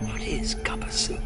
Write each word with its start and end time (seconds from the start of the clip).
What 0.00 0.20
is 0.20 0.54
copper 0.56 0.90
soup? 0.90 1.20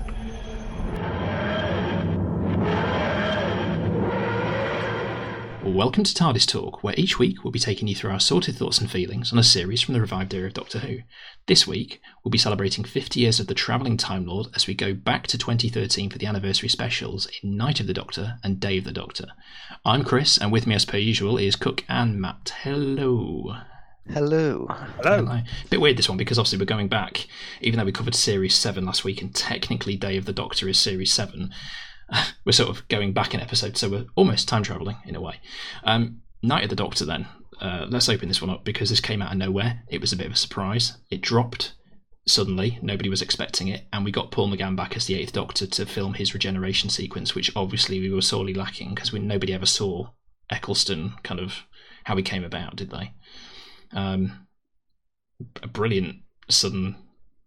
Welcome 5.64 6.04
to 6.04 6.14
TARDIS 6.14 6.46
Talk, 6.46 6.84
where 6.84 6.94
each 6.96 7.18
week 7.18 7.42
we'll 7.42 7.50
be 7.50 7.58
taking 7.58 7.88
you 7.88 7.96
through 7.96 8.12
our 8.12 8.20
sorted 8.20 8.54
thoughts 8.54 8.78
and 8.78 8.88
feelings 8.88 9.32
on 9.32 9.40
a 9.40 9.42
series 9.42 9.82
from 9.82 9.94
the 9.94 10.00
revived 10.00 10.32
era 10.34 10.46
of 10.46 10.54
Doctor 10.54 10.78
Who. 10.78 10.98
This 11.46 11.66
week, 11.66 12.00
we'll 12.22 12.30
be 12.30 12.38
celebrating 12.38 12.84
50 12.84 13.18
years 13.18 13.40
of 13.40 13.48
the 13.48 13.54
Travelling 13.54 13.96
Time 13.96 14.24
Lord 14.24 14.46
as 14.54 14.68
we 14.68 14.74
go 14.74 14.94
back 14.94 15.26
to 15.28 15.38
2013 15.38 16.08
for 16.08 16.18
the 16.18 16.26
anniversary 16.26 16.68
specials 16.68 17.28
in 17.42 17.56
Night 17.56 17.80
of 17.80 17.88
the 17.88 17.92
Doctor 17.92 18.38
and 18.44 18.60
Day 18.60 18.78
of 18.78 18.84
the 18.84 18.92
Doctor. 18.92 19.26
I'm 19.84 20.04
Chris, 20.04 20.38
and 20.38 20.52
with 20.52 20.68
me 20.68 20.76
as 20.76 20.84
per 20.84 20.96
usual 20.96 21.38
is 21.38 21.56
Cook 21.56 21.84
and 21.88 22.20
Matt. 22.20 22.54
Hello. 22.62 23.56
Hello. 24.08 24.66
Hello. 24.68 25.24
A 25.26 25.44
bit 25.68 25.80
weird 25.80 25.96
this 25.96 26.08
one 26.08 26.18
because 26.18 26.38
obviously 26.38 26.58
we're 26.58 26.64
going 26.64 26.88
back, 26.88 27.26
even 27.60 27.78
though 27.78 27.84
we 27.84 27.92
covered 27.92 28.14
Series 28.14 28.54
7 28.54 28.84
last 28.84 29.04
week, 29.04 29.22
and 29.22 29.34
technically 29.34 29.96
Day 29.96 30.16
of 30.16 30.24
the 30.24 30.32
Doctor 30.32 30.68
is 30.68 30.78
Series 30.78 31.12
7. 31.12 31.50
we're 32.44 32.52
sort 32.52 32.70
of 32.70 32.86
going 32.88 33.12
back 33.12 33.34
an 33.34 33.40
episode, 33.40 33.76
so 33.76 33.88
we're 33.88 34.06
almost 34.16 34.48
time 34.48 34.62
traveling 34.62 34.96
in 35.04 35.14
a 35.14 35.20
way. 35.20 35.36
Um, 35.84 36.22
Night 36.42 36.64
of 36.64 36.70
the 36.70 36.76
Doctor, 36.76 37.04
then. 37.04 37.28
Uh, 37.60 37.86
let's 37.88 38.08
open 38.08 38.28
this 38.28 38.40
one 38.40 38.50
up 38.50 38.64
because 38.64 38.88
this 38.88 39.00
came 39.00 39.20
out 39.22 39.32
of 39.32 39.38
nowhere. 39.38 39.82
It 39.88 40.00
was 40.00 40.12
a 40.12 40.16
bit 40.16 40.26
of 40.26 40.32
a 40.32 40.36
surprise. 40.36 40.96
It 41.10 41.20
dropped 41.20 41.74
suddenly, 42.26 42.78
nobody 42.82 43.08
was 43.08 43.22
expecting 43.22 43.68
it, 43.68 43.86
and 43.92 44.04
we 44.04 44.10
got 44.10 44.30
Paul 44.30 44.50
McGann 44.50 44.76
back 44.76 44.96
as 44.96 45.06
the 45.06 45.14
Eighth 45.14 45.32
Doctor 45.32 45.66
to 45.66 45.86
film 45.86 46.14
his 46.14 46.34
regeneration 46.34 46.90
sequence, 46.90 47.34
which 47.34 47.54
obviously 47.54 48.00
we 48.00 48.10
were 48.10 48.22
sorely 48.22 48.54
lacking 48.54 48.94
because 48.94 49.12
nobody 49.12 49.52
ever 49.52 49.66
saw 49.66 50.08
Eccleston 50.50 51.14
kind 51.22 51.40
of 51.40 51.64
how 52.04 52.16
he 52.16 52.22
came 52.22 52.44
about, 52.44 52.76
did 52.76 52.90
they? 52.90 53.12
Um, 53.92 54.46
a 55.62 55.68
brilliant 55.68 56.16
sudden 56.48 56.96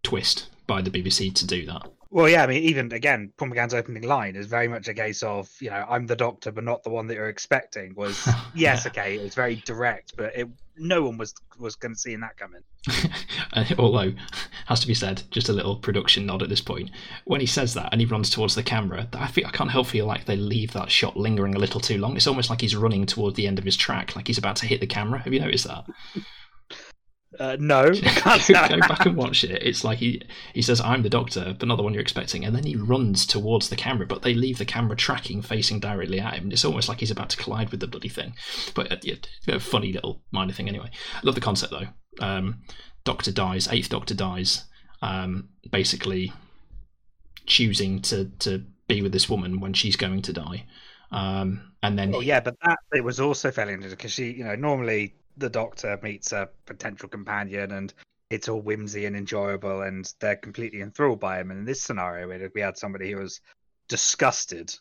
twist 0.02 0.50
by 0.68 0.82
the 0.82 0.90
BBC 0.90 1.34
to 1.36 1.48
do 1.48 1.66
that. 1.66 1.90
Well, 2.10 2.30
yeah, 2.30 2.44
I 2.44 2.48
mean, 2.48 2.62
even 2.64 2.92
again, 2.92 3.34
McGann's 3.40 3.74
opening 3.74 4.04
line 4.04 4.36
is 4.36 4.46
very 4.46 4.68
much 4.68 4.88
a 4.88 4.94
case 4.94 5.24
of, 5.24 5.50
you 5.60 5.72
know, 5.72 5.84
I'm 5.90 6.06
the 6.06 6.16
doctor, 6.16 6.52
but 6.52 6.64
not 6.64 6.84
the 6.84 6.92
one 6.92 7.08
that 7.08 7.16
you're 7.16 7.30
expecting. 7.30 7.96
Was 7.96 8.30
yes, 8.56 8.86
okay, 8.86 9.16
it 9.16 9.24
was 9.24 9.34
very 9.34 9.56
direct, 9.56 10.16
but 10.16 10.36
it, 10.36 10.48
no 10.78 11.04
one 11.04 11.18
was 11.18 11.34
was 11.60 11.76
going 11.76 11.94
to 11.94 12.00
see 12.00 12.16
that 12.16 12.38
coming. 12.38 12.62
Uh, 13.56 13.66
although, 13.78 14.12
has 14.66 14.80
to 14.80 14.88
be 14.88 14.96
said, 14.96 15.22
just 15.30 15.48
a 15.48 15.54
little 15.54 15.76
production 15.76 16.26
nod 16.26 16.42
at 16.42 16.50
this 16.50 16.60
point. 16.60 16.90
When 17.26 17.40
he 17.40 17.46
says 17.46 17.76
that 17.76 17.90
and 17.92 18.02
he 18.02 18.08
runs 18.08 18.32
towards 18.32 18.56
the 18.56 18.64
camera, 18.64 19.08
I 19.14 19.28
feel 19.28 19.46
I 19.46 19.52
can't 19.52 19.70
help 19.70 19.86
feel 19.86 20.08
like 20.08 20.26
they 20.26 20.36
leave 20.36 20.74
that 20.74 20.90
shot 20.90 21.16
lingering 21.16 21.54
a 21.54 21.60
little 21.60 21.80
too 21.80 22.00
long. 22.00 22.16
It's 22.16 22.26
almost 22.26 22.50
like 22.50 22.62
he's 22.62 22.76
running 22.76 23.06
toward 23.06 23.36
the 23.36 23.46
end 23.46 23.60
of 23.60 23.66
his 23.66 23.78
track, 23.78 24.16
like 24.16 24.26
he's 24.26 24.40
about 24.40 24.56
to 24.58 24.66
hit 24.66 24.80
the 24.80 24.88
camera. 24.88 25.20
Have 25.20 25.34
you 25.34 25.40
noticed 25.40 25.68
that? 25.68 25.86
Uh, 27.40 27.58
no, 27.60 27.84
go, 27.92 27.92
go 28.48 28.80
back 28.80 29.06
and 29.06 29.16
watch 29.16 29.44
it. 29.44 29.62
It's 29.62 29.84
like 29.84 30.00
he 30.00 30.22
he 30.54 30.62
says, 30.62 30.82
"I'm 30.82 31.04
the 31.04 31.10
doctor," 31.10 31.56
but 31.58 31.68
not 31.68 31.76
the 31.76 31.84
one 31.84 31.94
you're 31.94 32.02
expecting, 32.02 32.46
and 32.46 32.56
then 32.56 32.64
he 32.64 32.76
runs 32.76 33.26
towards 33.26 33.70
the 33.70 33.76
camera, 33.76 34.06
but 34.06 34.22
they 34.22 34.34
leave 34.34 34.58
the 34.58 34.66
camera 34.66 34.96
tracking 34.96 35.42
facing 35.42 35.80
directly 35.80 36.20
at 36.20 36.36
him. 36.36 36.52
It's 36.52 36.66
almost 36.66 36.90
like 36.90 37.00
he's 37.00 37.12
about 37.12 37.30
to 37.32 37.38
collide 37.38 37.70
with 37.70 37.80
the 37.80 37.88
bloody 37.88 38.10
thing. 38.10 38.36
But 38.76 38.92
uh, 38.92 38.98
yeah, 39.02 39.16
a 39.48 39.60
funny 39.60 39.94
little 39.94 40.22
minor 40.32 40.54
thing 40.54 40.70
anyway. 40.70 40.92
I 41.16 41.20
Love 41.24 41.36
the 41.36 41.42
concept 41.42 41.72
though. 41.72 41.88
Um, 42.26 42.62
doctor 43.04 43.32
dies, 43.32 43.68
Eighth 43.72 43.90
Doctor 43.90 44.14
dies, 44.14 44.66
um, 45.02 45.50
basically 45.72 46.32
choosing 47.46 48.02
to 48.02 48.26
to 48.40 48.64
be 48.88 49.02
with 49.02 49.12
this 49.12 49.30
woman 49.30 49.60
when 49.60 49.74
she's 49.74 49.96
going 49.96 50.22
to 50.24 50.34
die. 50.34 50.66
Um, 51.12 51.74
and 51.84 51.98
then, 51.98 52.16
oh 52.16 52.22
yeah, 52.22 52.40
but 52.40 52.56
that 52.64 52.80
it 52.94 53.04
was 53.04 53.20
also 53.20 53.52
fairly 53.52 53.74
interesting 53.74 53.98
because 53.98 54.12
she, 54.12 54.32
you 54.32 54.44
know, 54.44 54.56
normally 54.56 55.16
the 55.38 55.50
Doctor 55.50 56.00
meets 56.02 56.32
a 56.32 56.50
potential 56.66 57.10
companion 57.10 57.72
and 57.72 57.94
it's 58.30 58.50
all 58.50 58.62
whimsy 58.62 59.06
and 59.06 59.16
enjoyable 59.16 59.82
and 59.82 60.12
they're 60.20 60.36
completely 60.36 60.82
enthralled 60.82 61.20
by 61.20 61.40
him. 61.40 61.52
And 61.52 61.60
in 61.60 61.66
this 61.66 61.82
scenario, 61.82 62.50
we 62.54 62.62
had 62.62 62.78
somebody 62.78 63.12
who 63.12 63.18
was 63.18 63.42
disgusted, 63.88 64.74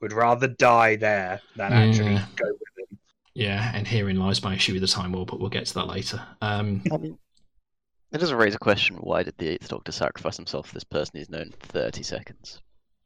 would 0.00 0.12
rather 0.12 0.46
die 0.46 0.96
there 0.96 1.40
than 1.56 1.72
actually 1.72 2.14
go 2.36 2.46
with 2.46 2.90
him. 2.90 2.98
yeah, 3.34 3.72
and 3.74 3.86
herein 3.86 4.16
lies 4.16 4.42
my 4.42 4.54
issue 4.54 4.72
with 4.72 4.82
the 4.82 4.88
Time 4.88 5.12
War, 5.12 5.26
but 5.26 5.40
we'll 5.40 5.50
get 5.50 5.66
to 5.66 5.74
that 5.74 5.88
later. 5.88 6.24
Um, 6.40 6.82
I 6.92 6.96
mean, 6.96 7.18
it 8.12 8.18
does 8.18 8.32
raise 8.32 8.54
a 8.54 8.58
question: 8.58 8.96
Why 8.96 9.22
did 9.22 9.34
the 9.38 9.48
Eighth 9.48 9.68
Doctor 9.68 9.92
sacrifice 9.92 10.36
himself 10.36 10.68
for 10.68 10.74
this 10.74 10.84
person 10.84 11.18
he's 11.18 11.30
known 11.30 11.52
thirty 11.58 12.02
seconds? 12.02 12.60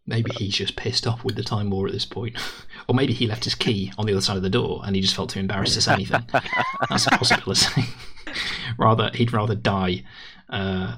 Maybe 0.06 0.30
he's 0.36 0.54
just 0.54 0.76
pissed 0.76 1.06
off 1.06 1.24
with 1.24 1.36
the 1.36 1.42
Time 1.42 1.70
War 1.70 1.86
at 1.86 1.92
this 1.92 2.04
point. 2.04 2.36
or 2.88 2.94
maybe 2.94 3.12
he 3.12 3.26
left 3.26 3.44
his 3.44 3.54
key 3.54 3.92
on 3.96 4.06
the 4.06 4.12
other 4.12 4.20
side 4.20 4.36
of 4.36 4.42
the 4.42 4.50
door 4.50 4.82
and 4.84 4.94
he 4.94 5.02
just 5.02 5.14
felt 5.14 5.30
too 5.30 5.40
embarrassed 5.40 5.74
to 5.74 5.80
say 5.80 5.94
anything. 5.94 6.26
That's 6.88 7.06
a 7.06 7.10
possibility. 7.10 7.84
rather, 8.78 9.10
he'd 9.14 9.32
rather 9.32 9.54
die 9.54 10.04
uh, 10.50 10.96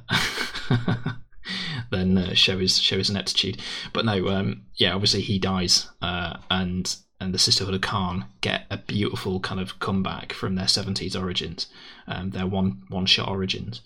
than 1.91 2.19
uh, 2.19 2.35
show 2.35 2.59
his 2.59 2.79
show 2.79 2.99
his 2.99 3.11
ineptitude. 3.11 3.61
But 3.93 4.05
no, 4.05 4.29
um, 4.29 4.63
yeah, 4.75 4.93
obviously 4.93 5.21
he 5.21 5.39
dies, 5.39 5.89
uh, 6.03 6.39
and 6.51 6.95
and 7.21 7.33
the 7.33 7.39
Sisterhood 7.39 7.75
of 7.75 7.81
Karn 7.81 8.27
get 8.41 8.67
a 8.71 8.77
beautiful 8.77 9.41
kind 9.41 9.61
of 9.61 9.79
comeback 9.79 10.33
from 10.33 10.55
their 10.55 10.69
seventies 10.69 11.17
origins, 11.17 11.69
um, 12.07 12.31
their 12.31 12.47
one 12.47 12.83
one 12.89 13.07
shot 13.07 13.29
origins, 13.29 13.83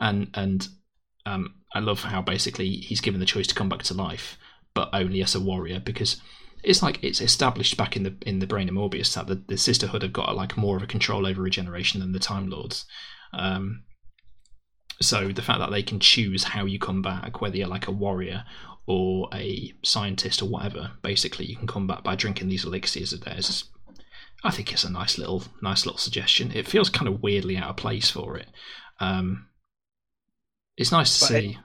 and 0.00 0.28
and 0.34 0.68
um, 1.26 1.54
I 1.74 1.80
love 1.80 2.02
how 2.02 2.22
basically 2.22 2.70
he's 2.70 3.00
given 3.00 3.20
the 3.20 3.26
choice 3.26 3.46
to 3.48 3.54
come 3.54 3.68
back 3.68 3.82
to 3.84 3.94
life, 3.94 4.36
but 4.74 4.90
only 4.92 5.22
as 5.22 5.34
a 5.34 5.40
warrior 5.40 5.80
because 5.80 6.20
it's 6.62 6.82
like 6.82 7.02
it's 7.02 7.20
established 7.20 7.76
back 7.76 7.96
in 7.96 8.02
the 8.02 8.16
in 8.22 8.38
the 8.38 8.46
brain 8.46 8.68
of 8.68 8.74
Morbius 8.74 9.14
that 9.14 9.26
the, 9.26 9.42
the 9.48 9.56
Sisterhood 9.56 10.02
have 10.02 10.12
got 10.12 10.34
like 10.34 10.56
more 10.56 10.76
of 10.76 10.82
a 10.82 10.86
control 10.86 11.26
over 11.26 11.42
regeneration 11.42 12.00
than 12.00 12.12
the 12.12 12.18
Time 12.18 12.48
Lords. 12.48 12.84
Um, 13.32 13.84
so 15.00 15.28
the 15.28 15.42
fact 15.42 15.58
that 15.58 15.70
they 15.70 15.82
can 15.82 16.00
choose 16.00 16.44
how 16.44 16.64
you 16.64 16.78
come 16.78 17.02
back, 17.02 17.40
whether 17.40 17.56
you're 17.56 17.66
like 17.68 17.88
a 17.88 17.92
warrior 17.92 18.44
or 18.86 19.28
a 19.34 19.72
scientist 19.82 20.40
or 20.40 20.46
whatever, 20.48 20.92
basically 21.02 21.44
you 21.46 21.56
can 21.56 21.66
come 21.66 21.86
back 21.86 22.02
by 22.04 22.14
drinking 22.14 22.48
these 22.48 22.64
elixirs 22.64 23.12
of 23.12 23.22
theirs. 23.24 23.64
I 24.44 24.50
think 24.50 24.72
it's 24.72 24.84
a 24.84 24.90
nice 24.92 25.18
little 25.18 25.42
nice 25.62 25.84
little 25.86 25.98
suggestion. 25.98 26.52
It 26.52 26.68
feels 26.68 26.88
kind 26.90 27.08
of 27.08 27.22
weirdly 27.22 27.56
out 27.56 27.70
of 27.70 27.76
place 27.76 28.10
for 28.10 28.36
it. 28.36 28.48
Um, 29.00 29.48
it's 30.76 30.92
nice 30.92 31.18
to 31.18 31.24
But 31.32 31.34
it- 31.36 31.42
see. 31.52 31.58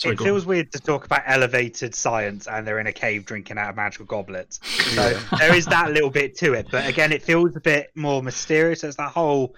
Sorry, 0.00 0.14
it 0.14 0.16
go 0.18 0.24
on. 0.24 0.28
feels 0.30 0.46
weird 0.46 0.72
to 0.72 0.78
talk 0.80 1.04
about 1.04 1.22
elevated 1.26 1.94
science 1.94 2.46
and 2.48 2.66
they're 2.66 2.78
in 2.78 2.86
a 2.86 2.92
cave 2.92 3.26
drinking 3.26 3.58
out 3.58 3.70
of 3.70 3.76
magical 3.76 4.06
goblets. 4.06 4.58
So 4.94 5.12
there 5.38 5.54
is 5.54 5.66
that 5.66 5.92
little 5.92 6.10
bit 6.10 6.36
to 6.38 6.54
it, 6.54 6.68
but 6.70 6.86
again, 6.88 7.12
it 7.12 7.22
feels 7.22 7.54
a 7.54 7.60
bit 7.60 7.90
more 7.94 8.22
mysterious. 8.22 8.82
It's 8.82 8.96
that 8.96 9.12
whole 9.12 9.54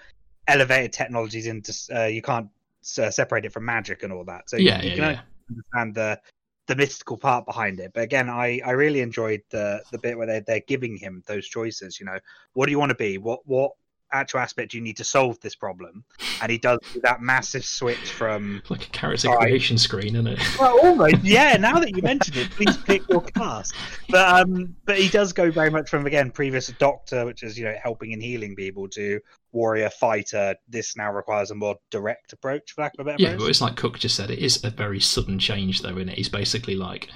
elevated 0.47 0.91
technologies 0.93 1.47
into 1.47 1.73
uh, 1.95 2.05
you 2.05 2.21
can't 2.21 2.49
uh, 2.97 3.09
separate 3.09 3.45
it 3.45 3.53
from 3.53 3.65
magic 3.65 4.03
and 4.03 4.11
all 4.11 4.25
that. 4.25 4.49
So 4.49 4.57
you- 4.57 4.65
yeah, 4.67 4.81
you, 4.81 4.89
yeah, 4.89 4.95
can 4.95 5.03
yeah. 5.13 5.21
understand 5.49 5.95
the 5.95 6.19
the 6.67 6.75
mystical 6.75 7.17
part 7.17 7.45
behind 7.45 7.79
it. 7.79 7.91
But 7.93 8.03
again, 8.03 8.29
I 8.29 8.61
I 8.65 8.71
really 8.71 9.01
enjoyed 9.01 9.41
the 9.49 9.81
the 9.91 9.97
bit 9.97 10.17
where 10.17 10.27
they 10.27 10.41
they're 10.45 10.61
giving 10.67 10.95
him 10.97 11.23
those 11.25 11.47
choices. 11.47 11.99
You 11.99 12.05
know, 12.05 12.19
what 12.53 12.65
do 12.67 12.71
you 12.71 12.79
want 12.79 12.89
to 12.89 12.95
be? 12.95 13.17
What 13.17 13.39
what 13.45 13.71
actual 14.13 14.39
aspect 14.39 14.73
you 14.73 14.81
need 14.81 14.97
to 14.97 15.03
solve 15.03 15.39
this 15.41 15.55
problem? 15.55 16.03
And 16.41 16.51
he 16.51 16.57
does 16.57 16.79
that 17.01 17.21
massive 17.21 17.65
switch 17.65 18.11
from 18.11 18.61
like 18.69 18.87
a 18.87 18.89
character 18.89 19.29
creation 19.37 19.77
screen, 19.77 20.15
isn't 20.15 20.27
it? 20.27 20.39
well, 20.59 20.79
almost. 20.85 21.23
Yeah. 21.23 21.57
Now 21.57 21.79
that 21.79 21.95
you 21.95 22.01
mentioned 22.01 22.37
it, 22.37 22.49
please 22.51 22.77
pick 22.77 23.07
your 23.09 23.21
cast. 23.21 23.73
But 24.09 24.41
um, 24.41 24.75
but 24.85 24.97
he 24.97 25.09
does 25.09 25.33
go 25.33 25.51
very 25.51 25.69
much 25.69 25.89
from 25.89 26.05
again 26.05 26.31
previous 26.31 26.67
doctor, 26.79 27.25
which 27.25 27.43
is 27.43 27.57
you 27.57 27.65
know 27.65 27.75
helping 27.81 28.13
and 28.13 28.21
healing 28.21 28.55
people, 28.55 28.87
to 28.89 29.19
warrior 29.51 29.89
fighter. 29.89 30.55
This 30.67 30.97
now 30.97 31.11
requires 31.11 31.51
a 31.51 31.55
more 31.55 31.77
direct 31.89 32.33
approach, 32.33 32.73
for 32.73 32.81
lack 32.81 32.93
of 32.95 33.01
a 33.01 33.11
better 33.11 33.23
Yeah, 33.23 33.35
but 33.35 33.49
it's 33.49 33.61
like 33.61 33.75
Cook 33.75 33.99
just 33.99 34.15
said. 34.15 34.29
It 34.29 34.39
is 34.39 34.63
a 34.63 34.69
very 34.69 34.99
sudden 34.99 35.39
change, 35.39 35.81
though, 35.81 35.97
in 35.97 36.09
it. 36.09 36.17
He's 36.17 36.29
basically 36.29 36.75
like, 36.75 37.09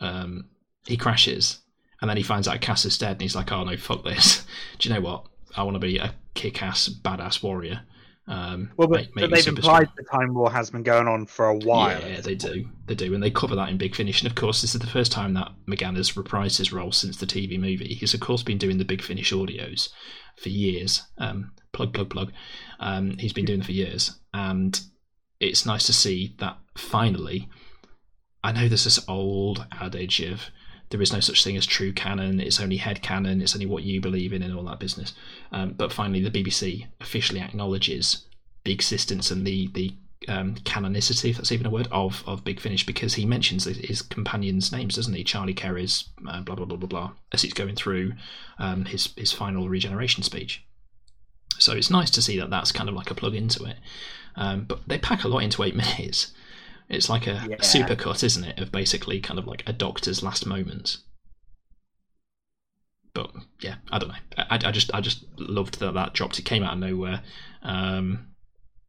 um, 0.00 0.48
he 0.86 0.96
crashes, 0.96 1.60
and 2.00 2.10
then 2.10 2.16
he 2.16 2.22
finds 2.22 2.48
out 2.48 2.60
Cass 2.60 2.84
is 2.84 2.98
dead, 2.98 3.12
and 3.12 3.22
he's 3.22 3.36
like, 3.36 3.52
"Oh 3.52 3.64
no, 3.64 3.76
fuck 3.76 4.04
this! 4.04 4.44
Do 4.78 4.88
you 4.88 4.94
know 4.94 5.00
what? 5.00 5.26
I 5.56 5.62
want 5.62 5.74
to 5.74 5.80
be 5.80 5.98
a 5.98 6.14
kick-ass, 6.34 6.88
badass 6.88 7.42
warrior." 7.42 7.82
Um, 8.26 8.70
Well, 8.78 8.88
but, 8.88 9.00
make- 9.14 9.14
but 9.14 9.30
they've 9.30 9.46
implied 9.46 9.88
strong. 9.90 9.96
the 9.98 10.04
time 10.04 10.34
war 10.34 10.50
has 10.50 10.70
been 10.70 10.82
going 10.82 11.06
on 11.06 11.26
for 11.26 11.46
a 11.48 11.56
while. 11.58 12.00
Yeah, 12.00 12.22
they 12.22 12.34
do. 12.34 12.70
They 12.86 12.94
do, 12.94 13.12
and 13.12 13.22
they 13.22 13.30
cover 13.30 13.54
that 13.56 13.68
in 13.68 13.76
Big 13.76 13.94
Finish. 13.94 14.22
And 14.22 14.30
of 14.30 14.34
course, 14.34 14.62
this 14.62 14.74
is 14.74 14.80
the 14.80 14.86
first 14.86 15.12
time 15.12 15.34
that 15.34 15.52
McGann 15.68 15.96
has 15.96 16.12
reprised 16.12 16.56
his 16.56 16.72
role 16.72 16.90
since 16.90 17.18
the 17.18 17.26
TV 17.26 17.58
movie. 17.58 17.94
He's 17.94 18.14
of 18.14 18.20
course 18.20 18.42
been 18.42 18.56
doing 18.58 18.78
the 18.78 18.84
Big 18.84 19.02
Finish 19.02 19.30
audios 19.32 19.90
for 20.38 20.48
years. 20.48 21.02
Um, 21.18 21.52
plug, 21.72 21.92
plug, 21.92 22.08
plug. 22.08 22.32
Um, 22.80 23.18
he's 23.18 23.34
been 23.34 23.44
doing 23.44 23.60
it 23.60 23.66
for 23.66 23.72
years, 23.72 24.18
and 24.32 24.80
it's 25.38 25.66
nice 25.66 25.84
to 25.86 25.92
see 25.92 26.34
that 26.38 26.56
finally. 26.78 27.48
I 28.42 28.52
know 28.52 28.68
there's 28.68 28.84
this 28.84 29.06
old 29.08 29.66
adage 29.72 30.20
of 30.20 30.50
there 30.90 31.02
is 31.02 31.12
no 31.12 31.20
such 31.20 31.42
thing 31.42 31.56
as 31.56 31.66
true 31.66 31.92
canon. 31.92 32.40
It's 32.40 32.60
only 32.60 32.76
head 32.76 33.02
canon. 33.02 33.40
It's 33.40 33.54
only 33.54 33.66
what 33.66 33.82
you 33.82 34.00
believe 34.00 34.32
in, 34.32 34.42
and 34.42 34.54
all 34.54 34.64
that 34.64 34.80
business. 34.80 35.14
Um, 35.52 35.72
but 35.72 35.92
finally, 35.92 36.22
the 36.22 36.30
BBC 36.30 36.86
officially 37.00 37.40
acknowledges 37.40 38.24
the 38.64 38.72
existence 38.72 39.30
and 39.30 39.46
the 39.46 39.68
the 39.74 39.94
um, 40.28 40.54
canonicity, 40.56 41.30
if 41.30 41.36
that's 41.36 41.52
even 41.52 41.66
a 41.66 41.70
word, 41.70 41.88
of 41.90 42.22
of 42.26 42.44
Big 42.44 42.60
Finish 42.60 42.86
because 42.86 43.14
he 43.14 43.26
mentions 43.26 43.64
his, 43.64 44.02
companions' 44.02 44.72
names, 44.72 44.96
doesn't 44.96 45.14
he? 45.14 45.24
Charley 45.24 45.54
C'rizz, 45.54 46.08
uh, 46.28 46.40
blah 46.40 46.54
blah 46.54 46.66
blah 46.66 46.76
blah 46.76 46.88
blah, 46.88 47.10
as 47.32 47.42
he's 47.42 47.52
going 47.52 47.76
through 47.76 48.12
um, 48.58 48.84
his 48.86 49.12
his 49.16 49.32
final 49.32 49.68
regeneration 49.68 50.22
speech. 50.22 50.64
So 51.58 51.72
it's 51.72 51.90
nice 51.90 52.10
to 52.10 52.22
see 52.22 52.38
that 52.38 52.50
that's 52.50 52.72
kind 52.72 52.88
of 52.88 52.94
like 52.94 53.10
a 53.10 53.14
plug 53.14 53.34
into 53.34 53.64
it. 53.64 53.76
Um, 54.36 54.64
but 54.64 54.80
they 54.86 54.98
pack 54.98 55.24
a 55.24 55.28
lot 55.28 55.42
into 55.42 55.62
eight 55.62 55.76
minutes. 55.98 56.32
It's 56.88 57.08
like 57.08 57.26
a, 57.26 57.44
Yeah. 57.48 57.56
a 57.56 57.60
supercut, 57.60 58.22
isn't 58.22 58.44
it, 58.44 58.58
of 58.58 58.70
basically 58.70 59.20
kind 59.20 59.38
of 59.38 59.46
like 59.46 59.62
a 59.66 59.72
Doctor's 59.72 60.22
last 60.22 60.46
moments. 60.46 60.98
But 63.14 63.30
yeah, 63.60 63.76
I 63.90 63.98
don't 63.98 64.08
know. 64.08 64.14
I, 64.36 64.56
I 64.64 64.70
just 64.72 64.92
I 64.92 65.00
just 65.00 65.24
loved 65.38 65.78
that 65.80 65.94
that 65.94 66.14
dropped. 66.14 66.38
It 66.38 66.44
came 66.44 66.62
out 66.64 66.72
of 66.74 66.80
nowhere. 66.80 67.22
Um, 67.62 68.28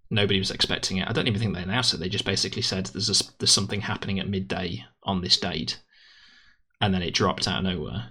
nobody 0.10 0.40
was 0.40 0.50
expecting 0.52 0.98
it. 0.98 1.08
I 1.08 1.14
don't 1.14 1.28
even 1.28 1.40
think 1.40 1.54
they 1.54 1.62
announced 1.62 1.94
it. 1.94 2.00
They 2.00 2.10
just 2.10 2.26
basically 2.26 2.64
said 2.64 2.88
there's 2.88 3.10
a, 3.10 3.24
there's 3.38 3.52
something 3.52 3.82
happening 3.82 4.20
at 4.20 4.28
midday 4.28 4.84
on 5.04 5.22
this 5.22 5.38
date, 5.38 5.80
and 6.82 6.92
then 6.94 7.04
it 7.04 7.14
dropped 7.14 7.48
out 7.48 7.60
of 7.60 7.64
nowhere. 7.66 8.10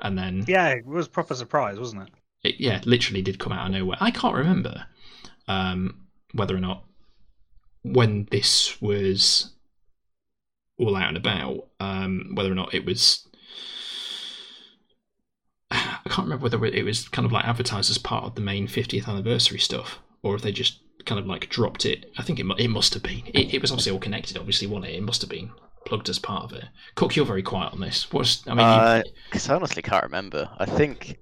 And 0.00 0.16
then 0.16 0.44
Yeah, 0.46 0.68
it 0.68 0.86
was 0.86 1.06
a 1.06 1.10
proper 1.10 1.34
surprise, 1.34 1.78
wasn't 1.80 2.02
it? 2.02 2.08
it, 2.44 2.54
yeah, 2.60 2.80
literally 2.84 3.22
did 3.22 3.38
come 3.40 3.52
out 3.52 3.66
of 3.66 3.72
nowhere. 3.72 3.96
I 4.00 4.10
can't 4.12 4.34
remember 4.36 4.86
um, 5.48 6.06
whether 6.32 6.54
or 6.54 6.60
not 6.60 6.84
when 7.84 8.26
this 8.32 8.80
was 8.82 9.52
all 10.78 10.96
out 10.96 11.08
and 11.08 11.16
about, 11.16 11.68
um, 11.78 12.32
whether 12.34 12.50
or 12.50 12.54
not 12.56 12.74
it 12.74 12.84
was. 12.84 13.28
I 15.70 15.98
can't 16.08 16.26
remember 16.26 16.44
whether 16.44 16.64
it 16.64 16.84
was 16.84 17.08
kind 17.08 17.26
of 17.26 17.32
like 17.32 17.44
advertised 17.44 17.90
as 17.90 17.98
part 17.98 18.24
of 18.24 18.34
the 18.34 18.40
main 18.40 18.66
50th 18.66 19.08
anniversary 19.08 19.58
stuff, 19.58 19.98
or 20.22 20.34
if 20.34 20.42
they 20.42 20.52
just 20.52 20.80
kind 21.04 21.18
of 21.20 21.26
like 21.26 21.48
dropped 21.50 21.84
it. 21.84 22.10
I 22.16 22.22
think 22.22 22.38
it 22.40 22.46
it 22.58 22.68
must 22.68 22.94
have 22.94 23.02
been. 23.02 23.22
It, 23.26 23.54
it 23.54 23.60
was 23.60 23.70
obviously 23.70 23.92
all 23.92 23.98
connected, 23.98 24.38
obviously, 24.38 24.66
wasn't 24.66 24.92
it? 24.92 24.96
It 24.96 25.02
must 25.02 25.20
have 25.22 25.30
been 25.30 25.50
plugged 25.86 26.08
as 26.08 26.18
part 26.18 26.44
of 26.44 26.52
it. 26.52 26.64
Cook, 26.94 27.16
you're 27.16 27.26
very 27.26 27.42
quiet 27.42 27.72
on 27.72 27.80
this. 27.80 28.10
What's 28.12 28.42
I 28.46 28.54
mean? 28.54 28.58
you- 28.66 28.72
Uh, 28.72 29.02
'cause 29.30 29.48
I 29.50 29.54
honestly 29.54 29.82
can't 29.82 30.04
remember. 30.04 30.48
I 30.58 30.64
think 30.66 31.18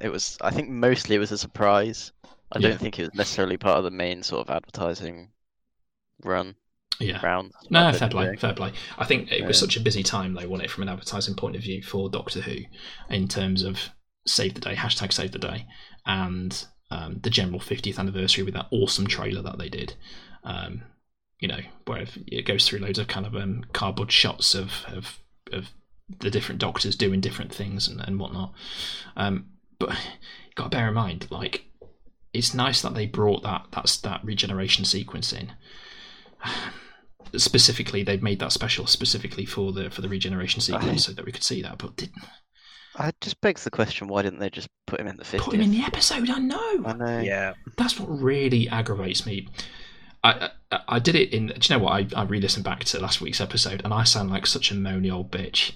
it 0.00 0.10
was. 0.10 0.38
I 0.40 0.50
think 0.50 0.68
mostly 0.70 1.16
it 1.16 1.20
was 1.20 1.32
a 1.32 1.38
surprise. 1.38 2.12
I 2.52 2.58
Yeah. 2.58 2.68
don't 2.68 2.80
think 2.80 2.98
it 2.98 3.02
was 3.02 3.14
necessarily 3.14 3.56
part 3.56 3.78
of 3.78 3.84
the 3.84 3.90
main 3.90 4.22
sort 4.22 4.46
of 4.46 4.54
advertising 4.54 5.30
run 6.24 6.56
yeah. 6.98 7.24
round. 7.24 7.52
No, 7.70 7.92
fair 7.92 8.08
play, 8.08 8.26
doing. 8.26 8.38
fair 8.38 8.54
play. 8.54 8.72
I 8.98 9.04
think 9.04 9.30
it 9.30 9.46
was 9.46 9.58
such 9.58 9.76
a 9.76 9.80
busy 9.80 10.02
time 10.02 10.34
though, 10.34 10.48
wasn't 10.48 10.66
it, 10.66 10.70
from 10.70 10.82
an 10.82 10.88
advertising 10.88 11.34
point 11.34 11.56
of 11.56 11.62
view 11.62 11.82
for 11.82 12.08
Doctor 12.08 12.40
Who, 12.40 12.58
in 13.10 13.28
terms 13.28 13.62
of 13.62 13.90
save 14.26 14.54
the 14.54 14.60
day, 14.60 14.74
hashtag 14.74 15.12
save 15.12 15.32
the 15.32 15.38
day, 15.38 15.66
and 16.06 16.64
um, 16.90 17.20
the 17.22 17.30
general 17.30 17.60
50th 17.60 17.98
anniversary 17.98 18.44
with 18.44 18.54
that 18.54 18.68
awesome 18.70 19.06
trailer 19.06 19.42
that 19.42 19.58
they 19.58 19.68
did. 19.68 19.94
Um, 20.44 20.82
you 21.38 21.48
know, 21.48 21.60
where 21.86 22.06
it 22.28 22.46
goes 22.46 22.68
through 22.68 22.78
loads 22.78 23.00
of 23.00 23.08
kind 23.08 23.26
of 23.26 23.34
um, 23.34 23.64
cardboard 23.72 24.12
shots 24.12 24.54
of, 24.54 24.84
of 24.86 25.18
of 25.50 25.70
the 26.20 26.30
different 26.30 26.60
doctors 26.60 26.94
doing 26.94 27.20
different 27.20 27.52
things 27.52 27.88
and, 27.88 28.00
and 28.00 28.18
whatnot. 28.18 28.52
Um, 29.16 29.46
but 29.78 29.90
you 29.90 30.54
got 30.54 30.64
to 30.64 30.76
bear 30.76 30.88
in 30.88 30.94
mind, 30.94 31.26
like, 31.30 31.64
it's 32.32 32.54
nice 32.54 32.80
that 32.82 32.94
they 32.94 33.06
brought 33.06 33.42
that 33.42 33.66
that's 33.72 33.96
that 33.98 34.24
regeneration 34.24 34.84
sequence 34.84 35.32
in 35.32 35.52
specifically 37.36 38.02
they've 38.02 38.22
made 38.22 38.38
that 38.40 38.52
special 38.52 38.86
specifically 38.86 39.46
for 39.46 39.72
the 39.72 39.90
for 39.90 40.02
the 40.02 40.08
regeneration 40.08 40.60
sequence 40.60 41.06
so 41.06 41.12
that 41.12 41.24
we 41.24 41.32
could 41.32 41.42
see 41.42 41.62
that 41.62 41.78
but 41.78 41.96
didn't 41.96 42.22
It 43.00 43.14
just 43.22 43.40
begs 43.40 43.64
the 43.64 43.70
question: 43.70 44.06
Why 44.06 44.20
didn't 44.20 44.38
they 44.38 44.50
just 44.50 44.68
put 44.86 45.00
him 45.00 45.06
in 45.06 45.16
the 45.16 45.24
put 45.24 45.54
him 45.54 45.62
in 45.62 45.70
the 45.70 45.82
episode 45.82 46.28
i 46.28 46.38
know 46.38 46.82
I 46.84 46.92
know. 46.92 47.20
Yeah. 47.20 47.54
that's 47.78 47.98
what 47.98 48.08
really 48.08 48.68
aggravates 48.68 49.24
me 49.24 49.48
I, 50.24 50.50
I 50.70 50.80
I 50.88 50.98
did 50.98 51.14
it 51.14 51.32
in. 51.32 51.48
Do 51.48 51.54
you 51.60 51.78
know 51.78 51.84
what? 51.84 51.92
I, 51.92 52.20
I 52.20 52.24
re-listened 52.24 52.64
back 52.64 52.84
to 52.84 53.00
last 53.00 53.20
week's 53.20 53.40
episode, 53.40 53.82
and 53.84 53.92
I 53.92 54.04
sound 54.04 54.30
like 54.30 54.46
such 54.46 54.70
a 54.70 54.74
moany 54.74 55.12
old 55.12 55.30
bitch. 55.30 55.72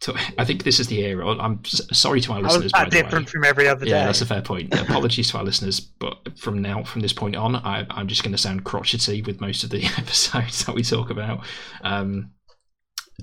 So 0.00 0.14
I 0.36 0.44
think 0.44 0.64
this 0.64 0.80
is 0.80 0.88
the 0.88 1.00
era. 1.02 1.26
I'm 1.26 1.64
sorry 1.64 2.20
to 2.22 2.32
our 2.32 2.42
was 2.42 2.54
listeners. 2.54 2.72
that 2.72 2.90
different 2.90 3.28
from 3.28 3.44
every 3.44 3.66
other 3.66 3.84
day. 3.84 3.92
Yeah, 3.92 4.04
that's 4.04 4.20
a 4.20 4.26
fair 4.26 4.42
point. 4.42 4.74
Apologies 4.74 5.30
to 5.30 5.38
our 5.38 5.44
listeners, 5.44 5.80
but 5.80 6.38
from 6.38 6.60
now, 6.60 6.84
from 6.84 7.00
this 7.00 7.12
point 7.12 7.36
on, 7.36 7.56
I, 7.56 7.86
I'm 7.88 8.06
just 8.06 8.22
going 8.22 8.32
to 8.32 8.38
sound 8.38 8.64
crotchety 8.64 9.22
with 9.22 9.40
most 9.40 9.64
of 9.64 9.70
the 9.70 9.84
episodes 9.98 10.64
that 10.66 10.74
we 10.74 10.82
talk 10.82 11.08
about. 11.10 11.44
Um, 11.82 12.32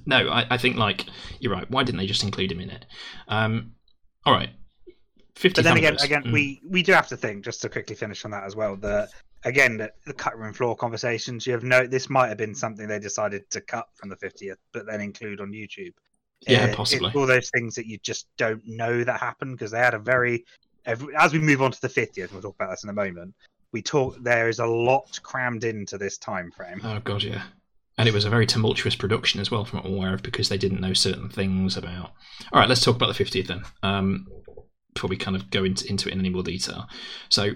no, 0.06 0.29
I, 0.29 0.47
I 0.50 0.57
think 0.57 0.77
like 0.77 1.06
you're 1.39 1.53
right. 1.53 1.69
Why 1.69 1.83
didn't 1.83 2.00
they 2.00 2.07
just 2.07 2.23
include 2.23 2.51
him 2.51 2.62
in 2.62 2.71
it? 2.71 2.85
Um, 3.27 3.73
all 4.25 4.33
right, 4.33 4.50
but 5.41 5.63
then 5.63 5.77
again, 5.77 5.97
again, 6.01 6.31
we 6.31 6.62
we 6.68 6.83
do 6.83 6.91
have 6.94 7.07
to 7.07 7.18
think 7.18 7.44
just 7.44 7.62
to 7.62 7.69
quickly 7.69 7.95
finish 7.95 8.25
on 8.25 8.31
that 8.31 8.44
as 8.44 8.56
well. 8.56 8.75
That 8.77 9.09
again, 9.44 9.77
the, 9.77 9.91
the 10.06 10.13
cut 10.13 10.38
room 10.38 10.53
floor 10.53 10.75
conversations. 10.75 11.47
You 11.47 11.53
have 11.53 11.63
no. 11.63 11.88
This 11.88 12.09
might 12.09 12.27
have 12.27 12.38
been 12.38 12.56
something 12.56 12.88
they 12.88 13.00
decided 13.00 13.50
to 13.51 13.62
cut 13.62 13.88
from 13.95 14.09
the 14.09 14.15
fiftieth, 14.18 14.57
but 14.73 14.85
then 14.85 15.01
include 15.01 15.41
on 15.41 15.51
YouTube. 15.51 15.94
Yeah, 16.47 16.65
Uh, 16.65 16.75
possibly. 16.75 17.11
All 17.13 17.27
those 17.27 17.49
things 17.49 17.75
that 17.75 17.85
you 17.85 17.97
just 17.99 18.27
don't 18.38 18.65
know 18.67 19.03
that 19.03 19.19
happened 19.19 19.57
because 19.57 19.71
they 19.71 19.79
had 19.79 19.93
a 19.93 19.99
very. 19.99 20.45
Every, 20.85 21.15
as 21.15 21.31
we 21.31 21.39
move 21.39 21.61
on 21.61 21.71
to 21.71 21.81
the 21.81 21.89
fiftieth, 21.89 22.31
we'll 22.31 22.41
talk 22.41 22.55
about 22.55 22.71
this 22.71 22.83
in 22.83 22.89
a 22.89 22.93
moment. 22.93 23.35
We 23.71 23.81
talk. 23.81 24.17
There 24.21 24.49
is 24.49 24.59
a 24.59 24.65
lot 24.65 25.19
crammed 25.21 25.63
into 25.63 25.97
this 25.97 26.17
time 26.17 26.51
frame. 26.51 26.81
Oh 26.83 26.99
god, 27.03 27.23
yeah. 27.23 27.43
And 27.97 28.07
it 28.07 28.13
was 28.13 28.25
a 28.25 28.29
very 28.29 28.47
tumultuous 28.47 28.95
production 28.95 29.39
as 29.39 29.51
well, 29.51 29.63
from 29.65 29.79
what 29.79 29.85
I'm 29.85 29.93
aware 29.93 30.13
of, 30.13 30.23
because 30.23 30.49
they 30.49 30.57
didn't 30.57 30.81
know 30.81 30.93
certain 30.93 31.29
things 31.29 31.77
about. 31.77 32.11
All 32.51 32.59
right, 32.59 32.67
let's 32.69 32.81
talk 32.81 32.95
about 32.95 33.15
the 33.15 33.23
50th 33.23 33.47
then. 33.47 33.63
Um, 33.83 34.27
before 34.95 35.09
we 35.09 35.17
kind 35.17 35.35
of 35.35 35.49
go 35.51 35.63
into, 35.63 35.87
into 35.87 36.09
it 36.09 36.13
in 36.13 36.19
any 36.19 36.29
more 36.29 36.41
detail. 36.41 36.87
So, 37.29 37.51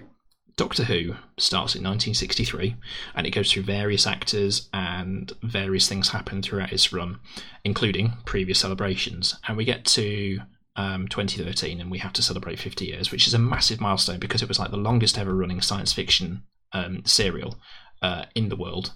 Doctor 0.56 0.84
Who 0.84 1.16
starts 1.36 1.74
in 1.74 1.84
1963, 1.84 2.76
and 3.14 3.26
it 3.26 3.30
goes 3.30 3.52
through 3.52 3.64
various 3.64 4.06
actors, 4.06 4.70
and 4.72 5.30
various 5.42 5.86
things 5.86 6.08
happen 6.08 6.40
throughout 6.40 6.72
its 6.72 6.92
run, 6.94 7.18
including 7.62 8.14
previous 8.24 8.58
celebrations. 8.58 9.36
And 9.46 9.58
we 9.58 9.66
get 9.66 9.84
to 9.86 10.40
um, 10.74 11.08
2013, 11.08 11.78
and 11.78 11.90
we 11.90 11.98
have 11.98 12.14
to 12.14 12.22
celebrate 12.22 12.58
50 12.58 12.86
years, 12.86 13.12
which 13.12 13.26
is 13.26 13.34
a 13.34 13.38
massive 13.38 13.82
milestone 13.82 14.18
because 14.18 14.42
it 14.42 14.48
was 14.48 14.58
like 14.58 14.70
the 14.70 14.78
longest 14.78 15.18
ever 15.18 15.34
running 15.34 15.60
science 15.60 15.92
fiction 15.92 16.42
um, 16.72 17.04
serial 17.04 17.56
uh, 18.00 18.24
in 18.34 18.48
the 18.48 18.56
world 18.56 18.92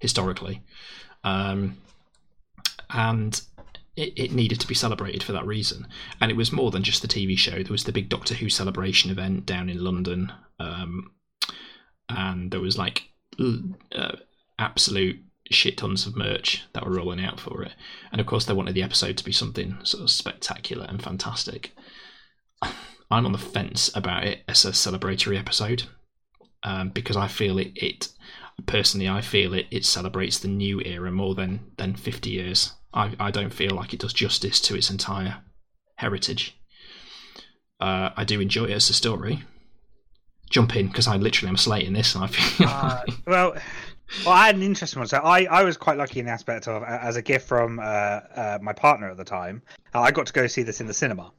historically, 0.00 0.62
um, 1.22 1.76
and 2.90 3.40
it, 3.96 4.12
it 4.16 4.32
needed 4.32 4.60
to 4.60 4.66
be 4.66 4.74
celebrated 4.74 5.22
for 5.22 5.32
that 5.32 5.46
reason. 5.46 5.86
And 6.20 6.30
it 6.30 6.36
was 6.36 6.52
more 6.52 6.70
than 6.70 6.82
just 6.82 7.02
the 7.02 7.08
TV 7.08 7.36
show. 7.38 7.62
There 7.62 7.72
was 7.72 7.84
the 7.84 7.92
big 7.92 8.08
Doctor 8.08 8.34
Who 8.34 8.48
celebration 8.48 9.10
event 9.10 9.46
down 9.46 9.68
in 9.68 9.82
London, 9.82 10.32
um, 10.58 11.12
and 12.08 12.50
there 12.50 12.60
was 12.60 12.78
like 12.78 13.10
uh, 13.38 14.16
absolute 14.58 15.20
shit 15.50 15.76
tons 15.76 16.06
of 16.06 16.16
merch 16.16 16.64
that 16.72 16.84
were 16.84 16.92
rolling 16.92 17.24
out 17.24 17.38
for 17.38 17.62
it. 17.62 17.72
And 18.12 18.20
of 18.20 18.26
course, 18.26 18.44
they 18.44 18.54
wanted 18.54 18.74
the 18.74 18.82
episode 18.82 19.16
to 19.18 19.24
be 19.24 19.32
something 19.32 19.76
sort 19.82 20.02
of 20.02 20.10
spectacular 20.10 20.86
and 20.88 21.02
fantastic. 21.02 21.72
I'm 23.10 23.26
on 23.26 23.32
the 23.32 23.38
fence 23.38 23.90
about 23.94 24.24
it 24.24 24.40
as 24.48 24.64
a 24.64 24.70
celebratory 24.70 25.38
episode 25.38 25.84
um, 26.64 26.88
because 26.88 27.16
I 27.16 27.28
feel 27.28 27.58
it, 27.58 27.72
it 27.76 28.08
personally 28.66 29.08
I 29.08 29.20
feel 29.20 29.52
it 29.52 29.66
it 29.70 29.84
celebrates 29.84 30.38
the 30.38 30.48
new 30.48 30.80
era 30.80 31.12
more 31.12 31.34
than 31.34 31.60
than 31.76 31.94
50 31.94 32.30
years. 32.30 32.72
I, 32.94 33.14
I 33.18 33.30
don't 33.30 33.52
feel 33.52 33.74
like 33.74 33.92
it 33.92 34.00
does 34.00 34.12
justice 34.12 34.60
to 34.62 34.76
its 34.76 34.88
entire 34.90 35.38
heritage. 35.96 36.56
Uh, 37.80 38.10
I 38.16 38.24
do 38.24 38.40
enjoy 38.40 38.64
it 38.66 38.70
as 38.72 38.88
a 38.88 38.94
story. 38.94 39.42
Jump 40.50 40.76
in 40.76 40.86
because 40.88 41.08
I 41.08 41.16
literally 41.16 41.48
am 41.50 41.56
slating 41.56 41.92
this 41.92 42.14
and 42.14 42.24
I 42.24 42.26
feel 42.28 42.68
Uh, 42.68 43.02
well, 43.26 43.56
well, 44.24 44.34
I 44.34 44.46
had 44.46 44.54
an 44.54 44.62
interesting 44.62 45.00
one. 45.00 45.08
So 45.08 45.18
I, 45.18 45.44
I 45.44 45.64
was 45.64 45.76
quite 45.76 45.98
lucky 45.98 46.20
in 46.20 46.26
the 46.26 46.32
aspect 46.32 46.68
of, 46.68 46.82
as 46.84 47.16
a 47.16 47.22
gift 47.22 47.48
from 47.48 47.80
uh, 47.80 47.82
uh, 47.82 48.58
my 48.62 48.72
partner 48.72 49.10
at 49.10 49.16
the 49.16 49.24
time, 49.24 49.62
uh, 49.94 50.00
I 50.00 50.10
got 50.12 50.26
to 50.26 50.32
go 50.32 50.46
see 50.46 50.62
this 50.62 50.80
in 50.80 50.86
the 50.86 50.94
cinema. 50.94 51.32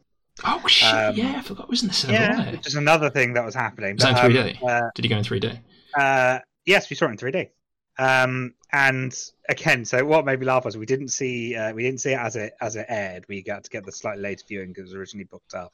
oh 0.44 0.62
shit 0.68 0.94
um, 0.94 1.16
yeah 1.16 1.36
I 1.38 1.42
forgot 1.42 1.64
it 1.64 1.70
was 1.70 1.82
in 1.84 1.88
the 1.88 1.94
cinema 1.94 2.20
yeah, 2.20 2.52
which 2.52 2.68
is 2.68 2.76
another 2.76 3.10
thing 3.10 3.34
that 3.34 3.46
was 3.46 3.56
happening. 3.56 3.96
Was 3.96 4.04
But, 4.04 4.26
in 4.26 4.38
um, 4.38 4.44
3D? 4.44 4.64
uh, 4.64 4.90
Did 4.94 5.06
you 5.06 5.10
go 5.10 5.18
in 5.18 5.24
3D? 5.24 5.60
Uh, 5.98 6.40
yes, 6.66 6.90
we 6.90 6.96
saw 6.98 7.06
it 7.06 7.12
in 7.12 7.18
3D. 7.18 7.50
Um, 7.98 8.54
and 8.72 9.18
again, 9.48 9.86
so 9.86 10.04
what 10.04 10.26
made 10.26 10.40
me 10.42 10.46
laugh 10.46 10.66
was 10.66 10.76
we 10.78 10.86
didn't 10.86 11.08
see 11.08 11.56
uh, 11.56 11.72
we 11.74 11.84
didn't 11.84 12.02
see 12.02 12.12
it 12.12 12.20
as 12.20 12.36
it 12.36 12.54
as 12.60 12.76
it 12.76 12.86
aired. 12.90 13.26
We 13.30 13.42
got 13.42 13.64
to 13.64 13.70
get 13.70 13.86
the 13.86 13.92
slightly 13.92 14.22
later 14.22 14.44
viewing 14.48 14.70
because 14.70 14.82
it 14.82 14.88
was 14.88 14.96
originally 14.96 15.24
booked 15.26 15.54
up. 15.54 15.72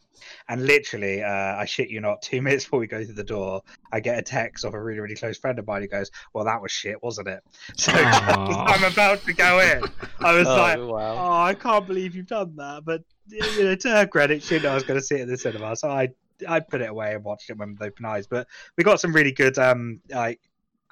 And 0.47 0.67
literally, 0.67 1.23
uh, 1.23 1.55
I 1.55 1.65
shit 1.65 1.89
you 1.89 1.99
not, 1.99 2.21
two 2.21 2.41
minutes 2.43 2.65
before 2.65 2.79
we 2.79 2.85
go 2.85 3.03
through 3.03 3.15
the 3.15 3.23
door, 3.23 3.63
I 3.91 4.01
get 4.01 4.19
a 4.19 4.21
text 4.21 4.65
off 4.65 4.73
a 4.75 4.79
really 4.81 4.99
really 4.99 5.15
close 5.15 5.37
friend 5.37 5.57
of 5.57 5.65
mine 5.65 5.81
who 5.81 5.87
goes, 5.87 6.11
"Well, 6.33 6.45
that 6.45 6.61
was 6.61 6.71
shit, 6.71 7.01
wasn't 7.01 7.29
it?" 7.29 7.43
So 7.77 7.91
just 7.91 8.23
as 8.23 8.35
Aw. 8.37 8.65
I'm 8.65 8.83
about 8.91 9.23
to 9.25 9.33
go 9.33 9.59
in, 9.59 9.83
I 10.19 10.33
was 10.33 10.47
Oh, 10.47 10.55
like, 10.57 10.77
wow. 10.77 11.15
"Oh, 11.15 11.41
I 11.41 11.55
can't 11.55 11.87
believe 11.87 12.15
you've 12.15 12.27
done 12.27 12.55
that." 12.57 12.85
But 12.85 13.03
you 13.29 13.63
know, 13.63 13.75
to 13.75 13.89
her 13.89 14.05
credit, 14.05 14.43
she 14.43 14.59
knew 14.59 14.67
I 14.67 14.75
was 14.75 14.83
going 14.83 14.99
to 14.99 15.05
see 15.05 15.15
it 15.15 15.21
in 15.21 15.27
the 15.29 15.37
cinema, 15.37 15.75
so 15.75 15.89
I 15.89 16.09
I 16.47 16.59
put 16.59 16.81
it 16.81 16.89
away 16.89 17.15
and 17.15 17.23
watched 17.23 17.49
it 17.49 17.57
when 17.57 17.71
with 17.71 17.81
open 17.81 18.05
eyes. 18.05 18.27
But 18.27 18.47
we 18.77 18.83
got 18.83 18.99
some 18.99 19.13
really 19.15 19.31
good 19.31 19.57
um 19.57 20.01
like 20.09 20.39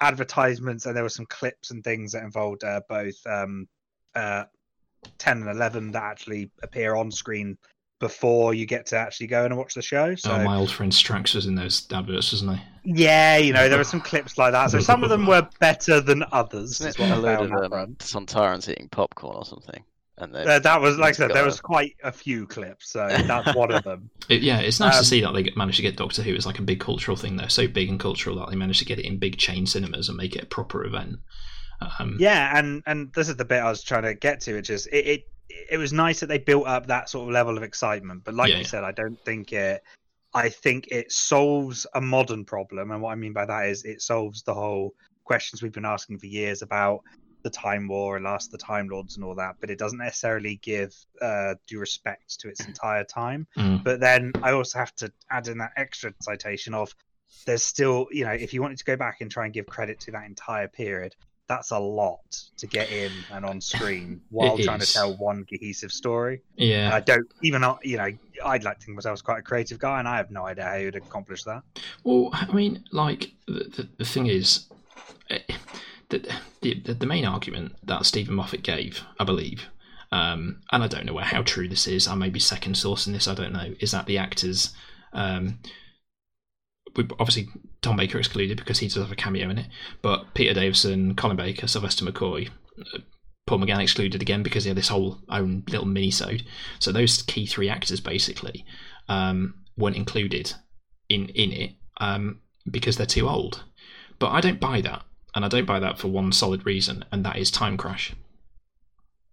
advertisements, 0.00 0.86
and 0.86 0.96
there 0.96 1.02
were 1.02 1.08
some 1.08 1.26
clips 1.26 1.70
and 1.70 1.84
things 1.84 2.12
that 2.12 2.22
involved 2.22 2.64
uh, 2.64 2.80
both 2.88 3.16
um 3.26 3.68
uh 4.14 4.44
ten 5.18 5.38
and 5.42 5.50
eleven 5.50 5.92
that 5.92 6.02
actually 6.02 6.50
appear 6.62 6.94
on 6.96 7.10
screen 7.10 7.56
before 8.00 8.54
you 8.54 8.64
get 8.64 8.86
to 8.86 8.96
actually 8.96 9.26
go 9.26 9.40
in 9.40 9.52
and 9.52 9.58
watch 9.58 9.74
the 9.74 9.82
show. 9.82 10.14
So 10.14 10.32
oh, 10.32 10.42
my 10.42 10.56
old 10.56 10.70
friend 10.70 10.90
Strax 10.90 11.34
was 11.34 11.46
in 11.46 11.54
those 11.54 11.86
adverts, 11.92 12.32
wasn't 12.32 12.56
he? 12.56 12.62
yeah, 12.84 13.36
you 13.36 13.52
know 13.52 13.68
there 13.68 13.78
were 13.78 13.84
some 13.84 14.00
clips 14.00 14.38
like 14.38 14.52
that. 14.52 14.70
So 14.70 14.80
some 14.80 15.04
of 15.04 15.10
them 15.10 15.26
were 15.26 15.48
better 15.60 16.00
than 16.00 16.24
others. 16.32 16.80
Isn't 16.80 16.98
what 16.98 17.10
I 17.10 17.14
a 17.14 17.18
load 17.18 17.38
found 17.38 17.44
of 17.44 17.50
that 17.50 17.64
um, 17.64 17.70
front. 17.70 17.98
Sontarans 17.98 18.68
eating 18.68 18.88
popcorn 18.88 19.36
or 19.36 19.44
something? 19.44 19.84
And 20.20 20.34
they 20.34 20.42
Uh, 20.44 20.58
that 20.58 20.80
was 20.80 20.96
like 20.98 21.10
I 21.10 21.12
said, 21.16 21.32
there 21.32 21.42
a- 21.42 21.46
was 21.46 21.60
quite 21.60 21.96
a 22.02 22.12
few 22.12 22.46
clips, 22.46 22.90
so 22.92 23.24
that's 23.26 23.52
one 23.54 23.70
of 23.70 23.82
them. 23.84 24.10
It, 24.28 24.42
yeah, 24.42 24.60
it's 24.60 24.78
nice 24.78 24.92
to 24.94 24.98
Um, 24.98 25.04
see 25.04 25.20
that 25.22 25.32
they 25.34 25.50
managed 25.56 25.76
to 25.78 25.82
get 25.82 25.96
Doctor 25.96 26.22
Who 26.22 26.34
as 26.36 26.46
like 26.46 26.58
a 26.60 26.62
big 26.62 26.78
cultural 26.78 27.16
thing. 27.16 27.36
They're 27.36 27.48
so 27.48 27.66
big 27.66 27.88
and 27.88 27.98
cultural 27.98 28.36
that 28.36 28.48
they 28.50 28.56
managed 28.56 28.78
to 28.80 28.84
get 28.84 28.98
it 29.00 29.04
in 29.06 29.18
big 29.18 29.38
chain 29.38 29.66
cinemas 29.66 30.08
and 30.08 30.16
make 30.16 30.36
it 30.36 30.44
a 30.44 30.46
proper 30.46 30.84
event. 30.84 31.16
Um, 31.98 32.16
Yeah, 32.20 32.56
and 32.56 32.82
and 32.86 33.12
this 33.14 33.28
is 33.28 33.36
the 33.36 33.44
bit 33.44 33.60
I 33.62 33.70
was 33.70 33.82
trying 33.82 34.02
to 34.02 34.14
get 34.14 34.40
to, 34.42 34.54
which 34.54 34.70
is 34.70 34.86
it. 34.86 35.06
it 35.06 35.22
it 35.68 35.78
was 35.78 35.92
nice 35.92 36.20
that 36.20 36.26
they 36.28 36.38
built 36.38 36.66
up 36.68 36.86
that 36.86 37.08
sort 37.08 37.26
of 37.28 37.32
level 37.34 37.56
of 37.56 37.64
excitement, 37.64 38.22
but 38.24 38.34
like 38.34 38.50
Yeah, 38.50 38.58
you 38.58 38.62
yeah. 38.62 38.68
said, 38.68 38.84
I 38.84 38.92
don't 38.92 39.18
think 39.24 39.52
it. 39.52 39.82
I 40.32 40.48
think 40.48 40.88
it 40.92 41.10
solves 41.10 41.86
a 41.94 42.00
modern 42.00 42.44
problem, 42.44 42.92
and 42.92 43.02
what 43.02 43.10
I 43.10 43.16
mean 43.16 43.32
by 43.32 43.46
that 43.46 43.66
is 43.66 43.84
it 43.84 44.00
solves 44.00 44.42
the 44.44 44.54
whole 44.54 44.94
questions 45.24 45.60
we've 45.60 45.72
been 45.72 45.84
asking 45.84 46.18
for 46.20 46.26
years 46.26 46.62
about 46.62 47.00
the 47.42 47.50
Time 47.50 47.88
War 47.88 48.16
and 48.16 48.24
Last 48.24 48.46
of 48.46 48.52
the 48.52 48.64
Time 48.64 48.88
Lords 48.88 49.16
and 49.16 49.24
all 49.24 49.34
that. 49.36 49.56
But 49.60 49.70
it 49.70 49.78
doesn't 49.78 49.98
necessarily 49.98 50.56
give 50.62 50.94
uh, 51.20 51.54
due 51.66 51.78
respect 51.78 52.40
to 52.40 52.48
its 52.48 52.64
entire 52.64 53.04
time. 53.04 53.46
mm, 53.56 53.82
But 53.82 54.00
then 54.00 54.32
I 54.42 54.52
also 54.52 54.78
have 54.78 54.94
to 54.96 55.12
add 55.30 55.48
in 55.48 55.58
that 55.58 55.72
extra 55.76 56.12
citation 56.20 56.74
of 56.74 56.94
there's 57.46 57.62
still, 57.62 58.06
you 58.10 58.24
know, 58.24 58.32
if 58.32 58.52
you 58.52 58.60
wanted 58.60 58.78
to 58.78 58.84
go 58.84 58.96
back 58.96 59.20
and 59.20 59.30
try 59.30 59.44
and 59.44 59.54
give 59.54 59.66
credit 59.66 60.00
to 60.00 60.10
that 60.12 60.26
entire 60.26 60.68
period, 60.68 61.14
that's 61.50 61.72
a 61.72 61.78
lot 61.78 62.20
to 62.58 62.66
get 62.68 62.92
in 62.92 63.10
and 63.32 63.44
on 63.44 63.60
screen 63.60 64.20
while 64.30 64.56
It 64.56 64.62
trying 64.64 64.78
to 64.78 64.92
tell 64.92 65.16
one 65.16 65.44
cohesive 65.44 65.90
story. 65.90 66.42
And 66.56 66.68
yeah. 66.68 66.90
I 66.94 67.00
don't 67.00 67.26
even, 67.42 67.64
uh, 67.64 67.76
you 67.82 67.96
know, 67.96 68.08
I'd 68.44 68.62
like 68.62 68.78
to 68.78 68.86
think 68.86 68.94
myself 68.94 69.14
as 69.14 69.22
quite 69.22 69.40
a 69.40 69.42
creative 69.42 69.80
guy, 69.80 69.98
and 69.98 70.06
I 70.06 70.16
have 70.16 70.30
no 70.30 70.46
idea 70.46 70.64
how 70.64 70.76
you'd 70.76 70.94
accomplish 70.94 71.42
that. 71.44 71.62
Well, 72.04 72.30
I 72.32 72.52
mean, 72.52 72.84
like 72.92 73.32
the 73.46 73.64
the, 73.64 73.88
the 73.98 74.04
thing 74.04 74.28
is, 74.28 74.66
eh, 75.28 75.40
the, 76.10 76.34
the 76.60 76.94
the 76.94 77.06
main 77.06 77.24
argument 77.24 77.76
that 77.84 78.06
Steven 78.06 78.34
Moffat 78.34 78.62
gave, 78.62 79.02
I 79.18 79.24
believe, 79.24 79.66
um, 80.12 80.60
and 80.72 80.82
I 80.82 80.88
don't 80.88 81.06
know 81.06 81.16
how 81.18 81.42
true 81.42 81.68
this 81.68 81.86
is. 81.86 82.06
I 82.06 82.14
may 82.14 82.28
be 82.28 82.40
second 82.40 82.74
sourcing 82.74 83.12
this. 83.12 83.28
I 83.28 83.34
don't 83.34 83.52
know. 83.52 83.74
Is 83.80 83.92
that 83.92 84.06
the 84.06 84.18
actors? 84.18 84.74
Um, 85.12 85.58
obviously 87.18 87.48
Tom 87.82 87.96
Baker 87.96 88.18
excluded 88.18 88.58
because 88.58 88.78
he 88.78 88.88
does 88.88 88.96
have 88.96 89.12
a 89.12 89.16
cameo 89.16 89.48
in 89.48 89.58
it, 89.58 89.66
but 90.02 90.34
Peter 90.34 90.54
Davison, 90.54 91.14
Colin 91.14 91.36
Baker, 91.36 91.66
Sylvester 91.66 92.04
McCoy. 92.04 92.48
uh, 92.94 92.98
Paul 93.46 93.58
McGann 93.58 93.80
excluded 93.80 94.22
again 94.22 94.44
because 94.44 94.64
he 94.64 94.68
had 94.68 94.76
this 94.76 94.88
whole 94.88 95.18
own 95.28 95.64
little 95.68 95.86
mini-sode. 95.86 96.44
So 96.78 96.92
those 96.92 97.22
key 97.22 97.46
three 97.46 97.68
actors 97.68 98.00
basically 98.00 98.64
um, 99.08 99.54
weren't 99.76 99.96
included 99.96 100.54
in 101.08 101.28
in 101.30 101.52
it 101.52 101.70
um, 102.00 102.40
because 102.70 102.96
they're 102.96 103.06
too 103.06 103.28
old. 103.28 103.64
But 104.20 104.30
I 104.30 104.40
don't 104.40 104.60
buy 104.60 104.80
that, 104.82 105.02
and 105.34 105.44
I 105.44 105.48
don't 105.48 105.66
buy 105.66 105.78
that 105.80 105.98
for 105.98 106.08
one 106.08 106.32
solid 106.32 106.64
reason, 106.66 107.04
and 107.12 107.24
that 107.24 107.36
is 107.36 107.50
Time 107.50 107.76
Crash, 107.76 108.12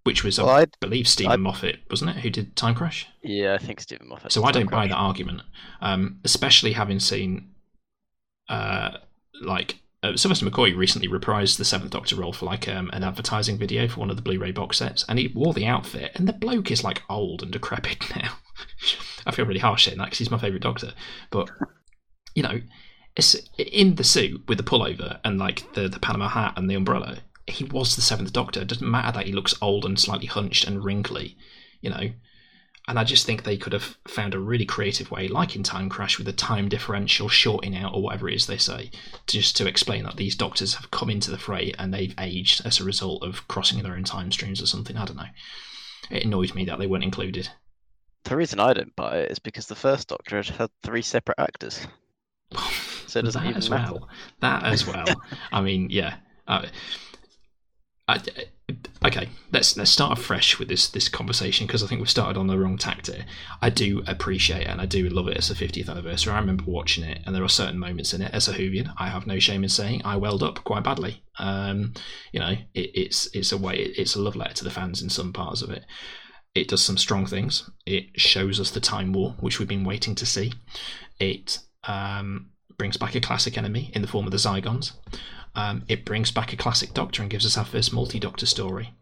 which 0.03 0.23
was 0.23 0.37
Well, 0.39 0.49
I 0.49 0.65
believe 0.79 1.07
Steven 1.07 1.31
I- 1.31 1.37
Moffat, 1.37 1.79
wasn't 1.89 2.11
it, 2.11 2.17
who 2.17 2.29
did 2.29 2.55
Time 2.55 2.75
Crash? 2.75 3.07
yeah, 3.23 3.53
I 3.53 3.57
think 3.57 3.79
Steven 3.81 4.07
Moffat. 4.07 4.31
So 4.31 4.43
I 4.43 4.51
don't 4.51 4.63
Time 4.63 4.71
buy 4.71 4.77
Crash. 4.87 4.89
that 4.91 4.97
argument, 4.97 5.41
um, 5.81 6.19
especially 6.23 6.73
having 6.73 6.99
seen, 6.99 7.49
uh, 8.49 8.97
like 9.41 9.79
uh, 10.03 10.15
Sylvester 10.15 10.45
McCoy 10.45 10.75
recently 10.77 11.07
reprised 11.07 11.57
the 11.57 11.65
Seventh 11.65 11.91
Doctor 11.91 12.15
role 12.15 12.31
for 12.33 12.45
like 12.45 12.67
um, 12.69 12.89
an 12.93 13.03
advertising 13.03 13.57
video 13.57 13.87
for 13.87 13.99
one 13.99 14.09
of 14.09 14.15
the 14.15 14.21
Blu-ray 14.21 14.51
box 14.51 14.77
sets, 14.77 15.03
and 15.09 15.17
he 15.19 15.27
wore 15.29 15.53
the 15.53 15.65
outfit, 15.65 16.11
and 16.15 16.27
the 16.27 16.33
bloke 16.33 16.71
is 16.71 16.83
like 16.83 17.01
old 17.09 17.41
and 17.41 17.51
decrepit 17.51 18.09
now. 18.15 18.33
I 19.25 19.31
feel 19.31 19.45
really 19.45 19.59
harsh 19.59 19.85
saying 19.85 19.97
that 19.97 20.05
because 20.05 20.19
he's 20.19 20.31
my 20.31 20.37
favourite 20.37 20.61
Doctor, 20.63 20.93
but 21.31 21.49
you 22.35 22.43
know, 22.43 22.61
in 23.57 23.95
the 23.95 24.03
suit 24.03 24.47
with 24.47 24.57
the 24.57 24.63
pullover 24.63 25.19
and 25.23 25.39
like 25.39 25.73
the 25.73 25.87
the 25.87 25.99
Panama 25.99 26.29
hat 26.29 26.53
and 26.55 26.69
the 26.69 26.75
umbrella. 26.75 27.19
He 27.47 27.63
was 27.63 27.95
the 27.95 28.01
Seventh 28.01 28.33
Doctor. 28.33 28.61
It 28.61 28.67
doesn't 28.67 28.89
matter 28.89 29.13
that 29.13 29.25
he 29.25 29.31
looks 29.31 29.55
old 29.61 29.85
and 29.85 29.99
slightly 29.99 30.27
hunched 30.27 30.67
and 30.67 30.83
wrinkly, 30.83 31.37
you 31.81 31.89
know. 31.89 32.11
And 32.89 32.97
I 32.97 33.03
just 33.03 33.25
think 33.25 33.43
they 33.43 33.57
could 33.57 33.73
have 33.73 33.97
found 34.07 34.33
a 34.33 34.39
really 34.39 34.65
creative 34.65 35.11
way, 35.11 35.27
like 35.27 35.55
in 35.55 35.63
Time 35.63 35.89
Crash, 35.89 36.17
with 36.17 36.27
a 36.27 36.33
time 36.33 36.69
differential 36.69 37.27
shorting 37.27 37.75
out 37.75 37.93
or 37.93 38.01
whatever 38.01 38.29
it 38.29 38.35
is 38.35 38.47
they 38.47 38.57
say, 38.57 38.91
to 39.27 39.37
just 39.37 39.57
to 39.57 39.67
explain 39.67 40.03
that 40.03 40.15
these 40.15 40.35
doctors 40.35 40.75
have 40.75 40.89
come 40.91 41.09
into 41.09 41.29
the 41.29 41.37
fray 41.37 41.73
and 41.77 41.93
they've 41.93 42.15
aged 42.17 42.65
as 42.65 42.79
a 42.79 42.85
result 42.85 43.23
of 43.23 43.45
crossing 43.49 43.83
their 43.83 43.95
own 43.95 44.05
time 44.05 44.31
streams 44.31 44.61
or 44.61 44.67
something. 44.67 44.95
I 44.95 45.05
don't 45.05 45.17
know. 45.17 45.27
It 46.09 46.23
annoyed 46.23 46.55
me 46.55 46.63
that 46.65 46.79
they 46.79 46.87
weren't 46.87 47.03
included. 47.03 47.49
The 48.23 48.37
reason 48.37 48.59
I 48.59 48.73
didn't 48.73 48.95
buy 48.95 49.17
it 49.17 49.31
is 49.31 49.39
because 49.39 49.67
the 49.67 49.75
first 49.75 50.07
Doctor 50.07 50.37
had 50.37 50.47
had 50.47 50.69
three 50.83 51.01
separate 51.01 51.39
actors. 51.39 51.85
So 53.07 53.19
it 53.19 53.23
doesn't 53.23 53.41
that 53.41 53.49
even 53.49 53.57
as 53.57 53.69
matter. 53.69 53.93
well. 53.93 54.09
That 54.41 54.63
as 54.63 54.85
well. 54.85 55.05
I 55.51 55.61
mean, 55.61 55.89
yeah. 55.89 56.15
Uh, 56.47 56.67
I, 58.09 58.21
okay, 59.05 59.29
let's 59.51 59.75
let's 59.75 59.91
start 59.91 60.17
afresh 60.17 60.59
with 60.59 60.69
this 60.69 60.87
this 60.89 61.09
conversation 61.09 61.67
because 61.67 61.83
I 61.83 61.87
think 61.87 61.99
we've 61.99 62.09
started 62.09 62.39
on 62.39 62.47
the 62.47 62.57
wrong 62.57 62.77
tactic. 62.77 63.25
I 63.61 63.69
do 63.69 64.01
appreciate 64.07 64.61
it 64.61 64.67
and 64.67 64.79
I 64.79 64.85
do 64.85 65.09
love 65.09 65.27
it 65.27 65.37
as 65.37 65.51
a 65.51 65.55
50th 65.55 65.89
anniversary. 65.89 66.31
I 66.31 66.39
remember 66.39 66.63
watching 66.67 67.03
it, 67.03 67.19
and 67.25 67.35
there 67.35 67.43
are 67.43 67.49
certain 67.49 67.79
moments 67.79 68.13
in 68.13 68.21
it 68.21 68.33
as 68.33 68.47
a 68.47 68.53
Whovian, 68.53 68.93
I 68.97 69.09
have 69.09 69.27
no 69.27 69.39
shame 69.39 69.63
in 69.63 69.69
saying 69.69 70.03
I 70.05 70.15
welled 70.15 70.41
up 70.43 70.63
quite 70.63 70.85
badly. 70.85 71.23
Um, 71.37 71.93
you 72.31 72.39
know, 72.39 72.55
it, 72.73 72.91
it's 72.93 73.29
it's 73.33 73.51
a 73.51 73.57
way 73.57 73.75
it's 73.75 74.15
a 74.15 74.21
love 74.21 74.37
letter 74.37 74.53
to 74.53 74.63
the 74.63 74.71
fans 74.71 75.01
in 75.01 75.09
some 75.09 75.33
parts 75.33 75.61
of 75.61 75.69
it. 75.69 75.83
It 76.55 76.69
does 76.69 76.81
some 76.81 76.97
strong 76.97 77.25
things. 77.25 77.69
It 77.85 78.19
shows 78.19 78.59
us 78.59 78.71
the 78.71 78.79
time 78.79 79.11
war, 79.11 79.35
which 79.41 79.59
we've 79.59 79.67
been 79.67 79.83
waiting 79.83 80.15
to 80.15 80.25
see. 80.25 80.53
It 81.19 81.59
um, 81.83 82.51
brings 82.77 82.97
back 82.97 83.15
a 83.15 83.21
classic 83.21 83.57
enemy 83.57 83.91
in 83.93 84.01
the 84.01 84.07
form 84.07 84.25
of 84.25 84.31
the 84.31 84.37
Zygons. 84.37 84.93
Um, 85.55 85.83
it 85.87 86.05
brings 86.05 86.31
back 86.31 86.53
a 86.53 86.57
classic 86.57 86.93
Doctor 86.93 87.21
and 87.21 87.31
gives 87.31 87.45
us 87.45 87.57
our 87.57 87.65
first 87.65 87.91
multi-Doctor 87.91 88.45
story, 88.45 88.93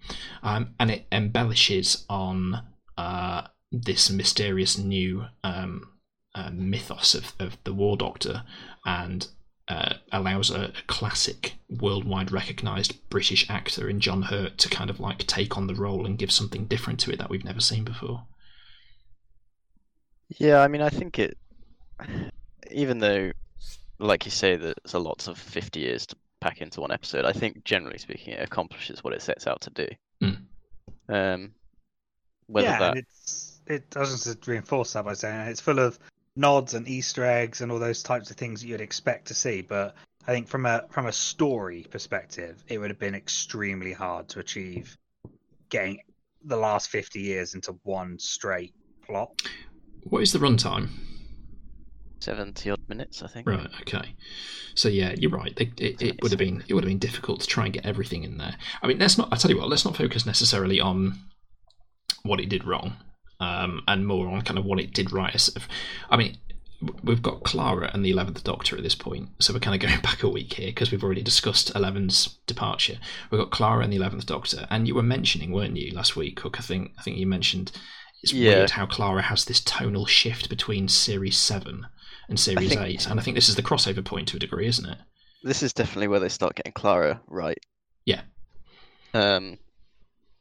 um, 0.41 0.73
and 0.79 0.89
it 0.89 1.05
embellishes 1.11 2.05
on 2.09 2.63
uh, 2.97 3.47
this 3.71 4.09
mysterious 4.09 4.77
new 4.77 5.25
um, 5.43 5.89
uh, 6.33 6.51
mythos 6.53 7.13
of, 7.13 7.33
of 7.39 7.57
the 7.65 7.73
War 7.73 7.97
Doctor, 7.97 8.43
and 8.85 9.27
uh, 9.67 9.95
allows 10.11 10.49
a, 10.49 10.65
a 10.65 10.83
classic, 10.87 11.55
worldwide 11.69 12.31
recognised 12.31 13.09
British 13.09 13.49
actor 13.49 13.89
in 13.89 13.99
John 13.99 14.23
Hurt 14.23 14.57
to 14.59 14.69
kind 14.69 14.89
of 14.89 14.99
like 14.99 15.25
take 15.25 15.57
on 15.57 15.67
the 15.67 15.75
role 15.75 16.05
and 16.05 16.17
give 16.17 16.31
something 16.31 16.65
different 16.65 16.99
to 17.01 17.11
it 17.11 17.17
that 17.17 17.29
we've 17.29 17.43
never 17.43 17.59
seen 17.61 17.83
before. 17.83 18.25
Yeah, 20.29 20.61
I 20.61 20.67
mean, 20.67 20.81
I 20.81 20.89
think 20.89 21.19
it, 21.19 21.37
even 22.71 22.99
though, 22.99 23.31
like 23.99 24.25
you 24.25 24.31
say, 24.31 24.55
there's 24.55 24.93
a 24.93 24.99
lots 24.99 25.27
of 25.27 25.37
50 25.37 25.79
years 25.79 26.05
to 26.07 26.15
pack 26.41 26.61
into 26.61 26.81
one 26.81 26.91
episode, 26.91 27.25
I 27.25 27.33
think 27.33 27.63
generally 27.63 27.97
speaking, 27.97 28.33
it 28.33 28.43
accomplishes 28.43 29.03
what 29.03 29.13
it 29.13 29.21
sets 29.21 29.47
out 29.47 29.61
to 29.61 29.69
do. 29.71 29.87
Mm. 30.21 30.37
Um, 31.09 31.51
whether 32.47 32.67
yeah, 32.67 32.79
that, 32.79 32.89
and 32.91 32.99
it's 32.99 33.61
it. 33.65 33.89
doesn't 33.89 34.23
just 34.23 34.47
reinforce 34.47 34.93
that 34.93 35.05
by 35.05 35.13
saying 35.13 35.47
it's 35.47 35.61
full 35.61 35.79
of 35.79 35.97
nods 36.35 36.73
and 36.73 36.87
Easter 36.87 37.25
eggs 37.25 37.61
and 37.61 37.71
all 37.71 37.79
those 37.79 38.03
types 38.03 38.29
of 38.29 38.37
things 38.37 38.61
that 38.61 38.67
you'd 38.67 38.81
expect 38.81 39.27
to 39.27 39.33
see. 39.33 39.61
But 39.61 39.95
I 40.27 40.31
think 40.31 40.47
from 40.47 40.65
a 40.65 40.85
from 40.89 41.07
a 41.07 41.11
story 41.11 41.85
perspective, 41.89 42.63
it 42.67 42.77
would 42.77 42.91
have 42.91 42.99
been 42.99 43.15
extremely 43.15 43.93
hard 43.93 44.27
to 44.29 44.39
achieve 44.39 44.97
getting 45.69 45.99
the 46.43 46.57
last 46.57 46.89
fifty 46.89 47.21
years 47.21 47.55
into 47.55 47.75
one 47.83 48.19
straight 48.19 48.73
plot. 49.05 49.41
What 50.03 50.21
is 50.21 50.31
the 50.31 50.39
runtime? 50.39 50.89
70 52.19 52.69
odd 52.69 52.79
minutes, 52.87 53.21
I 53.23 53.27
think. 53.27 53.47
Right. 53.47 53.69
Okay. 53.81 54.15
So 54.75 54.89
yeah, 54.89 55.13
you're 55.17 55.31
right. 55.31 55.55
They, 55.55 55.71
it, 55.77 56.01
it 56.01 56.21
would 56.21 56.31
have 56.31 56.39
been 56.39 56.63
it 56.67 56.73
would 56.73 56.83
have 56.83 56.89
been 56.89 56.99
difficult 56.99 57.41
to 57.41 57.47
try 57.47 57.65
and 57.65 57.73
get 57.73 57.85
everything 57.85 58.23
in 58.23 58.37
there. 58.37 58.55
I 58.81 58.87
mean, 58.87 58.99
let's 58.99 59.17
not. 59.17 59.29
I 59.31 59.37
tell 59.37 59.51
you 59.51 59.57
what. 59.57 59.69
Let's 59.69 59.85
not 59.85 59.95
focus 59.95 60.25
necessarily 60.25 60.79
on 60.79 61.19
what 62.23 62.39
it 62.39 62.49
did 62.49 62.65
wrong, 62.65 62.97
um, 63.39 63.81
and 63.87 64.05
more 64.05 64.27
on 64.27 64.41
kind 64.41 64.59
of 64.59 64.65
what 64.65 64.79
it 64.79 64.93
did 64.93 65.11
right. 65.11 65.49
I 66.09 66.17
mean, 66.17 66.37
we've 67.03 67.21
got 67.21 67.43
Clara 67.43 67.89
and 67.93 68.03
the 68.03 68.11
Eleventh 68.11 68.43
Doctor 68.43 68.75
at 68.75 68.83
this 68.83 68.95
point, 68.95 69.29
so 69.39 69.53
we're 69.53 69.59
kind 69.59 69.75
of 69.81 69.81
going 69.89 70.01
back 70.01 70.23
a 70.23 70.29
week 70.29 70.53
here 70.53 70.67
because 70.67 70.91
we've 70.91 71.03
already 71.03 71.23
discussed 71.23 71.73
Eleven's 71.75 72.37
departure. 72.47 72.97
We've 73.31 73.39
got 73.39 73.51
Clara 73.51 73.83
and 73.83 73.93
the 73.93 73.97
Eleventh 73.97 74.25
Doctor, 74.25 74.67
and 74.69 74.87
you 74.87 74.95
were 74.95 75.03
mentioning, 75.03 75.51
weren't 75.51 75.77
you, 75.77 75.93
last 75.93 76.15
week? 76.15 76.37
Cook, 76.37 76.59
I 76.59 76.63
think. 76.63 76.91
I 76.97 77.01
think 77.01 77.17
you 77.17 77.27
mentioned. 77.27 77.71
It's 78.23 78.33
Yeah. 78.33 78.55
weird 78.55 78.71
how 78.71 78.87
Clara 78.87 79.21
has 79.21 79.45
this 79.45 79.61
tonal 79.61 80.05
shift 80.07 80.49
between 80.49 80.87
Series 80.87 81.37
Seven 81.37 81.85
and 82.29 82.39
Series 82.39 82.69
think- 82.69 82.81
Eight, 82.81 83.07
and 83.07 83.19
I 83.19 83.23
think 83.23 83.35
this 83.35 83.49
is 83.49 83.55
the 83.55 83.63
crossover 83.63 84.03
point 84.03 84.27
to 84.29 84.37
a 84.37 84.39
degree, 84.39 84.67
isn't 84.67 84.87
it? 84.89 84.97
This 85.43 85.61
is 85.61 85.73
definitely 85.73 86.07
where 86.07 86.19
they 86.19 86.29
start 86.29 86.55
getting 86.55 86.73
Clara 86.73 87.21
right. 87.27 87.59
Yeah. 88.05 88.21
Um, 89.13 89.57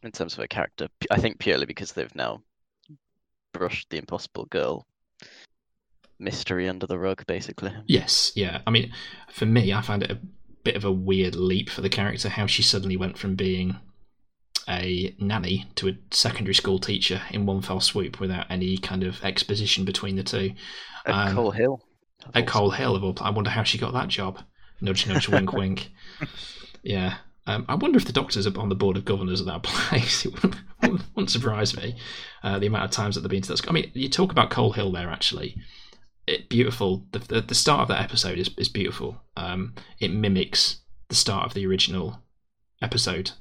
in 0.03 0.13
terms 0.13 0.33
of 0.33 0.39
her 0.39 0.47
character, 0.47 0.89
I 1.11 1.19
think 1.19 1.39
purely 1.39 1.67
because 1.67 1.93
they've 1.93 2.15
now 2.15 2.43
brushed 3.53 3.91
the 3.91 3.99
Impossible 3.99 4.47
Girl 4.47 4.87
mystery 6.19 6.69
under 6.69 6.87
the 6.87 6.99
rug, 6.99 7.27
basically. 7.27 7.73
Yes, 7.87 8.33
yeah. 8.35 8.63
I 8.67 8.71
mean, 8.71 8.93
for 9.31 9.47
me, 9.47 9.73
I 9.73 9.83
found 9.83 10.03
it 10.03 10.11
a 10.11 10.19
bit 10.63 10.77
of 10.77 10.85
a 10.85 10.93
weird 10.93 11.35
leap 11.35 11.69
for 11.69 11.83
the 11.83 11.89
character 11.91 12.29
how 12.29 12.47
she 12.47 12.63
suddenly 12.63 12.97
went 12.97 13.19
from 13.19 13.35
being 13.35 13.77
a 14.69 15.15
nanny 15.19 15.67
to 15.77 15.89
a 15.89 15.93
secondary 16.11 16.55
school 16.55 16.79
teacher 16.79 17.21
in 17.31 17.47
one 17.47 17.63
fell 17.63 17.81
swoop 17.81 18.21
without 18.21 18.47
any 18.51 18.79
kind 18.79 19.03
of 19.05 19.23
exposition 19.25 19.85
between 19.85 20.17
the 20.17 20.23
two. 20.23 20.53
At 21.07 21.15
Um, 21.29 21.35
Coal 21.35 21.51
Hill. 21.51 21.83
At 22.35 22.47
Coal 22.47 22.71
Hill, 22.71 22.97
of 22.97 23.05
all, 23.05 23.15
I 23.21 23.31
wonder 23.31 23.51
how 23.51 23.63
she 23.63 23.77
got 23.79 23.93
that 23.93 24.09
job. 24.09 24.41
Nudge, 24.81 25.07
nudge, 25.07 25.29
wink, 25.29 25.53
wink. 25.61 25.91
Yeah. 26.83 27.17
Um, 27.47 27.67
I 27.69 27.75
wonder 27.75 27.99
if 27.99 28.07
the 28.07 28.13
doctors 28.13 28.47
are 28.47 28.59
on 28.59 28.71
the 28.71 28.75
board 28.75 28.97
of 28.97 29.05
governors 29.05 29.41
at 29.41 29.47
that 29.47 29.63
place. 29.65 30.25
It 30.25 30.33
wouldn't, 30.33 30.57
wouldn't, 30.81 31.03
wouldn't 31.15 31.31
surprise 31.31 31.77
me. 31.77 31.97
Uh, 32.43 32.59
the 32.59 32.67
amount 32.67 32.85
of 32.85 32.91
times 32.91 33.15
that 33.15 33.21
they've 33.21 33.31
been 33.31 33.43
to 33.43 33.49
that. 33.49 33.59
school. 33.59 33.71
I 33.73 33.75
mean, 33.75 33.91
you 33.95 34.09
talk 34.09 34.33
about 34.33 34.51
Coal 34.51 34.73
Hill 34.73 34.93
there. 34.93 35.11
Actually, 35.11 35.57
it 36.27 36.49
beautiful. 36.49 37.07
The, 37.13 37.19
the 37.19 37.41
the 37.43 37.55
start 37.55 37.83
of 37.83 37.89
that 37.89 38.03
episode 38.03 38.39
is 38.39 38.49
is 38.57 38.69
beautiful. 38.71 39.21
Um, 39.37 39.75
it 40.01 40.11
mimics 40.11 40.79
the 41.11 41.15
start 41.15 41.45
of 41.45 41.53
the 41.53 41.67
original 41.67 42.23
episode 42.81 43.33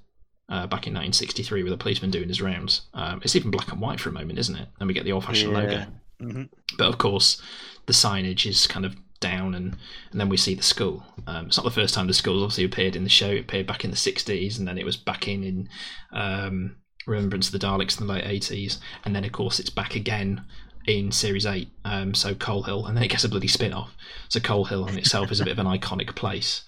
uh, 0.53 0.67
back 0.67 0.85
in 0.85 0.93
1963 0.93 1.63
with 1.63 1.73
a 1.73 1.77
policeman 1.77 2.11
doing 2.11 2.27
his 2.27 2.39
rounds. 2.41 2.81
Um, 2.93 3.21
it's 3.23 3.35
even 3.35 3.49
black 3.49 3.71
and 3.71 3.81
white 3.81 3.99
for 3.99 4.09
a 4.09 4.13
moment, 4.13 4.37
isn't 4.37 4.55
it? 4.55 4.69
And 4.79 4.87
we 4.87 4.93
get 4.93 5.03
the 5.03 5.11
old-fashioned 5.11 5.51
logo. 5.51 5.71
Yeah. 5.71 5.85
hmm 6.19 6.43
But 6.77 6.89
of 6.89 6.99
course, 6.99 7.41
the 7.87 7.93
signage 7.93 8.45
is 8.45 8.67
kind 8.67 8.85
of 8.85 8.95
down, 9.19 9.55
and, 9.55 9.75
and 10.11 10.21
then 10.21 10.29
we 10.29 10.37
see 10.37 10.53
the 10.53 10.61
school. 10.61 11.03
Um, 11.25 11.47
it's 11.47 11.57
not 11.57 11.63
the 11.63 11.71
first 11.71 11.95
time 11.95 12.05
the 12.05 12.13
skull's 12.13 12.43
obviously 12.43 12.65
appeared 12.65 12.95
in 12.95 13.03
the 13.03 13.09
show. 13.09 13.29
It 13.29 13.39
appeared 13.41 13.65
back 13.65 13.83
in 13.83 13.89
the 13.89 13.97
60s, 13.97 14.59
and 14.59 14.67
then 14.67 14.77
it 14.77 14.85
was 14.85 14.95
back 14.95 15.27
in 15.27 15.43
in 15.43 15.69
um, 16.11 16.75
Remembrance 17.07 17.47
of 17.47 17.59
the 17.59 17.65
Daleks 17.65 17.99
in 17.99 18.05
the 18.05 18.13
late 18.13 18.23
80s, 18.23 18.77
and 19.05 19.15
then 19.15 19.25
of 19.25 19.31
course 19.31 19.59
it's 19.59 19.71
back 19.71 19.95
again 19.95 20.45
in 20.85 21.11
Series 21.11 21.47
8. 21.47 21.67
Um, 21.83 22.13
so 22.13 22.35
Coal 22.35 22.61
Hill, 22.63 22.85
and 22.85 22.95
then 22.95 23.03
it 23.03 23.09
gets 23.09 23.23
a 23.23 23.29
bloody 23.29 23.47
spin 23.47 23.73
off. 23.73 23.95
So 24.29 24.39
Coal 24.39 24.65
Hill 24.65 24.85
in 24.85 24.99
itself 24.99 25.31
is 25.31 25.39
a 25.39 25.45
bit 25.45 25.57
of 25.57 25.59
an 25.59 25.65
iconic 25.65 26.15
place. 26.15 26.61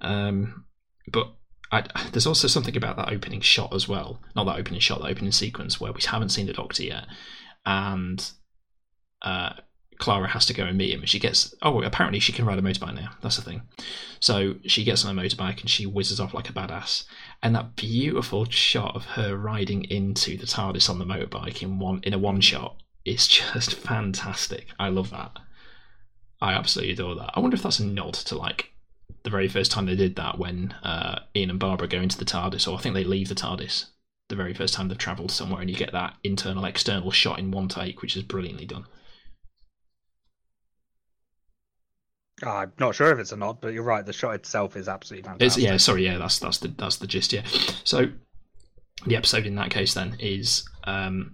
Um, 0.00 0.64
but 1.10 1.28
I, 1.70 1.84
there's 2.12 2.26
also 2.26 2.48
something 2.48 2.76
about 2.76 2.96
that 2.96 3.12
opening 3.12 3.40
shot 3.40 3.74
as 3.74 3.86
well. 3.86 4.22
Not 4.34 4.44
that 4.44 4.58
opening 4.58 4.80
shot, 4.80 5.02
that 5.02 5.10
opening 5.10 5.32
sequence 5.32 5.80
where 5.80 5.92
we 5.92 6.00
haven't 6.02 6.30
seen 6.30 6.46
the 6.46 6.52
Doctor 6.52 6.82
yet, 6.82 7.06
and 7.66 8.30
uh, 9.22 9.52
Clara 9.98 10.28
has 10.28 10.46
to 10.46 10.54
go 10.54 10.64
and 10.64 10.78
meet 10.78 10.94
him. 10.94 11.04
She 11.04 11.18
gets 11.18 11.54
oh, 11.62 11.82
apparently 11.82 12.20
she 12.20 12.32
can 12.32 12.46
ride 12.46 12.58
a 12.58 12.62
motorbike 12.62 12.94
now. 12.94 13.10
That's 13.20 13.36
the 13.36 13.42
thing. 13.42 13.62
So 14.20 14.54
she 14.64 14.84
gets 14.84 15.04
on 15.04 15.16
a 15.16 15.20
motorbike 15.20 15.60
and 15.60 15.68
she 15.68 15.86
whizzes 15.86 16.20
off 16.20 16.34
like 16.34 16.48
a 16.48 16.52
badass. 16.52 17.04
And 17.42 17.54
that 17.54 17.76
beautiful 17.76 18.44
shot 18.46 18.94
of 18.94 19.04
her 19.04 19.36
riding 19.36 19.84
into 19.84 20.36
the 20.36 20.46
TARDIS 20.46 20.88
on 20.88 20.98
the 20.98 21.04
motorbike 21.04 21.62
in 21.62 21.78
one 21.78 22.00
in 22.04 22.14
a 22.14 22.18
one 22.18 22.40
shot 22.40 22.76
is 23.04 23.26
just 23.28 23.74
fantastic. 23.74 24.68
I 24.78 24.88
love 24.88 25.10
that. 25.10 25.32
I 26.40 26.52
absolutely 26.52 26.94
adore 26.94 27.16
that. 27.16 27.32
I 27.34 27.40
wonder 27.40 27.56
if 27.56 27.62
that's 27.62 27.80
a 27.80 27.84
nod 27.84 28.14
to 28.14 28.38
like 28.38 28.72
the 29.28 29.36
very 29.36 29.48
first 29.48 29.70
time 29.70 29.84
they 29.84 29.94
did 29.94 30.16
that 30.16 30.38
when 30.38 30.72
uh, 30.82 31.20
Ian 31.36 31.50
and 31.50 31.58
Barbara 31.60 31.86
go 31.86 32.00
into 32.00 32.16
the 32.16 32.24
TARDIS, 32.24 32.66
or 32.66 32.78
I 32.78 32.80
think 32.80 32.94
they 32.94 33.04
leave 33.04 33.28
the 33.28 33.34
TARDIS 33.34 33.84
the 34.28 34.36
very 34.36 34.54
first 34.54 34.72
time 34.72 34.88
they've 34.88 34.96
travelled 34.96 35.30
somewhere, 35.30 35.60
and 35.60 35.68
you 35.68 35.76
get 35.76 35.92
that 35.92 36.14
internal 36.24 36.64
external 36.64 37.10
shot 37.10 37.38
in 37.38 37.50
one 37.50 37.68
take, 37.68 38.00
which 38.00 38.16
is 38.16 38.22
brilliantly 38.22 38.64
done. 38.64 38.86
I'm 42.42 42.72
not 42.78 42.94
sure 42.94 43.12
if 43.12 43.18
it's 43.18 43.32
a 43.32 43.36
nod, 43.36 43.58
but 43.60 43.74
you're 43.74 43.82
right. 43.82 44.04
The 44.06 44.12
shot 44.14 44.34
itself 44.34 44.76
is 44.76 44.88
absolutely 44.88 45.28
It's, 45.28 45.56
fantastic. 45.56 45.64
yeah, 45.64 45.76
sorry, 45.76 46.04
yeah, 46.06 46.16
that's 46.16 46.38
that's 46.38 46.58
the 46.58 46.68
that's 46.68 46.96
the 46.96 47.06
gist. 47.06 47.34
Yeah, 47.34 47.44
so 47.84 48.06
the 49.06 49.16
episode 49.16 49.44
in 49.44 49.56
that 49.56 49.70
case 49.70 49.92
then 49.92 50.16
is, 50.20 50.66
um, 50.84 51.32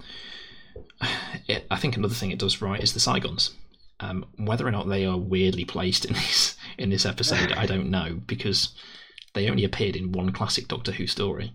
it, 1.46 1.66
I 1.70 1.76
think 1.76 1.96
another 1.96 2.14
thing 2.14 2.32
it 2.32 2.38
does 2.40 2.60
right 2.60 2.82
is 2.82 2.92
the 2.92 3.00
Zygons. 3.00 3.52
Um, 4.00 4.26
whether 4.36 4.66
or 4.66 4.72
not 4.72 4.88
they 4.88 5.06
are 5.06 5.16
weirdly 5.16 5.64
placed 5.64 6.04
in 6.04 6.14
this 6.14 6.56
in 6.78 6.90
this 6.90 7.06
episode, 7.06 7.52
I 7.52 7.66
don't 7.66 7.90
know 7.90 8.20
because 8.26 8.74
they 9.34 9.48
only 9.48 9.64
appeared 9.64 9.96
in 9.96 10.12
one 10.12 10.32
classic 10.32 10.68
Doctor 10.68 10.92
Who 10.92 11.06
story. 11.06 11.52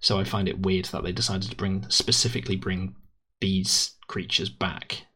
So 0.00 0.18
I 0.18 0.24
find 0.24 0.48
it 0.48 0.60
weird 0.62 0.86
that 0.86 1.02
they 1.04 1.12
decided 1.12 1.50
to 1.50 1.56
bring 1.56 1.88
specifically 1.88 2.56
bring 2.56 2.94
these 3.40 3.94
creatures 4.08 4.48
back 4.48 5.06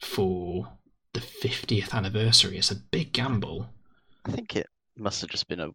for 0.00 0.68
the 1.12 1.20
50th 1.20 1.92
anniversary. 1.94 2.58
It's 2.58 2.70
a 2.70 2.76
big 2.76 3.12
gamble. 3.12 3.68
I 4.24 4.32
think 4.32 4.54
it 4.56 4.66
must 4.96 5.20
have 5.22 5.30
just 5.30 5.48
been 5.48 5.60
a 5.60 5.70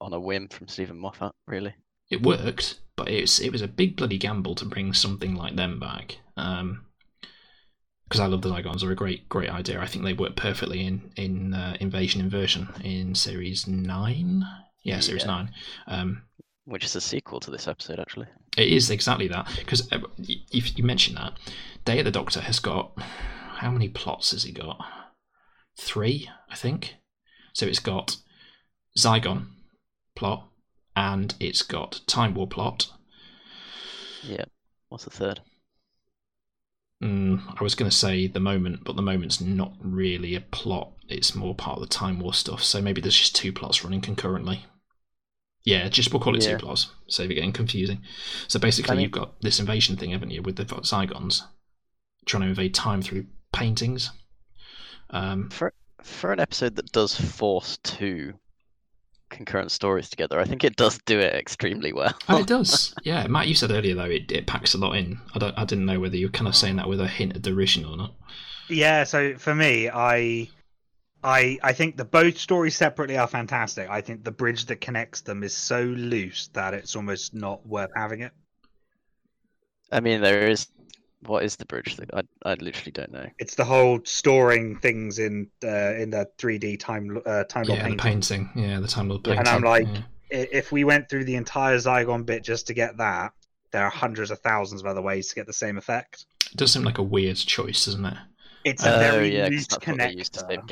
on 0.00 0.12
a 0.12 0.20
whim 0.20 0.48
from 0.48 0.68
Steven 0.68 0.98
Moffat, 0.98 1.32
really. 1.46 1.74
it 2.10 2.22
worked, 2.22 2.80
but 2.96 3.08
it's 3.08 3.40
it 3.40 3.50
was 3.50 3.62
a 3.62 3.68
big 3.68 3.96
bloody 3.96 4.18
gamble 4.18 4.54
to 4.56 4.64
bring 4.64 4.92
something 4.92 5.34
like 5.34 5.56
them 5.56 5.78
back. 5.80 6.18
Um, 6.36 6.84
because 8.08 8.20
I 8.20 8.26
love 8.26 8.42
the 8.42 8.50
Zygons, 8.50 8.80
they're 8.80 8.90
a 8.90 8.94
great 8.96 9.28
great 9.28 9.50
idea. 9.50 9.80
I 9.80 9.86
think 9.86 10.04
they 10.04 10.12
work 10.12 10.36
perfectly 10.36 10.84
in 10.86 11.12
in 11.16 11.54
uh, 11.54 11.76
Invasion 11.80 12.20
Inversion 12.20 12.68
in 12.82 13.14
series 13.14 13.66
nine. 13.66 14.44
Yeah, 14.82 15.00
series 15.00 15.22
Yeah. 15.22 15.28
nine. 15.30 15.50
Um, 15.86 16.22
Which 16.66 16.84
is 16.84 16.94
a 16.96 17.00
sequel 17.00 17.40
to 17.40 17.50
this 17.50 17.66
episode, 17.68 17.98
actually. 17.98 18.26
it 18.56 18.68
is 18.68 18.90
exactly 18.90 19.28
that 19.28 19.48
because 19.58 19.88
if 20.18 20.76
you 20.78 20.84
mention 20.84 21.14
that, 21.16 21.32
Day 21.84 21.98
of 21.98 22.04
the 22.04 22.10
Doctor 22.10 22.40
has 22.42 22.58
got 22.60 22.92
how 23.56 23.70
many 23.70 23.88
plots 23.88 24.32
has 24.32 24.42
he 24.44 24.52
got? 24.52 24.78
Three, 25.78 26.28
I 26.50 26.54
think. 26.56 26.94
So 27.52 27.66
it's 27.66 27.78
got 27.80 28.16
Zygon 28.98 29.46
plot, 30.14 30.48
and 30.94 31.34
it's 31.40 31.62
got 31.62 32.00
Time 32.06 32.34
War 32.34 32.46
plot. 32.46 32.90
Yeah. 34.22 34.44
What's 34.88 35.04
the 35.04 35.10
third? 35.10 35.40
Mm, 37.02 37.58
I 37.60 37.62
was 37.62 37.74
going 37.74 37.90
to 37.90 37.96
say 37.96 38.26
the 38.26 38.40
moment, 38.40 38.84
but 38.84 38.96
the 38.96 39.02
moment's 39.02 39.40
not 39.40 39.74
really 39.80 40.34
a 40.34 40.40
plot. 40.40 40.92
It's 41.08 41.34
more 41.34 41.54
part 41.54 41.76
of 41.78 41.82
the 41.82 41.94
Time 41.94 42.18
War 42.20 42.32
stuff. 42.32 42.62
So 42.62 42.80
maybe 42.80 43.00
there's 43.00 43.18
just 43.18 43.36
two 43.36 43.52
plots 43.52 43.84
running 43.84 44.00
concurrently. 44.00 44.64
Yeah, 45.64 45.88
just 45.88 46.12
we'll 46.12 46.20
call 46.20 46.36
it 46.36 46.44
Yeah. 46.44 46.52
two 46.52 46.64
plots. 46.64 46.90
Save 47.08 47.30
it 47.30 47.34
getting 47.34 47.52
confusing. 47.52 48.02
So 48.48 48.58
basically, 48.58 48.92
I 48.92 48.94
mean- 48.96 49.02
you've 49.04 49.12
got 49.12 49.40
this 49.40 49.58
invasion 49.60 49.96
thing, 49.96 50.10
haven't 50.10 50.30
you, 50.30 50.42
with 50.42 50.56
the 50.56 50.64
Zygons 50.64 51.42
trying 52.26 52.42
to 52.42 52.48
invade 52.48 52.74
time 52.74 53.02
through 53.02 53.26
paintings. 53.52 54.10
Um, 55.10 55.50
For 55.50 55.74
for 56.02 56.32
an 56.32 56.40
episode 56.40 56.76
that 56.76 56.92
does 56.92 57.14
force 57.18 57.78
two 57.82 58.34
concurrent 59.34 59.70
stories 59.70 60.08
together, 60.08 60.40
I 60.40 60.44
think 60.44 60.64
it 60.64 60.76
does 60.76 60.98
do 61.06 61.18
it 61.18 61.34
extremely 61.34 61.92
well. 61.92 62.14
oh, 62.28 62.38
it 62.38 62.46
does. 62.46 62.94
Yeah, 63.04 63.26
Matt, 63.26 63.48
you 63.48 63.54
said 63.54 63.70
earlier 63.70 63.94
though 63.94 64.04
it, 64.04 64.32
it 64.32 64.46
packs 64.46 64.74
a 64.74 64.78
lot 64.78 64.96
in. 64.96 65.20
I 65.34 65.38
don't. 65.38 65.58
I 65.58 65.64
didn't 65.64 65.86
know 65.86 66.00
whether 66.00 66.16
you 66.16 66.26
were 66.26 66.32
kind 66.32 66.48
of 66.48 66.56
saying 66.56 66.76
that 66.76 66.88
with 66.88 67.00
a 67.00 67.08
hint 67.08 67.36
of 67.36 67.42
derision 67.42 67.84
or 67.84 67.96
not. 67.96 68.14
Yeah, 68.68 69.04
so 69.04 69.36
for 69.36 69.54
me, 69.54 69.90
I 69.90 70.48
I 71.22 71.58
I 71.62 71.72
think 71.72 71.96
the 71.96 72.04
both 72.04 72.38
stories 72.38 72.76
separately 72.76 73.16
are 73.18 73.26
fantastic. 73.26 73.88
I 73.90 74.00
think 74.00 74.24
the 74.24 74.30
bridge 74.30 74.66
that 74.66 74.80
connects 74.80 75.22
them 75.22 75.42
is 75.42 75.54
so 75.54 75.82
loose 75.82 76.48
that 76.54 76.74
it's 76.74 76.96
almost 76.96 77.34
not 77.34 77.66
worth 77.66 77.90
having 77.94 78.20
it. 78.20 78.32
I 79.90 80.00
mean, 80.00 80.20
there 80.20 80.48
is. 80.48 80.66
What 81.26 81.42
is 81.44 81.56
the 81.56 81.64
bridge? 81.66 81.96
That 81.96 82.10
I 82.14 82.22
I 82.44 82.54
literally 82.54 82.92
don't 82.92 83.12
know. 83.12 83.26
It's 83.38 83.54
the 83.54 83.64
whole 83.64 84.00
storing 84.04 84.76
things 84.78 85.18
in 85.18 85.48
uh, 85.62 85.94
in 85.94 86.10
the 86.10 86.28
3D 86.38 86.78
time 86.80 87.20
uh, 87.26 87.44
time 87.44 87.64
Yeah, 87.64 87.76
the 87.76 87.96
painting. 87.96 87.98
painting. 87.98 88.50
Yeah, 88.54 88.80
the 88.80 88.88
Time 88.88 89.08
Lord 89.08 89.26
Yeah, 89.26 89.34
painting. 89.36 89.54
and 89.54 89.64
I'm 89.64 89.70
like- 89.70 89.86
yeah. 89.86 90.02
If 90.30 90.72
we 90.72 90.82
went 90.84 91.08
through 91.08 91.24
the 91.26 91.36
entire 91.36 91.76
Zygon 91.76 92.26
bit 92.26 92.42
just 92.42 92.66
to 92.66 92.74
get 92.74 92.96
that, 92.96 93.32
there 93.70 93.84
are 93.84 93.90
hundreds 93.90 94.30
of 94.32 94.40
thousands 94.40 94.80
of 94.80 94.86
other 94.88 95.02
ways 95.02 95.28
to 95.28 95.34
get 95.36 95.46
the 95.46 95.52
same 95.52 95.76
effect. 95.78 96.26
it 96.50 96.56
does 96.56 96.72
seem 96.72 96.82
like 96.82 96.98
a 96.98 97.02
weird 97.02 97.36
choice, 97.36 97.84
doesn't 97.84 98.04
it? 98.04 98.16
It's 98.64 98.82
a 98.84 98.96
Oh 98.96 98.98
very 98.98 99.36
yeah, 99.36 99.42
'cause 99.44 99.50
loose 99.50 99.66
that's 99.68 99.86
what 99.86 99.98
they 99.98 100.12
used 100.12 100.32
to 100.34 100.40
connector. 100.44 100.66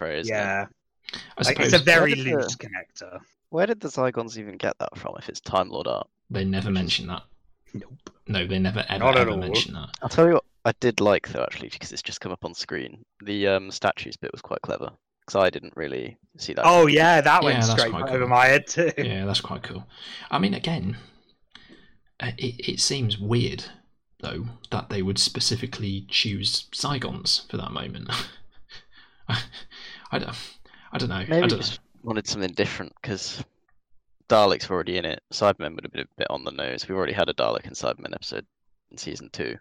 Gallifrey, 0.00 0.18
isn't 0.20 0.34
it? 0.34 0.38
Yeah, 0.38 0.66
I 1.14 1.18
like, 1.42 1.46
suppose 1.56 1.72
it's 1.72 1.82
a 1.82 1.84
very 1.84 2.10
Where 2.12 2.14
did 2.16 2.26
the- 2.26 2.36
loose 2.36 2.56
connector. 2.56 3.20
Where 3.48 3.66
did 3.66 3.80
the 3.80 3.88
Zygons 3.88 4.36
even 4.36 4.56
get 4.58 4.78
that 4.78 4.96
from? 4.96 5.14
If 5.18 5.28
it's 5.30 5.40
Time 5.40 5.70
Lord 5.70 5.86
art, 5.86 6.06
they 6.30 6.44
never 6.44 6.70
mention 6.70 7.06
that. 7.08 7.22
Nope. 7.74 8.10
No, 8.26 8.46
they 8.46 8.58
never 8.58 8.84
ever, 8.88 8.98
Not 9.04 9.16
at 9.16 9.22
ever 9.22 9.30
all. 9.30 9.36
mention 9.36 9.74
that. 9.74 9.90
I'll 10.02 10.08
tell 10.08 10.26
you 10.26 10.34
what 10.34 10.44
I 10.64 10.72
did 10.80 11.00
like 11.00 11.28
though, 11.28 11.42
actually, 11.42 11.68
because 11.68 11.92
it's 11.92 12.02
just 12.02 12.20
come 12.20 12.32
up 12.32 12.44
on 12.44 12.54
screen. 12.54 13.04
The 13.24 13.48
um, 13.48 13.70
statues 13.70 14.16
bit 14.16 14.32
was 14.32 14.42
quite 14.42 14.60
clever 14.62 14.90
because 15.24 15.42
I 15.42 15.50
didn't 15.50 15.76
really 15.76 16.18
see 16.36 16.54
that. 16.54 16.62
Oh 16.64 16.86
yeah, 16.86 17.20
that 17.20 17.42
went 17.42 17.60
that's 17.60 17.72
straight 17.72 17.90
quite 17.90 18.08
over 18.08 18.20
cool. 18.20 18.28
my 18.28 18.46
head 18.46 18.66
too. 18.66 18.92
Yeah, 18.98 19.26
that's 19.26 19.40
quite 19.40 19.62
cool. 19.62 19.86
I 20.30 20.38
mean, 20.38 20.54
again, 20.54 20.96
uh, 22.20 22.32
it, 22.38 22.68
it 22.68 22.80
seems 22.80 23.18
weird 23.18 23.64
though 24.20 24.46
that 24.70 24.88
they 24.88 25.02
would 25.02 25.18
specifically 25.18 26.06
choose 26.08 26.68
Zygons 26.74 27.48
for 27.50 27.56
that 27.56 27.72
moment. 27.72 28.10
I 29.28 30.18
don't. 30.18 30.36
I 30.92 30.98
don't 30.98 31.10
know. 31.10 31.16
I 31.16 31.26
Maybe 31.26 31.48
don't 31.48 31.60
just 31.60 31.80
wanted 32.02 32.26
something 32.26 32.52
different 32.52 32.94
because 33.00 33.44
Daleks 34.28 34.68
were 34.68 34.74
already 34.74 34.96
in 34.98 35.04
it. 35.04 35.22
Cybermen 35.32 35.74
would 35.74 35.84
have 35.84 35.92
been 35.92 36.02
a 36.02 36.16
bit 36.18 36.30
on 36.30 36.44
the 36.44 36.50
nose. 36.50 36.86
We've 36.88 36.96
already 36.96 37.12
had 37.14 37.28
a 37.28 37.34
Dalek 37.34 37.66
and 37.66 37.74
Cybermen 37.74 38.14
episode 38.14 38.46
in 38.90 38.98
season 38.98 39.30
two. 39.32 39.56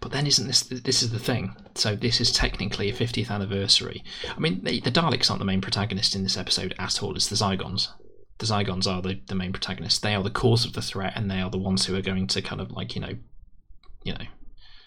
But 0.00 0.12
then, 0.12 0.26
isn't 0.26 0.46
this 0.46 0.62
this 0.62 1.02
is 1.02 1.10
the 1.10 1.18
thing? 1.18 1.56
So 1.74 1.96
this 1.96 2.20
is 2.20 2.30
technically 2.32 2.90
a 2.90 2.94
50th 2.94 3.30
anniversary. 3.30 4.04
I 4.34 4.38
mean, 4.38 4.62
the, 4.64 4.80
the 4.80 4.90
Daleks 4.92 5.30
aren't 5.30 5.40
the 5.40 5.44
main 5.46 5.60
protagonist 5.60 6.14
in 6.14 6.22
this 6.22 6.36
episode 6.36 6.74
at 6.78 7.02
all. 7.02 7.16
It's 7.16 7.28
the 7.28 7.36
Zygons. 7.36 7.88
The 8.38 8.46
Zygons 8.46 8.86
are 8.86 9.00
the, 9.00 9.20
the 9.26 9.34
main 9.34 9.52
protagonists. 9.52 10.00
They 10.00 10.14
are 10.14 10.22
the 10.22 10.30
cause 10.30 10.64
of 10.64 10.72
the 10.72 10.82
threat, 10.82 11.12
and 11.16 11.30
they 11.30 11.40
are 11.40 11.50
the 11.50 11.58
ones 11.58 11.86
who 11.86 11.96
are 11.96 12.02
going 12.02 12.26
to 12.28 12.42
kind 12.42 12.60
of 12.60 12.70
like 12.70 12.94
you 12.94 13.00
know, 13.00 13.14
you 14.04 14.14
know. 14.14 14.24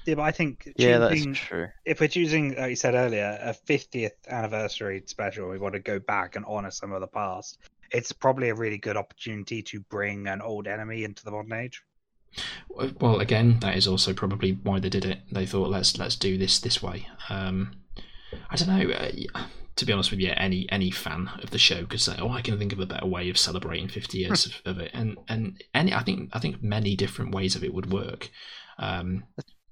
Yeah, 0.06 0.16
but 0.16 0.22
I 0.22 0.32
think 0.32 0.72
Yeah, 0.76 1.00
that 1.00 1.14
is 1.14 1.26
true. 1.34 1.68
if 1.84 2.00
we're 2.00 2.08
choosing, 2.08 2.56
like 2.56 2.70
you 2.70 2.76
said 2.76 2.94
earlier, 2.94 3.40
a 3.42 3.56
50th 3.68 4.12
anniversary 4.30 5.02
special, 5.08 5.50
we 5.50 5.58
want 5.58 5.74
to 5.74 5.80
go 5.80 5.98
back 5.98 6.36
and 6.36 6.46
honor 6.48 6.70
some 6.70 6.92
of 6.92 7.02
the 7.02 7.08
past. 7.08 7.58
It's 7.92 8.12
probably 8.12 8.50
a 8.50 8.56
really 8.56 8.78
good 8.78 8.98
opportunity 8.98 9.62
to 9.64 9.80
bring 9.82 10.28
an 10.28 10.42
old 10.42 10.68
enemy 10.68 11.04
into 11.04 11.24
the 11.24 11.32
modern 11.32 11.54
age. 11.54 11.82
Well, 13.00 13.20
again, 13.22 13.60
that 13.62 13.78
is 13.78 13.88
also 13.88 14.14
probably 14.14 14.54
why 14.64 14.80
they 14.80 14.90
did 14.90 15.06
it. 15.06 15.20
They 15.32 15.46
thought 15.46 15.70
let's 15.70 15.98
let's 15.98 16.16
do 16.16 16.38
this 16.38 16.60
this 16.60 16.84
way. 16.84 17.08
Um, 17.30 17.72
I 18.50 18.56
don't 18.58 18.68
know. 18.68 18.94
Uh, 18.94 19.12
to 19.78 19.86
be 19.86 19.94
honest 19.94 20.12
with 20.12 20.20
you, 20.20 20.34
any 20.36 20.70
any 20.72 20.92
fan 20.92 21.30
of 21.42 21.52
the 21.52 21.58
show 21.58 21.86
could 21.86 22.02
say, 22.02 22.16
"Oh, 22.20 22.30
I 22.30 22.42
can 22.42 22.58
think 22.58 22.74
of 22.74 22.80
a 22.80 22.86
better 22.86 23.06
way 23.06 23.30
of 23.30 23.38
celebrating 23.38 23.88
50 23.88 24.18
years 24.18 24.46
of, 24.46 24.62
of 24.66 24.80
it," 24.80 24.92
and 24.94 25.18
and 25.30 25.64
any 25.74 25.94
I 25.94 26.04
think 26.04 26.30
I 26.34 26.40
think 26.40 26.62
many 26.62 26.96
different 26.96 27.34
ways 27.34 27.56
of 27.56 27.64
it 27.64 27.74
would 27.74 27.92
work. 27.92 28.30
Um, 28.78 29.24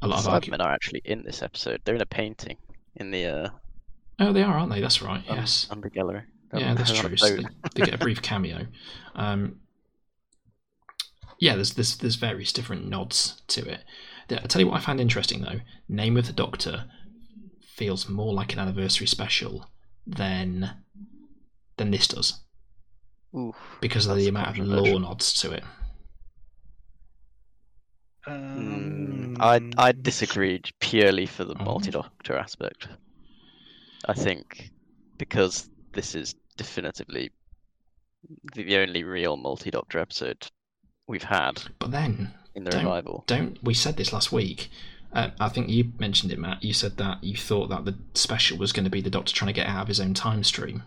a 0.02 0.08
lot 0.08 0.26
of 0.26 0.32
argu- 0.32 0.58
are 0.60 0.72
actually 0.72 1.02
in 1.06 1.24
this 1.24 1.42
episode. 1.42 1.82
They're 1.84 1.96
in 1.96 2.02
a 2.02 2.06
painting 2.06 2.58
in 2.96 3.12
the 3.12 3.26
uh, 3.26 3.50
oh, 4.20 4.34
they 4.34 4.44
are, 4.44 4.58
aren't 4.58 4.72
they? 4.72 4.82
That's 4.82 5.02
right. 5.02 5.24
un- 5.30 5.38
Yes. 5.38 5.68
under 5.70 5.90
gallery. 5.90 6.24
They're 6.54 6.62
Yeah, 6.62 6.74
that's 6.76 6.92
they're 6.92 7.00
on 7.00 7.06
a 7.06 7.10
true. 7.10 7.18
So 7.18 7.36
they, 7.36 7.44
they 7.76 7.82
get 7.86 7.96
a 7.96 7.98
brief 7.98 8.22
cameo. 8.22 8.68
Um, 9.16 9.60
yeah, 11.40 11.56
there's 11.56 11.74
there's 11.74 11.98
there's 11.98 12.16
various 12.16 12.54
different 12.54 12.88
nods 12.88 13.42
to 13.48 13.68
it. 13.70 13.82
I 14.32 14.36
tell 14.48 14.62
you 14.62 14.68
what 14.68 14.78
I 14.78 14.80
found 14.80 15.02
interesting 15.02 15.42
though. 15.42 15.60
Name 15.90 16.16
of 16.16 16.28
the 16.28 16.34
Doctor 16.34 16.86
feels 17.76 18.08
more 18.08 18.34
like 18.34 18.54
an 18.54 18.60
anniversary 18.60 19.08
special 19.08 19.70
than 20.08 20.72
than 21.78 21.92
this 21.92 22.08
does 22.08 22.40
Oof. 23.36 23.56
because 23.82 24.06
of 24.06 24.16
the 24.18 24.28
amount 24.28 24.50
of 24.50 24.56
controversial. 24.56 24.92
lore 24.94 25.00
nods 25.02 25.34
to 25.42 25.52
it. 25.52 25.64
Mm, 28.28 29.38
I 29.40 29.60
I 29.78 29.90
Um, 29.90 30.02
disagree 30.02 30.62
purely 30.80 31.26
for 31.26 31.44
the 31.44 31.56
Oh. 31.60 31.64
multi-doctor 31.66 32.38
aspect. 32.38 32.88
I 34.08 34.14
think 34.14 34.72
because 35.18 35.70
this 35.94 36.16
is 36.16 36.36
definitively 36.54 37.32
the, 38.54 38.64
the 38.64 38.78
only 38.78 39.04
real 39.04 39.36
multi-doctor 39.38 40.00
episode 40.00 40.48
we've 41.08 41.24
had 41.24 41.62
But 41.80 41.92
then 41.92 42.34
in 42.56 42.64
the 42.64 42.72
Don't- 42.72 42.84
revival. 42.86 43.24
don't 43.28 43.62
we 43.64 43.74
said 43.74 43.98
this 43.98 44.14
last 44.14 44.32
week? 44.32 44.70
Uh, 45.12 45.30
I 45.40 45.50
think 45.50 45.70
you 45.70 45.92
mentioned 46.00 46.32
it, 46.32 46.40
Matt. 46.40 46.64
You 46.64 46.74
said 46.74 46.98
that 46.98 47.24
you 47.24 47.36
thought 47.38 47.68
that 47.70 47.86
the 47.86 47.96
special 48.16 48.58
was 48.58 48.72
going 48.74 48.86
to 48.86 48.90
be 48.90 49.02
the 49.02 49.12
Doctor 49.12 49.32
trying 49.34 49.48
to 49.54 49.54
get 49.54 49.68
out 49.68 49.84
of 49.84 49.88
his 49.88 50.00
own 50.00 50.14
time 50.16 50.44
stream. 50.44 50.84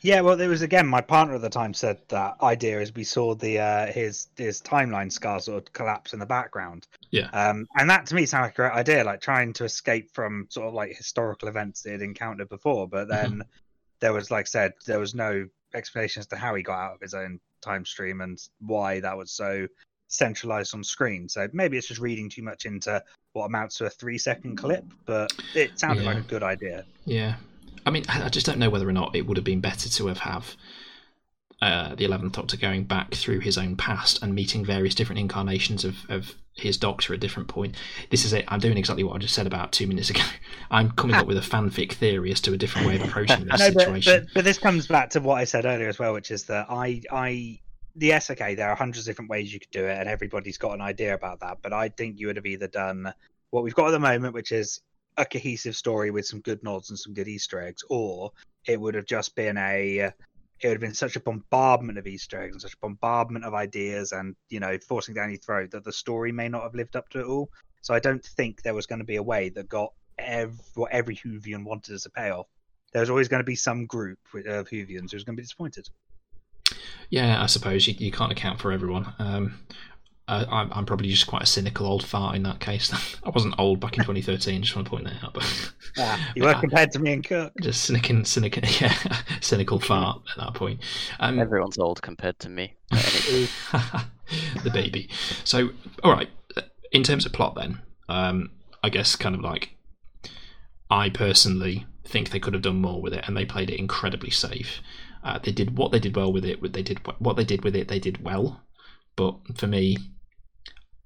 Yeah, 0.00 0.20
well, 0.20 0.36
there 0.36 0.48
was 0.48 0.62
again. 0.62 0.86
My 0.86 1.00
partner 1.00 1.34
at 1.34 1.40
the 1.40 1.50
time 1.50 1.74
said 1.74 1.98
that 2.10 2.36
idea 2.40 2.80
as 2.80 2.94
we 2.94 3.02
saw 3.02 3.34
the 3.34 3.58
uh, 3.58 3.86
his 3.90 4.28
his 4.36 4.62
timeline 4.62 5.10
scar 5.10 5.40
sort 5.40 5.66
of 5.66 5.72
collapse 5.72 6.12
in 6.12 6.20
the 6.20 6.26
background. 6.26 6.86
Yeah. 7.10 7.28
Um, 7.32 7.66
and 7.76 7.90
that 7.90 8.06
to 8.06 8.14
me 8.14 8.26
sounded 8.26 8.44
like 8.46 8.52
a 8.52 8.56
great 8.56 8.72
idea, 8.74 9.02
like 9.02 9.20
trying 9.20 9.52
to 9.54 9.64
escape 9.64 10.12
from 10.14 10.46
sort 10.50 10.68
of 10.68 10.74
like 10.74 10.96
historical 10.96 11.48
events 11.48 11.82
they 11.82 11.90
had 11.90 12.00
encountered 12.02 12.48
before. 12.48 12.86
But 12.86 13.08
then 13.08 13.42
there 14.00 14.12
was, 14.12 14.30
like 14.30 14.46
I 14.46 14.48
said, 14.48 14.72
there 14.86 14.98
was 14.98 15.14
no 15.14 15.46
explanation 15.74 16.20
as 16.20 16.26
to 16.28 16.36
how 16.36 16.54
he 16.54 16.62
got 16.62 16.78
out 16.78 16.94
of 16.94 17.00
his 17.00 17.14
own 17.14 17.40
time 17.60 17.84
stream 17.84 18.20
and 18.20 18.38
why 18.60 19.00
that 19.00 19.16
was 19.16 19.32
so 19.32 19.66
centralized 20.08 20.74
on 20.74 20.82
screen. 20.82 21.28
So 21.28 21.48
maybe 21.52 21.76
it's 21.76 21.88
just 21.88 22.00
reading 22.00 22.30
too 22.30 22.42
much 22.42 22.64
into 22.64 23.02
what 23.32 23.46
amounts 23.46 23.76
to 23.78 23.86
a 23.86 23.90
three 23.90 24.18
second 24.18 24.56
clip, 24.56 24.84
but 25.06 25.32
it 25.54 25.78
sounded 25.78 26.04
like 26.04 26.18
a 26.18 26.22
good 26.22 26.42
idea. 26.42 26.84
Yeah, 27.04 27.36
I 27.86 27.90
mean, 27.90 28.04
I 28.08 28.24
I 28.24 28.28
just 28.28 28.46
don't 28.46 28.58
know 28.58 28.70
whether 28.70 28.88
or 28.88 28.92
not 28.92 29.14
it 29.14 29.26
would 29.26 29.36
have 29.36 29.44
been 29.44 29.60
better 29.60 29.88
to 29.88 30.06
have 30.06 30.18
have 30.18 30.56
uh, 31.60 31.94
the 31.94 32.04
Eleventh 32.04 32.34
Doctor 32.34 32.56
going 32.56 32.84
back 32.84 33.14
through 33.14 33.40
his 33.40 33.58
own 33.58 33.76
past 33.76 34.22
and 34.22 34.34
meeting 34.34 34.64
various 34.64 34.94
different 34.94 35.18
incarnations 35.18 35.84
of, 35.84 35.96
of 36.08 36.34
his 36.52 36.76
Doctor 36.76 37.14
at 37.14 37.20
different 37.20 37.48
point. 37.48 37.74
This 38.10 38.24
is 38.24 38.32
it. 38.32 38.44
I'm 38.48 38.60
doing 38.60 38.78
exactly 38.78 39.02
what 39.02 39.16
I 39.16 39.18
just 39.18 39.34
said 39.34 39.46
about 39.46 39.72
two 39.72 39.86
minutes 39.86 40.10
ago. 40.10 40.22
I'm 40.70 40.92
coming 40.92 41.16
up 41.16 41.26
with 41.26 41.36
a 41.36 41.40
fanfic 41.40 41.92
theory 41.92 42.30
as 42.30 42.40
to 42.42 42.52
a 42.52 42.56
different 42.56 42.86
way 42.86 42.96
of 42.96 43.02
approaching 43.02 43.44
this 43.50 43.58
no, 43.58 43.72
but, 43.72 43.80
situation. 43.80 44.24
but 44.24 44.34
but 44.34 44.44
this 44.44 44.58
comes 44.58 44.86
back 44.86 45.10
to 45.10 45.20
what 45.20 45.36
I 45.36 45.44
said 45.44 45.64
earlier 45.64 45.88
as 45.88 45.98
well, 45.98 46.12
which 46.12 46.30
is 46.30 46.44
that 46.44 46.66
I 46.68 47.02
I 47.10 47.60
the 47.96 48.06
yes, 48.06 48.30
okay, 48.30 48.54
there 48.54 48.70
are 48.70 48.76
hundreds 48.76 49.06
of 49.06 49.12
different 49.12 49.30
ways 49.30 49.52
you 49.52 49.58
could 49.58 49.70
do 49.72 49.84
it, 49.84 49.98
and 49.98 50.08
everybody's 50.08 50.58
got 50.58 50.72
an 50.72 50.80
idea 50.80 51.14
about 51.14 51.40
that. 51.40 51.58
But 51.62 51.72
I 51.72 51.88
think 51.88 52.20
you 52.20 52.28
would 52.28 52.36
have 52.36 52.46
either 52.46 52.68
done 52.68 53.12
what 53.50 53.64
we've 53.64 53.74
got 53.74 53.88
at 53.88 53.92
the 53.92 53.98
moment, 53.98 54.34
which 54.34 54.52
is 54.52 54.80
a 55.16 55.24
cohesive 55.24 55.74
story 55.74 56.12
with 56.12 56.24
some 56.24 56.40
good 56.40 56.62
nods 56.62 56.90
and 56.90 56.98
some 56.98 57.14
good 57.14 57.26
Easter 57.26 57.60
eggs, 57.60 57.82
or 57.88 58.30
it 58.66 58.80
would 58.80 58.94
have 58.94 59.06
just 59.06 59.34
been 59.34 59.56
a 59.56 60.12
it 60.60 60.68
would 60.68 60.74
have 60.74 60.80
been 60.80 60.94
such 60.94 61.16
a 61.16 61.20
bombardment 61.20 61.98
of 61.98 62.06
Easter 62.06 62.42
eggs 62.42 62.54
and 62.54 62.62
such 62.62 62.74
a 62.74 62.78
bombardment 62.80 63.44
of 63.44 63.54
ideas 63.54 64.12
and 64.12 64.34
you 64.48 64.60
know 64.60 64.76
forcing 64.86 65.14
down 65.14 65.30
your 65.30 65.38
throat 65.38 65.70
that 65.70 65.84
the 65.84 65.92
story 65.92 66.32
may 66.32 66.48
not 66.48 66.62
have 66.62 66.74
lived 66.74 66.96
up 66.96 67.08
to 67.10 67.20
it 67.20 67.26
all. 67.26 67.50
So 67.80 67.94
I 67.94 68.00
don't 68.00 68.24
think 68.24 68.62
there 68.62 68.74
was 68.74 68.86
going 68.86 68.98
to 68.98 69.04
be 69.04 69.16
a 69.16 69.22
way 69.22 69.50
that 69.50 69.68
got 69.68 69.92
every, 70.18 70.58
what 70.74 70.90
every 70.92 71.16
Whovian 71.16 71.64
wanted 71.64 71.94
as 71.94 72.06
a 72.06 72.10
payoff 72.10 72.46
there's 72.92 73.10
always 73.10 73.28
going 73.28 73.40
to 73.40 73.44
be 73.44 73.54
some 73.54 73.86
group 73.86 74.18
of 74.34 74.68
Whovians 74.68 75.12
who's 75.12 75.24
going 75.24 75.36
to 75.36 75.40
be 75.40 75.42
disappointed. 75.42 75.88
Yeah, 77.10 77.42
I 77.42 77.46
suppose 77.46 77.86
you, 77.86 77.94
you 77.98 78.10
can't 78.10 78.32
account 78.32 78.60
for 78.60 78.72
everyone. 78.72 79.12
Um, 79.18 79.58
I, 80.28 80.44
I'm, 80.44 80.72
I'm 80.72 80.86
probably 80.86 81.08
just 81.08 81.26
quite 81.26 81.42
a 81.42 81.46
cynical 81.46 81.86
old 81.86 82.04
fart 82.04 82.36
in 82.36 82.42
that 82.44 82.60
case. 82.60 82.92
I 83.24 83.30
wasn't 83.30 83.54
old 83.58 83.80
back 83.80 83.96
in 83.96 84.04
2013. 84.04 84.62
Just 84.62 84.76
want 84.76 84.86
to 84.86 84.90
point 84.90 85.04
that 85.04 85.24
out. 85.24 85.34
But 85.34 85.72
Ah, 85.98 86.32
you 86.36 86.44
were 86.44 86.54
compared 86.54 86.92
to 86.92 86.98
me 86.98 87.12
and 87.14 87.24
Cook. 87.24 87.52
just 87.62 87.82
cynical, 87.84 88.24
cynical, 88.24 88.62
yeah, 88.80 88.94
cynical 89.40 89.80
fart 89.80 90.22
at 90.36 90.44
that 90.44 90.54
point. 90.54 90.80
Um, 91.18 91.38
Everyone's 91.38 91.78
old 91.78 92.02
compared 92.02 92.38
to 92.40 92.48
me. 92.48 92.74
The 94.62 94.70
baby. 94.72 95.08
So, 95.44 95.70
all 96.04 96.12
right. 96.12 96.28
In 96.92 97.02
terms 97.02 97.24
of 97.26 97.32
plot, 97.32 97.54
then, 97.54 97.80
um, 98.08 98.50
I 98.82 98.88
guess 98.90 99.16
kind 99.16 99.34
of 99.34 99.40
like 99.40 99.70
I 100.90 101.08
personally 101.10 101.86
think 102.04 102.30
they 102.30 102.40
could 102.40 102.54
have 102.54 102.62
done 102.62 102.80
more 102.80 103.00
with 103.02 103.12
it, 103.14 103.24
and 103.26 103.36
they 103.36 103.44
played 103.44 103.70
it 103.70 103.78
incredibly 103.78 104.30
safe. 104.30 104.80
Uh, 105.22 105.38
they 105.38 105.52
did 105.52 105.76
what 105.76 105.92
they 105.92 105.98
did 105.98 106.16
well 106.16 106.32
with 106.32 106.44
it. 106.44 106.60
They 106.72 106.82
did 106.82 107.00
what 107.18 107.36
they 107.36 107.44
did 107.44 107.64
with 107.64 107.74
it. 107.76 107.88
They 107.88 107.98
did 107.98 108.22
well. 108.24 108.62
But 109.16 109.36
for 109.56 109.66
me, 109.66 109.96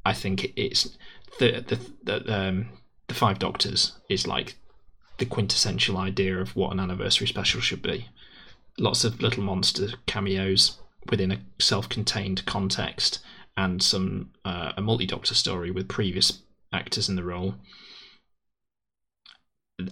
I 0.04 0.12
think 0.12 0.52
it's 0.56 0.96
the 1.38 1.64
the 1.66 1.78
the, 2.02 2.34
um, 2.34 2.68
the 3.08 3.14
Five 3.14 3.38
Doctors 3.38 3.92
is 4.08 4.26
like 4.26 4.56
the 5.18 5.26
quintessential 5.26 5.98
idea 5.98 6.38
of 6.38 6.56
what 6.56 6.72
an 6.72 6.80
anniversary 6.80 7.26
special 7.26 7.60
should 7.60 7.82
be. 7.82 8.08
Lots 8.78 9.04
of 9.04 9.20
little 9.20 9.42
monster 9.42 9.88
cameos 10.06 10.78
within 11.10 11.32
a 11.32 11.40
self-contained 11.58 12.46
context, 12.46 13.18
and 13.56 13.82
some 13.82 14.30
uh, 14.44 14.72
a 14.76 14.80
multi-doctor 14.80 15.34
story 15.34 15.70
with 15.70 15.88
previous 15.88 16.42
actors 16.72 17.08
in 17.08 17.16
the 17.16 17.24
role. 17.24 17.54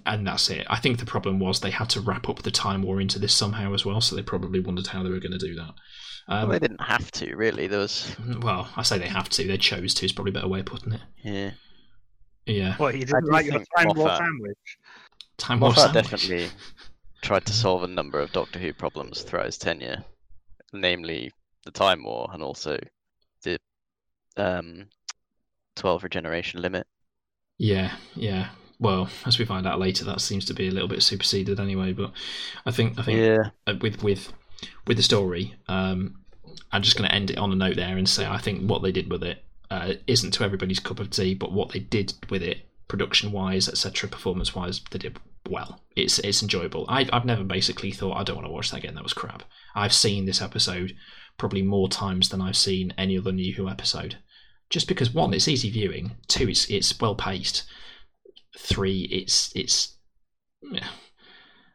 And 0.06 0.26
that's 0.26 0.50
it. 0.50 0.66
I 0.70 0.76
think 0.78 0.98
the 0.98 1.06
problem 1.06 1.40
was 1.40 1.60
they 1.60 1.70
had 1.70 1.88
to 1.90 2.00
wrap 2.00 2.28
up 2.28 2.42
the 2.42 2.50
Time 2.50 2.82
War 2.82 3.00
into 3.00 3.18
this 3.18 3.32
somehow 3.34 3.74
as 3.74 3.84
well, 3.84 4.00
so 4.00 4.14
they 4.14 4.22
probably 4.22 4.60
wondered 4.60 4.86
how 4.88 5.02
they 5.02 5.10
were 5.10 5.18
going 5.20 5.32
to 5.32 5.38
do 5.38 5.54
that. 5.56 5.70
well, 6.28 6.44
Um, 6.44 6.50
they 6.50 6.58
didn't 6.58 6.82
have 6.82 7.10
to 7.12 7.34
really. 7.34 7.66
There 7.66 7.78
was 7.80 8.14
well, 8.40 8.68
I 8.76 8.82
say 8.82 8.98
they 8.98 9.08
have 9.08 9.28
to. 9.30 9.46
They 9.46 9.56
chose 9.56 9.94
to. 9.94 10.04
Is 10.04 10.12
probably 10.12 10.30
a 10.30 10.34
better 10.34 10.48
way 10.48 10.60
of 10.60 10.66
putting 10.66 10.92
it. 10.92 11.00
yeah. 11.24 11.50
Yeah, 12.46 12.74
Well, 12.78 12.92
you 12.94 13.04
didn't 13.04 13.26
do 13.26 13.30
like 13.30 13.44
your 13.46 13.54
think 13.56 13.68
time 13.76 13.86
war 13.88 14.06
Moffat- 14.08 14.18
sandwich? 14.18 14.58
Time 15.38 15.60
War 15.60 15.74
sandwich. 15.74 15.94
definitely 16.10 16.48
tried 17.22 17.44
to 17.46 17.52
solve 17.52 17.82
a 17.82 17.86
number 17.86 18.18
of 18.18 18.32
Doctor 18.32 18.58
Who 18.58 18.72
problems 18.72 19.22
throughout 19.22 19.46
his 19.46 19.58
tenure, 19.58 20.04
namely 20.72 21.32
the 21.64 21.70
Time 21.70 22.02
War 22.02 22.28
and 22.32 22.42
also 22.42 22.78
the 23.42 23.58
um, 24.36 24.88
12 25.76 26.02
regeneration 26.02 26.60
limit. 26.62 26.86
Yeah, 27.58 27.92
yeah. 28.14 28.48
Well, 28.80 29.10
as 29.26 29.38
we 29.38 29.44
find 29.44 29.66
out 29.66 29.78
later, 29.78 30.04
that 30.06 30.22
seems 30.22 30.46
to 30.46 30.54
be 30.54 30.66
a 30.66 30.70
little 30.70 30.88
bit 30.88 31.02
superseded 31.02 31.60
anyway. 31.60 31.92
But 31.92 32.12
I 32.64 32.70
think 32.70 32.98
I 32.98 33.02
think 33.02 33.18
Yeah, 33.20 33.50
uh, 33.66 33.74
with 33.80 34.02
with 34.02 34.32
with 34.86 34.96
the 34.96 35.02
story, 35.02 35.54
um, 35.68 36.16
I'm 36.72 36.82
just 36.82 36.96
going 36.96 37.08
to 37.08 37.14
end 37.14 37.30
it 37.30 37.38
on 37.38 37.52
a 37.52 37.56
note 37.56 37.76
there 37.76 37.96
and 37.96 38.08
say 38.08 38.26
I 38.26 38.38
think 38.38 38.68
what 38.68 38.82
they 38.82 38.90
did 38.90 39.10
with 39.10 39.22
it 39.22 39.44
uh, 39.70 39.94
isn't 40.06 40.32
to 40.32 40.44
everybody's 40.44 40.80
cup 40.80 40.98
of 40.98 41.10
tea, 41.10 41.34
but 41.34 41.52
what 41.52 41.70
they 41.70 41.78
did 41.78 42.14
with 42.30 42.42
it, 42.42 42.58
production 42.88 43.32
wise, 43.32 43.68
etc., 43.68 44.08
performance 44.08 44.54
wise, 44.54 44.80
they 44.90 44.98
did 44.98 45.18
well. 45.48 45.80
It's 45.94 46.18
it's 46.20 46.42
enjoyable. 46.42 46.86
I, 46.88 47.06
I've 47.12 47.24
never 47.24 47.44
basically 47.44 47.90
thought 47.90 48.16
I 48.16 48.24
don't 48.24 48.36
want 48.36 48.46
to 48.46 48.52
watch 48.52 48.70
that 48.70 48.78
again. 48.78 48.94
That 48.94 49.02
was 49.02 49.12
crap. 49.12 49.42
I've 49.74 49.92
seen 49.92 50.24
this 50.24 50.42
episode 50.42 50.96
probably 51.36 51.62
more 51.62 51.88
times 51.88 52.28
than 52.30 52.40
I've 52.40 52.56
seen 52.56 52.94
any 52.96 53.18
other 53.18 53.32
New 53.32 53.54
Who 53.54 53.68
episode. 53.68 54.16
Just 54.68 54.88
because 54.88 55.12
one, 55.12 55.34
it's 55.34 55.48
easy 55.48 55.70
viewing. 55.70 56.12
Two, 56.28 56.48
it's 56.48 56.68
it's 56.70 56.98
well 56.98 57.14
paced. 57.14 57.64
Three, 58.58 59.02
it's 59.10 59.52
it's 59.54 59.96
yeah, 60.62 60.88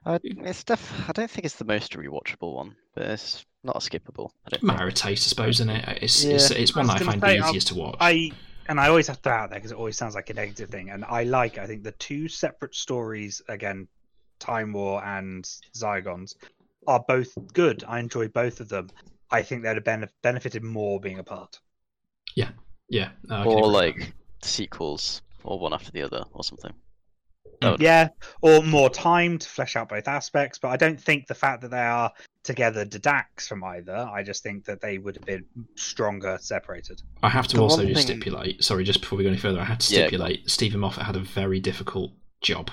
I, 0.05 0.19
it's 0.23 0.63
def- 0.63 1.09
I 1.09 1.11
don't 1.13 1.29
think 1.29 1.45
it's 1.45 1.55
the 1.55 1.65
most 1.65 1.93
rewatchable 1.93 2.53
one, 2.53 2.75
but 2.95 3.05
it's 3.05 3.45
not 3.63 3.75
a 3.77 3.79
skippable. 3.79 4.29
I 4.45 4.49
don't 4.49 4.59
think. 4.59 4.63
matter 4.63 4.87
of 4.87 4.93
taste, 4.93 5.27
I 5.27 5.29
suppose, 5.29 5.55
isn't 5.61 5.69
it? 5.69 5.99
It's 6.03 6.23
it's, 6.23 6.51
Yeah. 6.51 6.57
it's 6.57 6.75
one 6.75 6.89
I 6.89 6.93
that 6.97 7.01
I 7.01 7.05
find 7.05 7.21
say, 7.21 7.37
the 7.37 7.43
I'll- 7.43 7.49
easiest 7.49 7.67
to 7.69 7.75
watch. 7.75 7.95
I 7.99 8.31
and 8.67 8.79
I 8.79 8.89
always 8.89 9.07
have 9.07 9.17
to 9.17 9.21
throw 9.23 9.33
out 9.33 9.49
there 9.51 9.59
because 9.59 9.71
it 9.71 9.77
always 9.77 9.97
sounds 9.97 10.15
like 10.15 10.29
a 10.29 10.33
negative 10.33 10.69
thing, 10.69 10.89
and 10.89 11.05
I 11.05 11.23
like. 11.23 11.57
I 11.57 11.65
think 11.67 11.83
the 11.83 11.91
two 11.93 12.27
separate 12.27 12.75
stories 12.75 13.41
again, 13.47 13.87
Time 14.39 14.73
War 14.73 15.03
and 15.05 15.45
Zygons, 15.75 16.35
are 16.87 17.03
both 17.07 17.29
good. 17.53 17.83
I 17.87 17.99
enjoy 17.99 18.27
both 18.27 18.59
of 18.59 18.69
them. 18.69 18.89
I 19.31 19.41
think 19.43 19.63
they'd 19.63 19.75
have 19.75 19.83
been 19.83 20.07
benefited 20.21 20.63
more 20.63 20.99
being 20.99 21.19
apart. 21.19 21.59
yeah, 22.35 22.49
no, 23.23 23.35
I 23.37 23.43
or 23.45 23.67
like 23.67 24.13
sequels, 24.43 25.21
or 25.45 25.59
one 25.59 25.73
after 25.73 25.91
the 25.91 26.01
other, 26.01 26.23
or 26.33 26.43
something. 26.43 26.73
Would- 27.61 27.79
Yeah, 27.81 28.09
or 28.41 28.61
more 28.63 28.89
time 28.89 29.37
to 29.39 29.47
flesh 29.49 29.75
out 29.75 29.89
both 29.89 30.07
aspects. 30.07 30.59
But 30.59 30.69
I 30.69 30.77
don't 30.77 30.99
think 31.01 31.27
the 31.27 31.35
fact 31.35 31.61
that 31.61 31.71
they 31.71 31.79
are 31.79 32.11
together 32.43 32.85
deducts 32.85 33.47
from 33.47 33.63
either. 33.63 33.95
I 33.95 34.21
just 34.23 34.43
think 34.43 34.65
that 34.65 34.81
they 34.81 34.97
would 34.97 35.15
have 35.15 35.25
been 35.25 35.45
stronger 35.75 36.37
separated. 36.41 37.01
I 37.23 37.29
have 37.29 37.47
to 37.47 37.57
the 37.57 37.63
also 37.63 37.83
just 37.85 38.07
thing- 38.07 38.17
stipulate. 38.17 38.63
Sorry, 38.63 38.83
just 38.83 39.01
before 39.01 39.17
we 39.17 39.23
go 39.23 39.29
any 39.29 39.37
further, 39.39 39.59
I 39.61 39.65
had 39.65 39.79
to 39.79 39.93
Yeah, 39.95 40.01
stipulate. 40.07 40.49
Steven 40.49 40.79
Moffat 40.81 41.03
had 41.05 41.15
a 41.15 41.19
very 41.21 41.59
difficult 41.59 42.11
job. 42.41 42.71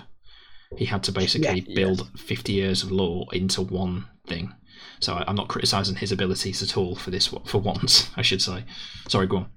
He 0.76 0.84
had 0.86 1.02
to 1.04 1.12
basically 1.12 1.60
Yeah. 1.68 1.74
build 1.74 2.18
fifty 2.18 2.52
years 2.54 2.82
of 2.82 2.90
lore 2.90 3.26
into 3.32 3.62
one 3.62 4.06
thing. 4.26 4.52
So 5.00 5.14
I, 5.14 5.24
I'm 5.28 5.36
not 5.36 5.48
criticizing 5.48 5.96
his 5.96 6.12
abilities 6.12 6.62
at 6.62 6.76
all 6.76 6.96
for 6.96 7.10
this. 7.10 7.28
For 7.44 7.58
once, 7.60 8.10
I 8.16 8.22
should 8.22 8.42
say. 8.42 8.64
Sorry, 9.08 9.26
go 9.26 9.36
on. 9.38 9.50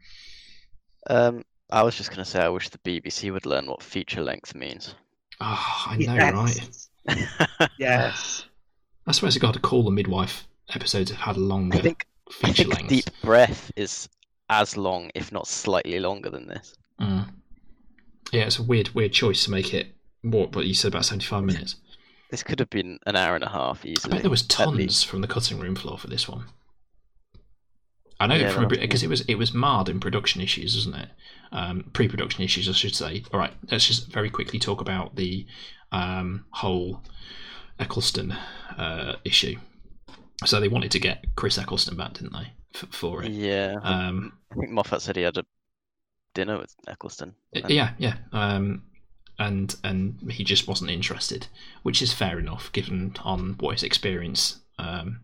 Um, 1.07 1.43
I 1.71 1.83
was 1.83 1.95
just 1.95 2.09
gonna 2.09 2.25
say 2.25 2.39
I 2.41 2.49
wish 2.49 2.69
the 2.69 2.77
BBC 2.79 3.31
would 3.31 3.45
learn 3.45 3.67
what 3.67 3.81
feature 3.81 4.21
length 4.21 4.55
means. 4.55 4.95
Oh, 5.41 5.83
I 5.87 5.97
know, 5.97 6.15
right? 6.15 6.55
Yes. 7.07 7.69
yes. 7.77 8.45
I 9.07 9.11
suppose 9.11 9.35
I 9.35 9.39
got 9.39 9.53
to 9.53 9.59
call 9.59 9.83
the 9.83 9.91
midwife 9.91 10.47
episodes 10.73 11.11
have 11.11 11.19
had 11.19 11.37
longer 11.37 11.77
I 11.77 11.81
think 11.81 12.07
I 12.27 12.47
feature 12.47 12.63
think 12.63 12.75
length. 12.75 12.89
Deep 12.89 13.09
Breath 13.21 13.71
is 13.75 14.09
as 14.49 14.77
long, 14.77 15.11
if 15.15 15.31
not 15.31 15.47
slightly 15.47 15.99
longer 15.99 16.29
than 16.29 16.47
this. 16.47 16.75
Mm. 16.99 17.29
Yeah, 18.31 18.43
it's 18.43 18.59
a 18.59 18.63
weird, 18.63 18.89
weird 18.89 19.13
choice 19.13 19.43
to 19.45 19.51
make 19.51 19.73
it 19.73 19.87
what? 20.21 20.51
But 20.51 20.65
you 20.65 20.73
said 20.73 20.89
about 20.89 21.05
seventy-five 21.05 21.43
minutes. 21.43 21.75
This 22.31 22.41
could 22.41 22.59
have 22.59 22.69
been 22.69 22.99
an 23.05 23.15
hour 23.15 23.35
and 23.35 23.43
a 23.43 23.49
half 23.49 23.85
easily. 23.85 23.91
I 23.91 23.91
easily. 23.91 24.11
bet 24.11 24.21
there 24.23 24.31
was 24.31 24.41
tons 24.43 25.03
from 25.03 25.21
the 25.21 25.27
cutting 25.27 25.59
room 25.59 25.75
floor 25.75 25.97
for 25.97 26.07
this 26.07 26.27
one. 26.27 26.45
I 28.19 28.27
know 28.27 28.35
Yeah, 28.35 28.49
from 28.49 28.67
because 28.67 29.03
it 29.03 29.09
was 29.09 29.21
it 29.21 29.35
was 29.35 29.53
marred 29.53 29.89
in 29.89 29.99
production 29.99 30.41
issues, 30.41 30.75
wasn't 30.75 30.95
it? 30.95 31.09
Um, 31.51 31.89
pre-production 31.93 32.43
issues, 32.43 32.67
I 32.69 32.71
should 32.73 32.95
say. 32.95 33.23
All 33.33 33.39
right, 33.39 33.53
let's 33.71 33.85
just 33.87 34.11
very 34.11 34.29
quickly 34.29 34.59
talk 34.59 34.81
about 34.81 35.15
the 35.15 35.45
um, 35.91 36.45
whole 36.51 37.01
Eccleston 37.79 38.31
uh, 38.77 39.15
issue. 39.23 39.57
So 40.45 40.59
they 40.59 40.67
wanted 40.67 40.91
to 40.91 40.99
get 40.99 41.25
Chris 41.35 41.57
Eccleston 41.57 41.95
back, 41.95 42.13
didn't 42.13 42.33
they, 42.33 42.51
f- 42.73 42.89
for 42.91 43.23
it? 43.23 43.31
Yeah, 43.31 43.75
Um, 43.83 44.33
I 44.51 44.55
think 44.55 44.71
Moffat 44.71 45.01
said 45.01 45.15
he 45.15 45.21
had 45.21 45.37
a 45.37 45.45
dinner 46.33 46.57
with 46.57 46.73
Eccleston. 46.87 47.35
and- 47.53 47.69
yeah, 47.69 47.91
yeah. 47.97 48.15
Um, 48.33 48.83
and 49.39 49.75
and 49.83 50.31
he 50.31 50.43
just 50.45 50.67
wasn't 50.67 50.91
interested, 50.91 51.47
which 51.83 52.01
is 52.01 52.13
fair 52.13 52.39
enough 52.39 52.71
given 52.71 53.13
on 53.23 53.55
what 53.59 53.73
his 53.73 53.83
experience, 53.83 54.59
um, 54.79 55.21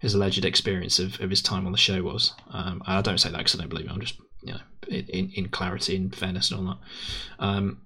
his 0.00 0.14
alleged 0.14 0.44
experience 0.44 0.98
of, 0.98 1.20
of 1.20 1.30
his 1.30 1.42
time 1.42 1.66
on 1.66 1.72
the 1.72 1.78
show 1.78 2.02
was. 2.02 2.34
Um, 2.52 2.82
I 2.86 3.00
don't 3.02 3.18
say 3.20 3.30
that 3.30 3.38
because 3.38 3.54
I 3.54 3.58
don't 3.58 3.68
believe 3.68 3.86
it. 3.86 3.92
I'm 3.92 4.00
just 4.00 4.18
you 4.42 4.54
know 4.54 4.60
in, 4.88 5.30
in 5.34 5.48
clarity 5.48 5.96
and 5.96 6.14
fairness 6.14 6.50
and 6.50 6.60
all 6.60 6.74
that. 6.74 7.44
Um, 7.44 7.82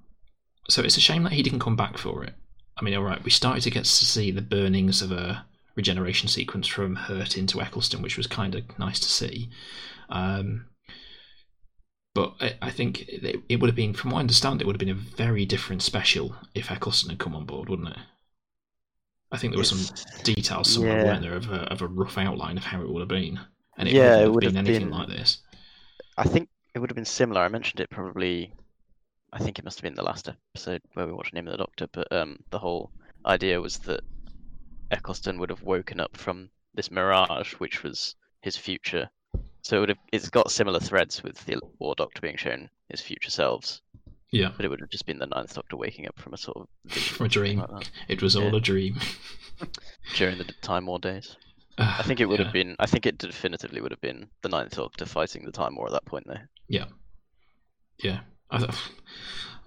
so 0.69 0.83
it's 0.83 0.97
a 0.97 1.01
shame 1.01 1.25
that 1.25 1.33
he 1.33 1.43
didn't 1.43 1.61
come 1.61 1.77
back 1.77 1.99
for 1.99 2.25
it. 2.25 2.35
I 2.77 2.83
mean, 2.83 2.95
all 2.95 3.05
right, 3.05 3.23
we 3.23 3.31
started 3.31 3.63
to 3.65 3.71
get 3.71 3.85
to 3.85 3.91
see 3.91 4.31
the 4.31 4.43
burnings 4.43 5.03
of 5.03 5.13
a 5.13 5.45
regeneration 5.77 6.29
sequence 6.29 6.67
from 6.67 6.97
Hurt 6.97 7.37
into 7.37 7.61
Eccleston, 7.61 8.03
which 8.03 8.17
was 8.17 8.27
kind 8.27 8.55
of 8.55 8.79
nice 8.79 8.99
to 9.01 9.09
see. 9.09 9.51
Um, 10.09 10.67
but 12.15 12.35
I, 12.41 12.55
I 12.63 12.71
think 12.71 13.09
it, 13.09 13.43
it 13.49 13.61
would 13.61 13.69
have 13.69 13.77
been, 13.77 13.93
from 13.93 14.11
what 14.11 14.19
I 14.19 14.21
understand, 14.21 14.61
it 14.61 14.67
would 14.67 14.75
have 14.75 14.81
been 14.81 14.89
a 14.89 14.95
very 14.95 15.45
different 15.45 15.83
special 15.83 16.37
if 16.55 16.71
Eccleston 16.71 17.11
had 17.11 17.19
come 17.19 17.35
on 17.35 17.45
board, 17.45 17.69
wouldn't 17.69 17.89
it? 17.89 17.97
I 19.35 19.37
think 19.37 19.53
there 19.53 19.59
were 19.59 19.65
some 19.65 19.95
details 20.23 20.71
somewhere, 20.73 20.99
Yeah. 20.99 21.05
weren't 21.07 21.23
there, 21.23 21.35
of 21.35 21.51
a, 21.51 21.63
of 21.73 21.83
a 21.83 21.89
rough 21.89 22.17
outline 22.17 22.57
of 22.57 22.63
how 22.63 22.81
it 22.81 22.89
would 22.89 23.01
have 23.01 23.09
been, 23.09 23.41
and 23.77 23.89
it 23.89 23.95
Yeah, 23.95 24.03
wouldn't 24.03 24.21
it 24.21 24.23
have 24.23 24.35
would 24.35 24.41
been 24.45 24.55
have 24.55 24.67
anything 24.69 24.89
been- 24.91 24.99
like 24.99 25.09
this. 25.09 25.39
I 26.17 26.23
think 26.25 26.49
it 26.75 26.79
would 26.79 26.89
have 26.91 26.95
been 26.95 27.05
similar. 27.05 27.41
I 27.41 27.49
mentioned 27.49 27.81
it 27.81 27.91
probably. 27.91 28.55
I 29.33 29.39
think 29.41 29.59
it 29.59 29.65
must 29.65 29.79
have 29.79 29.83
been 29.83 29.97
the 29.97 30.05
last 30.05 30.29
episode 30.29 30.81
where 30.93 31.07
we 31.07 31.13
watched 31.13 31.35
Name 31.35 31.49
of 31.49 31.53
the 31.53 31.59
Doctor, 31.59 31.89
but 31.93 32.13
um, 32.13 32.39
the 32.51 32.59
whole 32.61 32.93
idea 33.27 33.61
was 33.61 33.79
that 33.81 34.01
Eccleston 34.93 35.39
would 35.41 35.51
have 35.51 35.63
woken 35.65 35.99
up 35.99 36.17
from 36.17 36.51
this 36.75 36.93
mirage, 36.93 37.55
which 37.55 37.83
was 37.83 38.15
his 38.43 38.57
future. 38.57 39.11
So 39.63 39.79
it 39.79 39.81
would 39.81 39.89
have. 39.89 39.99
It's 40.13 40.31
got 40.31 40.53
similar 40.53 40.79
threads 40.79 41.25
with 41.25 41.45
the 41.47 41.59
War 41.81 41.97
Doctor 41.97 42.21
being 42.21 42.37
shown 42.37 42.71
his 42.89 43.01
future 43.01 43.31
selves, 43.31 43.83
Yeah, 44.35 44.51
but 44.57 44.65
it 44.65 44.69
would 44.69 44.81
have 44.81 44.91
just 44.91 45.07
been 45.07 45.19
the 45.19 45.27
Ninth 45.27 45.55
Doctor 45.55 45.77
waking 45.77 46.09
up 46.09 46.19
from 46.19 46.35
a 46.35 46.37
sort 46.37 46.57
of 46.57 46.93
from 46.93 47.27
a 47.27 47.29
dream. 47.29 47.65
like 47.71 47.91
It 48.09 48.21
was 48.21 48.35
all 48.35 48.55
a 48.55 48.61
dream. 48.61 48.99
during 50.17 50.39
the 50.39 50.53
Time 50.61 50.87
War 50.87 50.99
days. 50.99 51.37
I 51.79 52.03
think 52.03 52.19
it 52.21 52.27
would 52.27 52.41
have 52.41 52.53
been. 52.53 52.75
I 52.81 52.87
think 52.87 53.07
it 53.07 53.19
definitively 53.19 53.81
would 53.81 53.93
have 53.93 54.01
been 54.01 54.29
the 54.43 54.49
Ninth 54.49 54.77
Doctor 54.77 55.07
fighting 55.07 55.45
the 55.45 55.53
Time 55.53 55.77
War 55.77 55.87
at 55.87 55.93
that 55.93 56.05
point, 56.05 56.25
though. 56.27 56.39
Yeah, 56.69 56.87
yeah. 58.03 58.21
I 58.51 58.59
th- 58.59 58.71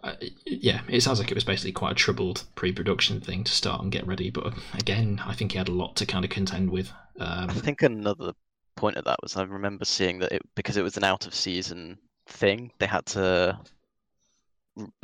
uh, 0.03 0.13
yeah, 0.45 0.81
it 0.89 1.01
sounds 1.01 1.19
like 1.19 1.31
it 1.31 1.35
was 1.35 1.43
basically 1.43 1.71
quite 1.71 1.93
a 1.93 1.95
troubled 1.95 2.43
pre-production 2.55 3.19
thing 3.21 3.43
to 3.45 3.51
start 3.51 3.81
and 3.81 3.91
get 3.91 4.05
ready. 4.05 4.29
But 4.29 4.53
again, 4.73 5.21
I 5.25 5.33
think 5.33 5.53
he 5.53 5.57
had 5.57 5.69
a 5.69 5.73
lot 5.73 5.95
to 5.97 6.05
kind 6.05 6.23
of 6.23 6.31
contend 6.31 6.69
with. 6.69 6.91
Um, 7.19 7.49
I 7.49 7.53
think 7.53 7.81
another 7.83 8.33
point 8.75 8.97
of 8.97 9.05
that 9.05 9.19
was 9.23 9.35
I 9.37 9.43
remember 9.43 9.85
seeing 9.85 10.19
that 10.19 10.31
it 10.33 10.41
because 10.55 10.77
it 10.77 10.83
was 10.83 10.97
an 10.97 11.03
out 11.03 11.25
of 11.25 11.33
season 11.33 11.97
thing, 12.27 12.71
they 12.79 12.85
had 12.85 13.05
to 13.07 13.59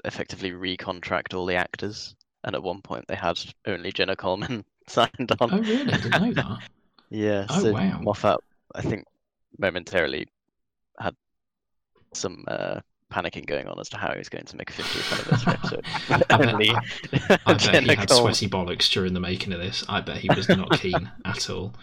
effectively 0.03 0.51
recontract 0.51 1.33
all 1.33 1.45
the 1.45 1.55
actors, 1.55 2.15
and 2.43 2.55
at 2.55 2.63
one 2.63 2.81
point 2.81 3.05
they 3.07 3.15
had 3.15 3.39
only 3.65 3.91
Jenna 3.91 4.15
Coleman 4.15 4.63
signed 4.87 5.31
on. 5.39 5.53
oh, 5.53 5.59
really? 5.59 5.91
I 5.93 5.97
didn't 5.97 6.21
know 6.21 6.33
that. 6.33 6.59
Yeah, 7.09 7.45
Oh, 7.49 7.61
so 7.61 7.73
wow. 7.73 7.99
Moffat, 8.01 8.39
I 8.73 8.81
think, 8.81 9.05
momentarily 9.59 10.27
had 10.99 11.15
some 12.15 12.43
uh, 12.47 12.79
panicking 13.11 13.45
going 13.45 13.67
on 13.67 13.79
as 13.79 13.87
to 13.89 13.97
how 13.97 14.11
he 14.13 14.17
was 14.17 14.29
going 14.29 14.45
to 14.45 14.57
make 14.57 14.71
a 14.71 14.73
50th 14.73 15.13
anniversary 15.13 15.53
episode. 15.53 16.23
Only 16.31 16.71
I 17.45 17.53
bet 17.53 17.83
he 17.83 17.95
had 17.95 18.09
Coleman. 18.09 18.33
sweaty 18.33 18.49
bollocks 18.49 18.89
during 18.91 19.13
the 19.13 19.19
making 19.19 19.53
of 19.53 19.59
this. 19.59 19.83
I 19.87 20.01
bet 20.01 20.17
he 20.17 20.29
was 20.35 20.49
not 20.49 20.79
keen 20.79 21.11
at 21.23 21.51
all. 21.51 21.75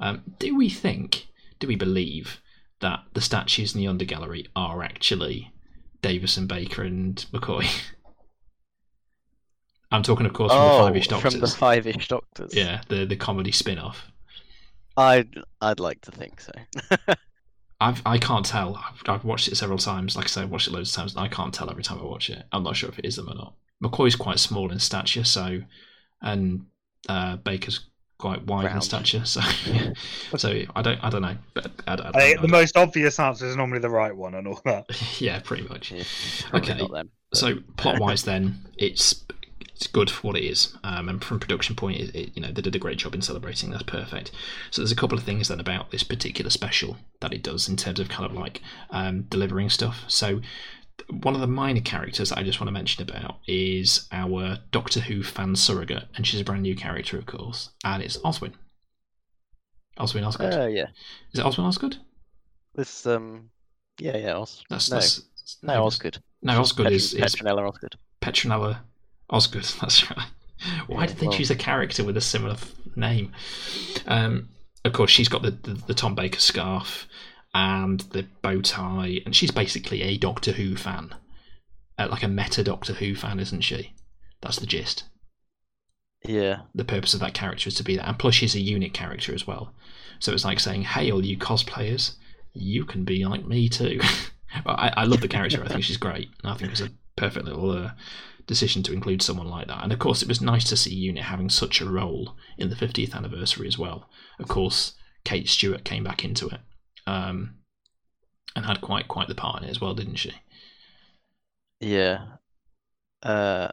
Um, 0.00 0.22
do 0.38 0.56
we 0.56 0.70
think, 0.70 1.26
do 1.58 1.66
we 1.66 1.76
believe 1.76 2.40
that 2.80 3.00
the 3.12 3.20
statues 3.20 3.74
in 3.74 3.82
the 3.82 3.86
undergallery 3.86 4.46
are 4.56 4.82
actually 4.82 5.52
Davison, 6.02 6.46
Baker, 6.46 6.82
and 6.82 7.16
McCoy? 7.32 7.66
I'm 9.92 10.02
talking, 10.02 10.26
of 10.26 10.32
course, 10.32 10.52
from 10.52 10.60
the 10.60 10.72
Oh, 10.72 10.78
Five-ish 10.86 11.08
Doctors. 11.08 11.32
from 11.32 11.40
the 11.40 11.46
Five-ish 11.48 12.08
Doctors. 12.08 12.54
Yeah, 12.54 12.82
the 12.88 13.04
the 13.04 13.16
comedy 13.16 13.50
spin-off. 13.52 14.06
I'd 14.96 15.34
I'd 15.60 15.80
like 15.80 16.00
to 16.02 16.12
think 16.12 16.40
so. 16.40 16.52
I've 17.80 18.02
I 18.06 18.18
can't 18.18 18.44
tell. 18.46 18.76
I've, 18.76 19.02
I've 19.08 19.24
watched 19.24 19.48
it 19.48 19.56
several 19.56 19.78
times. 19.78 20.14
Like 20.14 20.26
I 20.26 20.28
said, 20.28 20.44
I've 20.44 20.50
watched 20.50 20.68
it 20.68 20.72
loads 20.72 20.90
of 20.90 20.96
times, 20.96 21.14
and 21.14 21.20
I 21.24 21.28
can't 21.28 21.52
tell 21.52 21.70
every 21.70 21.82
time 21.82 21.98
I 21.98 22.04
watch 22.04 22.30
it. 22.30 22.44
I'm 22.52 22.62
not 22.62 22.76
sure 22.76 22.88
if 22.88 22.98
it 22.98 23.04
is 23.04 23.16
them 23.16 23.28
or 23.30 23.34
not. 23.34 23.54
McCoy's 23.82 24.14
quite 24.16 24.38
small 24.38 24.70
in 24.70 24.78
stature, 24.78 25.24
so 25.24 25.62
and 26.22 26.66
uh, 27.08 27.36
Baker's 27.36 27.89
quite 28.20 28.44
wide 28.46 28.66
in 28.66 28.70
Round. 28.72 28.84
stature, 28.84 29.24
so 29.24 29.40
so 30.36 30.62
I 30.76 30.82
don't 30.82 31.02
I 31.02 31.10
don't 31.10 31.22
know. 31.22 31.36
But 31.54 31.70
I, 31.86 31.96
don't- 31.96 32.06
I 32.06 32.08
I 32.08 32.12
don't 32.12 32.20
think 32.22 32.36
know. 32.36 32.42
the 32.42 32.48
most 32.48 32.76
obvious 32.76 33.18
answer 33.18 33.46
is 33.46 33.56
normally 33.56 33.80
the 33.80 33.90
right 33.90 34.14
one 34.14 34.34
and 34.34 34.46
all 34.46 34.60
that. 34.64 34.86
yeah, 35.20 35.40
pretty 35.40 35.66
much. 35.68 35.90
Yeah, 35.92 36.04
Okay. 36.54 36.78
not 36.78 36.92
them. 36.92 37.10
So 37.34 37.56
plot 37.76 37.98
wise, 38.00 38.24
then 38.24 38.66
it's 38.76 39.24
it's 39.74 39.86
good 39.86 40.10
for 40.10 40.26
what 40.26 40.36
it 40.36 40.44
is, 40.44 40.76
um, 40.84 41.08
and 41.08 41.24
from 41.24 41.40
production 41.40 41.74
point, 41.74 41.98
it, 41.98 42.14
it, 42.14 42.30
you 42.36 42.42
know 42.42 42.52
they 42.52 42.60
did 42.60 42.76
a 42.76 42.78
great 42.78 42.98
job 42.98 43.14
in 43.14 43.22
celebrating. 43.22 43.70
That's 43.70 43.82
perfect. 43.84 44.30
So 44.70 44.82
there's 44.82 44.92
a 44.92 44.96
couple 44.96 45.16
of 45.16 45.24
things 45.24 45.48
then 45.48 45.58
about 45.60 45.90
this 45.90 46.02
particular 46.02 46.50
special 46.50 46.98
that 47.20 47.32
it 47.32 47.42
does 47.42 47.68
in 47.68 47.76
terms 47.76 47.98
of 47.98 48.08
kind 48.10 48.30
of 48.30 48.36
like 48.36 48.60
um, 48.90 49.22
delivering 49.30 49.70
stuff. 49.70 50.04
So 50.06 50.40
one 51.08 51.34
of 51.34 51.40
the 51.40 51.46
minor 51.46 51.80
characters 51.80 52.28
that 52.30 52.38
I 52.38 52.42
just 52.42 52.60
want 52.60 52.68
to 52.68 52.72
mention 52.72 53.02
about 53.08 53.36
is 53.46 54.06
our 54.12 54.58
Doctor 54.72 55.00
Who 55.00 55.22
fan 55.22 55.56
surrogate, 55.56 56.04
and 56.16 56.26
she's 56.26 56.40
a 56.40 56.44
brand 56.44 56.62
new 56.62 56.74
character, 56.76 57.18
of 57.18 57.26
course, 57.26 57.70
and 57.84 58.02
it's 58.02 58.16
Oswin. 58.18 58.52
Oswin 59.98 60.26
Osgood. 60.26 60.54
Uh, 60.54 60.66
yeah, 60.66 60.86
is 61.32 61.40
it 61.40 61.44
Oswin 61.44 61.64
Osgood? 61.64 61.96
this 62.74 63.04
um, 63.06 63.50
yeah, 63.98 64.16
yeah, 64.16 64.32
Os. 64.36 64.62
That's 64.70 64.90
no, 64.90 64.96
that's 64.96 65.22
no, 65.62 65.84
Osgood. 65.84 66.18
No, 66.42 66.60
Osgood 66.60 66.86
Petron- 66.86 66.92
is, 66.92 67.14
is 67.14 67.34
Petronella 67.34 67.68
Osgood. 67.68 67.96
Petronella 68.22 68.78
Osgood. 69.28 69.64
That's 69.80 70.08
right. 70.10 70.26
Why 70.86 71.02
Yeah, 71.02 71.06
did 71.08 71.16
they 71.18 71.26
well- 71.28 71.36
choose 71.36 71.50
a 71.50 71.56
character 71.56 72.02
with 72.04 72.16
a 72.16 72.20
similar 72.20 72.54
f- 72.54 72.72
name? 72.96 73.32
Um, 74.06 74.48
of 74.84 74.92
course, 74.94 75.10
she's 75.10 75.28
got 75.28 75.42
the, 75.42 75.50
the, 75.50 75.74
the 75.88 75.94
Tom 75.94 76.14
Baker 76.14 76.40
scarf 76.40 77.06
and 77.52 78.00
the 78.12 78.26
bow 78.42 78.60
tie, 78.60 79.20
and 79.24 79.34
she's 79.34 79.50
basically 79.50 80.02
a 80.02 80.16
Doctor 80.16 80.52
Who 80.52 80.76
fan, 80.76 81.14
uh, 81.98 82.08
like 82.10 82.22
a 82.22 82.28
meta 82.28 82.62
Doctor 82.62 82.94
Who 82.94 83.14
fan, 83.14 83.40
isn't 83.40 83.62
she? 83.62 83.94
That's 84.40 84.58
the 84.58 84.66
gist. 84.66 85.04
Yeah, 86.24 86.62
The 86.74 86.84
purpose 86.84 87.14
of 87.14 87.20
that 87.20 87.34
character 87.34 87.68
is 87.68 87.74
to 87.76 87.82
be 87.82 87.96
that, 87.96 88.06
and 88.06 88.18
plus 88.18 88.34
she's 88.34 88.54
a 88.54 88.60
unit 88.60 88.92
character 88.92 89.34
as 89.34 89.46
well. 89.46 89.74
So 90.18 90.32
it's 90.32 90.44
like 90.44 90.60
saying, 90.60 90.82
"Hey, 90.82 91.10
all 91.10 91.24
you 91.24 91.38
cosplayers, 91.38 92.16
you 92.52 92.84
can 92.84 93.04
be 93.04 93.24
like 93.24 93.46
me 93.46 93.68
too." 93.68 94.00
Well, 94.66 94.74
I, 94.76 94.92
I 94.96 95.04
love 95.04 95.20
the 95.20 95.28
character. 95.28 95.62
I 95.62 95.68
think 95.68 95.84
she's 95.84 95.96
great. 95.96 96.28
I 96.42 96.54
think 96.54 96.72
it's 96.72 96.80
a 96.80 96.90
perfect 97.14 97.44
little 97.46 97.70
uh, 97.70 97.92
decision 98.48 98.82
to 98.82 98.92
include 98.92 99.22
someone 99.22 99.46
like 99.48 99.68
that. 99.68 99.84
And 99.84 99.92
of 99.92 100.00
course, 100.00 100.22
it 100.22 100.28
was 100.28 100.40
nice 100.40 100.64
to 100.70 100.76
see 100.76 100.92
Unit 100.92 101.22
having 101.22 101.48
such 101.48 101.80
a 101.80 101.88
role 101.88 102.34
in 102.58 102.68
the 102.68 102.74
50th 102.74 103.14
anniversary 103.14 103.68
as 103.68 103.78
well. 103.78 104.10
Of 104.40 104.48
course, 104.48 104.94
Kate 105.24 105.48
Stewart 105.48 105.84
came 105.84 106.02
back 106.02 106.24
into 106.24 106.48
it 106.48 106.58
um, 107.10 107.54
and 108.56 108.66
had 108.66 108.80
quite 108.80 109.08
quite 109.08 109.28
the 109.28 109.34
part 109.34 109.62
in 109.62 109.68
it 109.68 109.70
as 109.70 109.80
well, 109.80 109.94
didn't 109.94 110.16
she? 110.16 110.32
yeah. 111.80 112.24
Uh, 113.22 113.68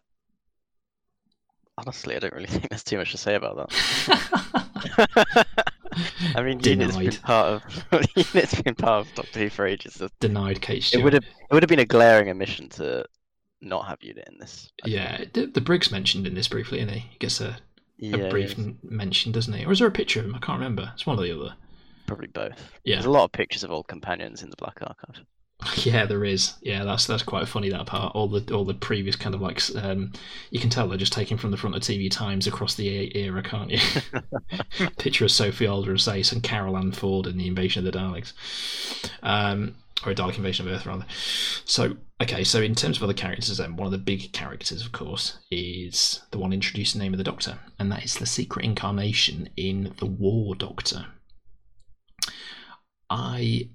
honestly, 1.77 2.15
I 2.15 2.19
don't 2.19 2.33
really 2.33 2.47
think 2.53 2.69
there's 2.69 2.83
too 2.83 2.97
much 2.97 3.11
to 3.11 3.17
say 3.17 3.35
about 3.35 3.69
that. 3.69 5.45
I 6.35 6.43
mean, 6.43 6.59
Unit's 6.59 6.97
been 6.97 7.11
part 7.11 7.47
of 7.47 7.63
Unit's 8.15 8.61
been 8.61 8.75
part 8.75 9.07
of 9.07 9.15
Doctor 9.15 9.39
Who 9.39 9.49
for 9.49 9.65
ages. 9.65 9.95
so 9.95 10.09
Denied 10.19 10.61
Kate 10.61 10.93
It 10.93 11.03
would 11.03 11.13
have 11.13 11.23
it 11.23 11.53
would 11.53 11.63
have 11.63 11.69
been 11.69 11.79
a 11.79 11.85
glaring 11.85 12.29
omission 12.29 12.69
to 12.69 13.05
not 13.61 13.87
have 13.87 13.97
Unit 14.01 14.27
in 14.31 14.37
this. 14.39 14.71
I. 14.83 14.89
Yeah, 14.89 15.23
the, 15.33 15.47
the 15.47 15.61
Brig's 15.61 15.91
mentioned 15.91 16.27
in 16.27 16.35
this 16.35 16.47
briefly, 16.47 16.79
and 16.79 16.91
he? 16.91 16.99
he 16.99 17.17
gets 17.17 17.41
a, 17.41 17.57
a 18.03 18.29
brief 18.29 18.55
mention, 18.83 19.31
doesn't 19.31 19.53
he? 19.53 19.65
Or 19.65 19.71
is 19.71 19.79
there 19.79 19.87
a 19.87 19.91
picture 19.91 20.19
of 20.19 20.25
him? 20.27 20.35
I 20.35 20.39
can't 20.39 20.59
remember. 20.59 20.91
It's 20.93 21.05
one 21.05 21.17
or 21.17 21.23
the 21.23 21.35
other. 21.35 21.55
Probably 22.07 22.27
both. 22.27 22.71
Yeah. 22.83 22.95
There's 22.95 23.05
a 23.05 23.11
lot 23.11 23.25
of 23.25 23.31
pictures 23.31 23.63
of 23.63 23.69
old 23.71 23.87
companions 23.87 24.41
in 24.41 24.49
the 24.49 24.55
Black 24.55 24.79
Archive. 24.81 25.23
Yeah, 25.77 26.05
there 26.05 26.23
is. 26.23 26.53
Yeah, 26.61 26.83
that's 26.83 27.07
that's 27.07 27.23
quite 27.23 27.47
funny 27.47 27.69
that 27.69 27.87
part. 27.87 28.15
All 28.15 28.27
the 28.27 28.53
all 28.53 28.63
the 28.63 28.75
previous 28.75 29.15
kind 29.15 29.33
of 29.33 29.41
like 29.41 29.59
um, 29.75 30.13
you 30.51 30.59
can 30.59 30.69
tell 30.69 30.87
they're 30.87 30.99
just 30.99 31.11
taken 31.11 31.35
from 31.35 31.49
the 31.49 31.57
front 31.57 31.75
of 31.75 31.81
TV 31.81 32.11
Times 32.11 32.45
across 32.45 32.75
the 32.75 33.17
era, 33.17 33.41
can't 33.41 33.71
you? 33.71 33.79
Picture 34.97 35.25
of 35.25 35.31
Sophie 35.31 35.67
Aldred 35.67 35.95
as 35.95 36.07
Ace 36.07 36.31
and 36.31 36.43
Carole 36.43 36.77
Ann 36.77 36.91
Ford 36.91 37.25
in 37.25 37.37
the 37.37 37.47
Invasion 37.47 37.85
of 37.85 37.91
the 37.91 37.97
Daleks. 37.97 38.33
Um, 39.23 39.75
or 40.05 40.11
a 40.11 40.15
Dalek 40.15 40.37
invasion 40.37 40.67
of 40.67 40.73
Earth 40.73 40.85
rather. 40.85 41.05
So 41.65 41.97
okay, 42.21 42.43
so 42.43 42.61
in 42.61 42.75
terms 42.75 42.97
of 42.97 43.03
other 43.03 43.13
characters, 43.13 43.57
then 43.57 43.75
one 43.75 43.87
of 43.87 43.91
the 43.91 43.97
big 43.97 44.31
characters, 44.33 44.85
of 44.85 44.91
course, 44.91 45.39
is 45.49 46.21
the 46.31 46.37
one 46.37 46.53
introduced 46.53 46.95
in 46.95 46.99
the 46.99 47.05
name 47.05 47.13
of 47.13 47.17
the 47.17 47.23
Doctor, 47.23 47.57
and 47.79 47.91
that 47.91 48.05
is 48.05 48.15
the 48.15 48.25
secret 48.25 48.63
incarnation 48.63 49.49
in 49.57 49.95
the 49.99 50.05
War 50.05 50.55
Doctor. 50.55 51.07
I 53.09 53.69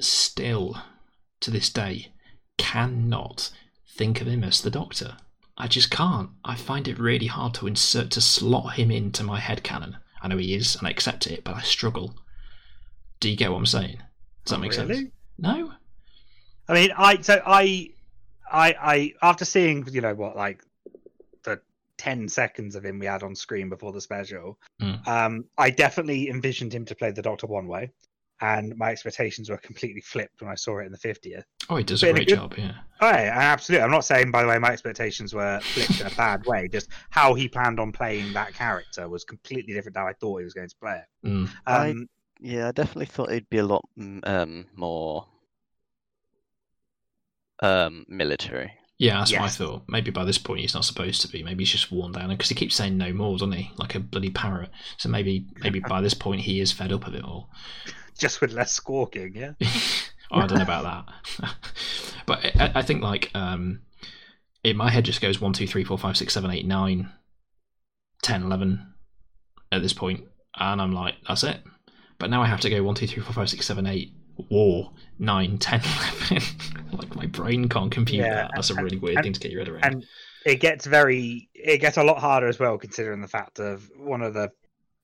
still, 0.00 0.76
to 1.40 1.50
this 1.50 1.70
day, 1.70 2.12
cannot 2.56 3.50
think 3.96 4.20
of 4.20 4.26
him 4.26 4.44
as 4.44 4.60
the 4.60 4.70
Doctor. 4.70 5.16
I 5.56 5.66
just 5.66 5.90
can't. 5.90 6.30
I 6.44 6.54
find 6.54 6.86
it 6.86 6.98
really 6.98 7.26
hard 7.26 7.54
to 7.54 7.66
insert 7.66 8.10
to 8.12 8.20
slot 8.20 8.74
him 8.74 8.90
into 8.90 9.24
my 9.24 9.40
head 9.40 9.62
canon. 9.62 9.96
I 10.22 10.28
know 10.28 10.36
he 10.36 10.54
is, 10.54 10.76
and 10.76 10.86
I 10.86 10.90
accept 10.90 11.26
it, 11.26 11.42
but 11.44 11.56
I 11.56 11.62
struggle. 11.62 12.14
Do 13.20 13.28
you 13.28 13.36
get 13.36 13.50
what 13.50 13.58
I'm 13.58 13.66
saying? 13.66 14.00
Does 14.44 14.52
that 14.52 14.60
make 14.60 14.72
really. 14.72 14.94
sense? 14.94 15.10
No. 15.38 15.72
I 16.68 16.74
mean, 16.74 16.90
I 16.96 17.20
so 17.22 17.40
I, 17.44 17.90
I, 18.50 18.74
I 18.80 19.14
after 19.22 19.44
seeing 19.44 19.86
you 19.90 20.00
know 20.00 20.14
what 20.14 20.36
like 20.36 20.62
the 21.44 21.60
ten 21.96 22.28
seconds 22.28 22.76
of 22.76 22.84
him 22.84 22.98
we 22.98 23.06
had 23.06 23.22
on 23.22 23.34
screen 23.34 23.68
before 23.68 23.92
the 23.92 24.00
special, 24.00 24.58
Mm. 24.80 25.08
um, 25.08 25.44
I 25.56 25.70
definitely 25.70 26.28
envisioned 26.28 26.72
him 26.72 26.84
to 26.84 26.94
play 26.94 27.10
the 27.10 27.22
Doctor 27.22 27.46
one 27.48 27.66
way, 27.66 27.90
and 28.40 28.76
my 28.76 28.90
expectations 28.90 29.50
were 29.50 29.56
completely 29.58 30.00
flipped 30.00 30.40
when 30.40 30.50
I 30.50 30.54
saw 30.54 30.78
it 30.78 30.86
in 30.86 30.92
the 30.92 30.98
fiftieth. 30.98 31.44
Oh, 31.68 31.76
he 31.76 31.84
does 31.84 32.00
But 32.00 32.06
a 32.06 32.10
in 32.10 32.16
a 32.16 32.18
great 32.20 32.28
good- 32.28 32.34
job. 32.36 32.54
Yeah. 32.56 32.72
Oh, 33.00 33.10
yeah, 33.10 33.32
absolutely. 33.34 33.84
I'm 33.84 33.90
not 33.90 34.04
saying, 34.04 34.30
by 34.30 34.42
the 34.42 34.48
way, 34.48 34.58
my 34.58 34.70
expectations 34.72 35.34
were 35.34 35.60
flipped 35.60 36.00
in 36.00 36.06
a 36.06 36.14
bad 36.16 36.44
way. 36.46 36.68
Just 36.68 36.88
how 37.10 37.34
he 37.34 37.48
planned 37.48 37.78
on 37.78 37.92
playing 37.92 38.32
that 38.32 38.54
character 38.54 39.08
was 39.08 39.24
completely 39.24 39.72
different 39.74 39.94
to 39.94 40.00
how 40.00 40.06
I 40.08 40.12
thought 40.14 40.38
he 40.38 40.44
was 40.44 40.54
going 40.54 40.68
to 40.68 40.76
play 40.80 41.00
it. 41.22 41.26
Mm. 41.28 41.48
I- 41.66 41.90
Um, 41.90 42.08
Yeah, 42.40 42.68
I 42.68 42.72
definitely 42.72 43.06
thought 43.06 43.30
he'd 43.32 43.50
be 43.50 43.58
a 43.58 43.64
lot 43.66 43.84
mm, 43.98 44.26
um, 44.26 44.66
more 44.74 45.26
um, 47.60 48.04
military. 48.08 48.72
Yeah, 48.98 49.18
that's 49.18 49.32
what 49.32 49.42
I 49.42 49.48
thought. 49.48 49.82
Maybe 49.86 50.10
by 50.10 50.24
this 50.24 50.38
point 50.38 50.60
he's 50.60 50.74
not 50.74 50.84
supposed 50.84 51.22
to 51.22 51.28
be. 51.28 51.44
Maybe 51.44 51.62
he's 51.62 51.70
just 51.70 51.92
worn 51.92 52.12
down 52.12 52.30
because 52.30 52.48
he 52.48 52.56
keeps 52.56 52.74
saying 52.74 52.98
no 52.98 53.12
more, 53.12 53.34
doesn't 53.34 53.52
he? 53.52 53.70
Like 53.76 53.94
a 53.94 54.00
bloody 54.00 54.30
parrot. 54.30 54.70
So 54.96 55.08
maybe, 55.08 55.46
maybe 55.62 55.78
by 55.78 56.00
this 56.00 56.14
point 56.14 56.40
he 56.40 56.60
is 56.60 56.72
fed 56.72 56.92
up 56.92 57.06
of 57.06 57.14
it 57.14 57.22
all. 57.22 57.48
just 58.18 58.40
with 58.40 58.52
less 58.52 58.72
squawking, 58.72 59.34
yeah. 59.36 59.52
I 60.30 60.46
don't 60.46 60.58
know 60.58 60.62
about 60.62 61.06
that. 61.40 61.54
but 62.26 62.44
I, 62.60 62.72
I 62.76 62.82
think 62.82 63.02
like 63.02 63.30
um, 63.34 63.82
in 64.64 64.76
my 64.76 64.90
head 64.90 65.04
just 65.04 65.20
goes 65.20 65.40
one, 65.40 65.52
two, 65.52 65.68
three, 65.68 65.84
four, 65.84 65.96
five, 65.96 66.16
six, 66.16 66.34
seven, 66.34 66.50
eight, 66.50 66.66
nine, 66.66 67.10
10, 68.22 68.42
11 68.42 68.94
at 69.70 69.80
this 69.80 69.92
point, 69.92 70.24
and 70.58 70.82
I'm 70.82 70.92
like, 70.92 71.14
that's 71.26 71.44
it. 71.44 71.62
But 72.18 72.30
now 72.30 72.42
I 72.42 72.46
have 72.46 72.60
to 72.60 72.70
go 72.70 72.82
one, 72.82 72.96
two, 72.96 73.06
three, 73.06 73.22
four, 73.22 73.32
five, 73.32 73.48
six, 73.48 73.64
seven, 73.64 73.86
eight, 73.86 74.12
war, 74.50 74.90
nine, 75.18 75.58
10, 75.58 75.80
11. 76.30 76.42
like 76.92 77.14
my 77.16 77.26
brain 77.26 77.68
can't 77.68 77.90
compute 77.90 78.24
Yeah, 78.24 78.34
that. 78.34 78.50
That's 78.54 78.70
a 78.70 78.74
really 78.74 78.96
weird 78.98 79.16
and- 79.16 79.24
thing 79.24 79.32
to 79.32 79.40
get 79.40 79.50
your 79.52 79.60
head 79.60 79.68
around. 79.68 79.84
and 79.84 80.06
it 80.46 80.60
gets 80.60 80.86
very 80.86 81.48
it 81.54 81.78
gets 81.78 81.96
a 81.96 82.02
lot 82.02 82.18
harder 82.18 82.46
as 82.46 82.58
well 82.58 82.78
considering 82.78 83.20
the 83.20 83.28
fact 83.28 83.58
of 83.58 83.90
one 83.96 84.22
of 84.22 84.34
the 84.34 84.50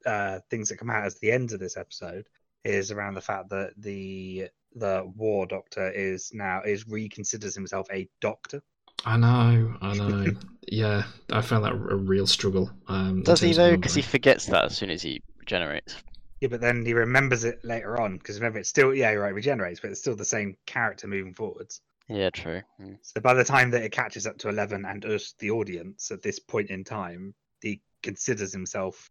uh, 0.06 0.38
things 0.50 0.68
that 0.68 0.76
come 0.76 0.90
out 0.90 1.04
as 1.04 1.18
the 1.18 1.32
end 1.32 1.52
of 1.52 1.58
this 1.60 1.76
episode 1.76 2.26
is 2.64 2.90
around 2.90 3.14
the 3.14 3.20
fact 3.20 3.48
that 3.50 3.72
the 3.76 4.48
the 4.76 5.02
war 5.16 5.46
doctor 5.46 5.90
is 5.90 6.30
now 6.32 6.62
is 6.62 6.84
reconsiders 6.84 7.54
himself 7.54 7.86
a 7.92 8.08
doctor 8.20 8.62
I 9.04 9.16
know, 9.18 9.76
I 9.82 9.94
know. 9.94 10.26
yeah, 10.68 11.02
I 11.30 11.42
found 11.42 11.64
that 11.64 11.72
a 11.72 11.96
real 11.96 12.26
struggle. 12.26 12.70
Um, 12.88 13.22
Does 13.22 13.40
he 13.40 13.52
though? 13.52 13.76
Because 13.76 13.94
he 13.94 14.00
forgets 14.02 14.46
that 14.46 14.64
as 14.66 14.76
soon 14.78 14.88
as 14.88 15.02
he 15.02 15.20
regenerates. 15.38 15.96
Yeah 16.44 16.48
but 16.50 16.60
then 16.60 16.84
he 16.84 16.92
remembers 16.92 17.44
it 17.44 17.64
later 17.64 17.98
on 18.00 18.18
because 18.18 18.36
remember 18.36 18.58
it's 18.58 18.68
still 18.68 18.94
yeah 18.94 19.10
right 19.12 19.32
regenerates 19.34 19.80
but 19.80 19.90
it's 19.90 20.00
still 20.00 20.14
the 20.14 20.24
same 20.24 20.54
character 20.66 21.06
moving 21.08 21.32
forwards 21.32 21.80
Yeah, 22.08 22.28
true. 22.28 22.60
Mm. 22.78 22.98
so 23.00 23.20
by 23.22 23.32
the 23.32 23.44
time 23.44 23.70
that 23.70 23.82
it 23.82 23.92
catches 23.92 24.26
up 24.26 24.36
to 24.38 24.50
11 24.50 24.84
and 24.84 25.04
us 25.06 25.34
the 25.38 25.50
audience 25.50 26.10
at 26.10 26.20
this 26.22 26.38
point 26.38 26.68
in 26.68 26.84
time 26.84 27.34
he 27.62 27.80
considers 28.02 28.52
himself 28.52 29.10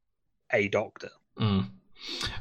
a 0.52 0.68
doctor 0.68 1.10
Mm. 1.40 1.68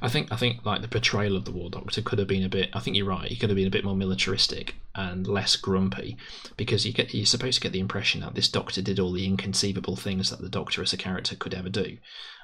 I 0.01 0.09
think 0.09 0.33
I 0.33 0.37
think 0.37 0.65
like 0.67 0.83
the 0.83 0.89
portrayal 0.89 1.37
of 1.37 1.45
the 1.45 1.53
War 1.53 1.71
Doctor 1.71 2.03
could 2.03 2.19
have 2.19 2.27
been 2.29 2.43
a 2.43 2.49
bit. 2.49 2.71
I 2.73 2.81
think 2.81 2.97
you're 2.97 3.07
right. 3.07 3.29
He 3.31 3.37
could 3.37 3.49
have 3.51 3.57
been 3.57 3.67
a 3.67 3.71
bit 3.71 3.85
more 3.85 3.95
militaristic 3.97 4.75
and 4.95 5.27
less 5.27 5.57
grumpy, 5.57 6.17
because 6.57 6.85
you 6.85 6.93
get 6.93 7.15
you're 7.15 7.25
supposed 7.27 7.57
to 7.57 7.61
get 7.63 7.73
the 7.73 7.81
impression 7.81 8.21
that 8.23 8.35
this 8.35 8.49
Doctor 8.49 8.83
did 8.83 8.99
all 8.99 9.13
the 9.13 9.25
inconceivable 9.27 9.97
things 9.97 10.31
that 10.31 10.41
the 10.41 10.49
Doctor 10.49 10.83
as 10.83 10.93
a 10.93 10.97
character 10.97 11.37
could 11.37 11.55
ever 11.55 11.69
do. 11.69 11.97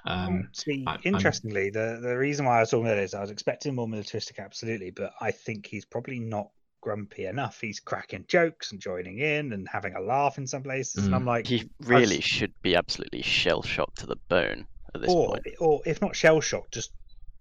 Um, 0.07 0.49
See, 0.53 0.85
I- 0.87 0.93
I'm- 0.93 1.01
interestingly, 1.05 1.71
the 1.71 1.99
the 2.01 2.17
reason 2.17 2.47
why 2.47 2.59
I 2.59 2.61
was 2.61 2.71
talking 2.71 2.87
about 2.87 2.99
it 2.99 3.03
is 3.05 3.15
I 3.15 3.21
was 3.21 3.31
expecting 3.31 3.75
more 3.75 3.89
militaristic, 3.89 4.39
absolutely, 4.39 4.91
but 4.91 5.13
I 5.21 5.31
think 5.33 5.67
he's 5.67 5.85
probably 5.85 6.21
not 6.21 6.51
grumpy 6.81 7.27
enough. 7.27 7.61
He's 7.61 7.81
cracking 7.81 8.25
jokes 8.29 8.71
and 8.71 8.81
joining 8.81 9.19
in 9.19 9.53
and 9.53 9.69
having 9.69 9.97
a 9.97 10.01
laugh 10.01 10.39
in 10.39 10.47
some 10.47 10.63
places, 10.63 11.05
and 11.05 11.13
Mm. 11.13 11.17
I'm 11.17 11.25
like, 11.27 11.47
He 11.49 11.69
really 11.81 12.21
should 12.21 12.53
be 12.63 12.77
absolutely 12.77 13.23
shell 13.23 13.63
shocked 13.63 13.99
to 13.99 14.07
the 14.07 14.17
bone 14.29 14.67
at 14.95 15.01
this 15.01 15.11
or 15.11 15.29
point. 15.29 15.47
or 15.61 15.81
if 15.87 16.01
not 16.01 16.17
shell 16.17 16.41
shocked, 16.41 16.73
just 16.75 16.93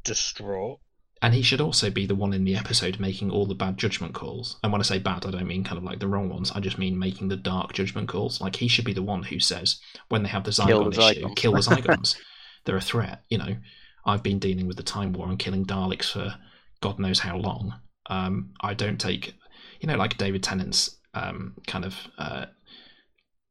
distraught. 0.03 0.79
and 1.21 1.33
he 1.33 1.41
should 1.41 1.61
also 1.61 1.89
be 1.89 2.05
the 2.05 2.15
one 2.15 2.33
in 2.33 2.43
the 2.45 2.55
episode 2.55 2.99
making 2.99 3.31
all 3.31 3.45
the 3.45 3.55
bad 3.55 3.77
judgment 3.77 4.13
calls. 4.13 4.57
And 4.63 4.71
when 4.71 4.81
I 4.81 4.83
say 4.83 4.99
bad, 4.99 5.25
I 5.25 5.31
don't 5.31 5.47
mean 5.47 5.63
kind 5.63 5.77
of 5.77 5.83
like 5.83 5.99
the 5.99 6.07
wrong 6.07 6.29
ones. 6.29 6.51
I 6.51 6.59
just 6.59 6.77
mean 6.77 6.97
making 6.99 7.27
the 7.29 7.35
dark 7.35 7.73
judgment 7.73 8.07
calls. 8.07 8.39
Like 8.39 8.55
he 8.55 8.67
should 8.67 8.85
be 8.85 8.93
the 8.93 9.01
one 9.01 9.23
who 9.23 9.39
says 9.39 9.79
when 10.09 10.23
they 10.23 10.29
have 10.29 10.43
the 10.43 10.51
Kill 10.51 10.85
Zygon 10.85 10.93
the 10.93 11.09
issue, 11.09 11.21
Zygons. 11.25 11.35
kill 11.35 11.51
the 11.53 11.59
Zygons. 11.61 12.15
They're 12.65 12.77
a 12.77 12.81
threat. 12.81 13.23
You 13.29 13.37
know, 13.39 13.57
I've 14.05 14.23
been 14.23 14.39
dealing 14.39 14.67
with 14.67 14.77
the 14.77 14.83
Time 14.83 15.13
War 15.13 15.27
and 15.27 15.39
killing 15.39 15.65
Daleks 15.65 16.11
for 16.11 16.35
God 16.81 16.99
knows 16.99 17.19
how 17.19 17.37
long. 17.37 17.73
Um, 18.09 18.53
I 18.61 18.73
don't 18.73 18.99
take, 18.99 19.33
you 19.81 19.87
know, 19.87 19.97
like 19.97 20.17
David 20.17 20.43
Tennant's 20.43 20.97
um, 21.13 21.55
kind 21.65 21.83
of 21.83 21.95
uh, 22.17 22.45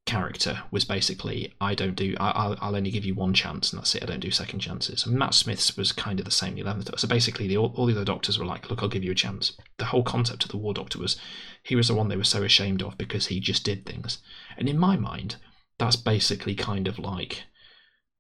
character 0.06 0.62
was 0.70 0.84
basically 0.84 1.52
I 1.60 1.74
don't 1.74 1.96
do 1.96 2.14
I, 2.18 2.30
I'll, 2.30 2.56
I'll 2.60 2.76
only 2.76 2.92
give 2.92 3.04
you 3.04 3.14
one 3.14 3.34
chance 3.34 3.72
and 3.72 3.80
that's 3.80 3.94
it 3.96 4.04
I 4.04 4.06
don't 4.06 4.20
do 4.20 4.30
second 4.30 4.60
chances. 4.60 5.04
And 5.04 5.18
Matt 5.18 5.34
Smith's 5.34 5.76
was 5.76 5.92
kind 5.92 6.18
of 6.20 6.24
the 6.24 6.30
same 6.30 6.54
the 6.54 6.62
11th 6.62 6.98
so 6.98 7.08
basically 7.08 7.48
the, 7.48 7.56
all, 7.56 7.72
all 7.76 7.86
the 7.86 7.94
other 7.94 8.04
doctors 8.04 8.38
were 8.38 8.44
like 8.44 8.70
look 8.70 8.82
I'll 8.82 8.88
give 8.88 9.04
you 9.04 9.12
a 9.12 9.16
chance. 9.16 9.52
The 9.78 9.86
whole 9.86 10.04
concept 10.04 10.44
of 10.44 10.50
the 10.50 10.56
war 10.56 10.72
doctor 10.72 10.98
was 10.98 11.16
he 11.62 11.74
was 11.74 11.88
the 11.88 11.94
one 11.94 12.08
they 12.08 12.16
were 12.16 12.24
so 12.24 12.44
ashamed 12.44 12.82
of 12.82 12.96
because 12.96 13.26
he 13.26 13.40
just 13.40 13.64
did 13.64 13.84
things. 13.84 14.18
And 14.56 14.68
in 14.68 14.78
my 14.78 14.96
mind 14.96 15.36
that's 15.78 15.96
basically 15.96 16.54
kind 16.54 16.88
of 16.88 16.98
like 16.98 17.42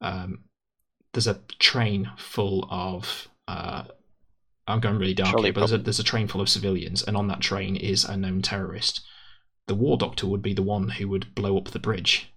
um, 0.00 0.40
there's 1.12 1.26
a 1.26 1.40
train 1.58 2.10
full 2.18 2.66
of 2.70 3.28
uh, 3.48 3.84
I'm 4.66 4.80
going 4.80 4.98
really 4.98 5.14
dark 5.14 5.38
here, 5.38 5.52
but 5.52 5.60
there's 5.60 5.72
a, 5.72 5.78
there's 5.78 6.00
a 6.00 6.04
train 6.04 6.26
full 6.26 6.40
of 6.40 6.48
civilians, 6.48 7.02
and 7.02 7.16
on 7.16 7.28
that 7.28 7.40
train 7.40 7.76
is 7.76 8.04
a 8.04 8.16
known 8.16 8.42
terrorist. 8.42 9.02
The 9.66 9.74
war 9.74 9.96
doctor 9.96 10.26
would 10.26 10.42
be 10.42 10.54
the 10.54 10.62
one 10.62 10.88
who 10.90 11.08
would 11.08 11.34
blow 11.34 11.56
up 11.58 11.68
the 11.70 11.78
bridge 11.78 12.32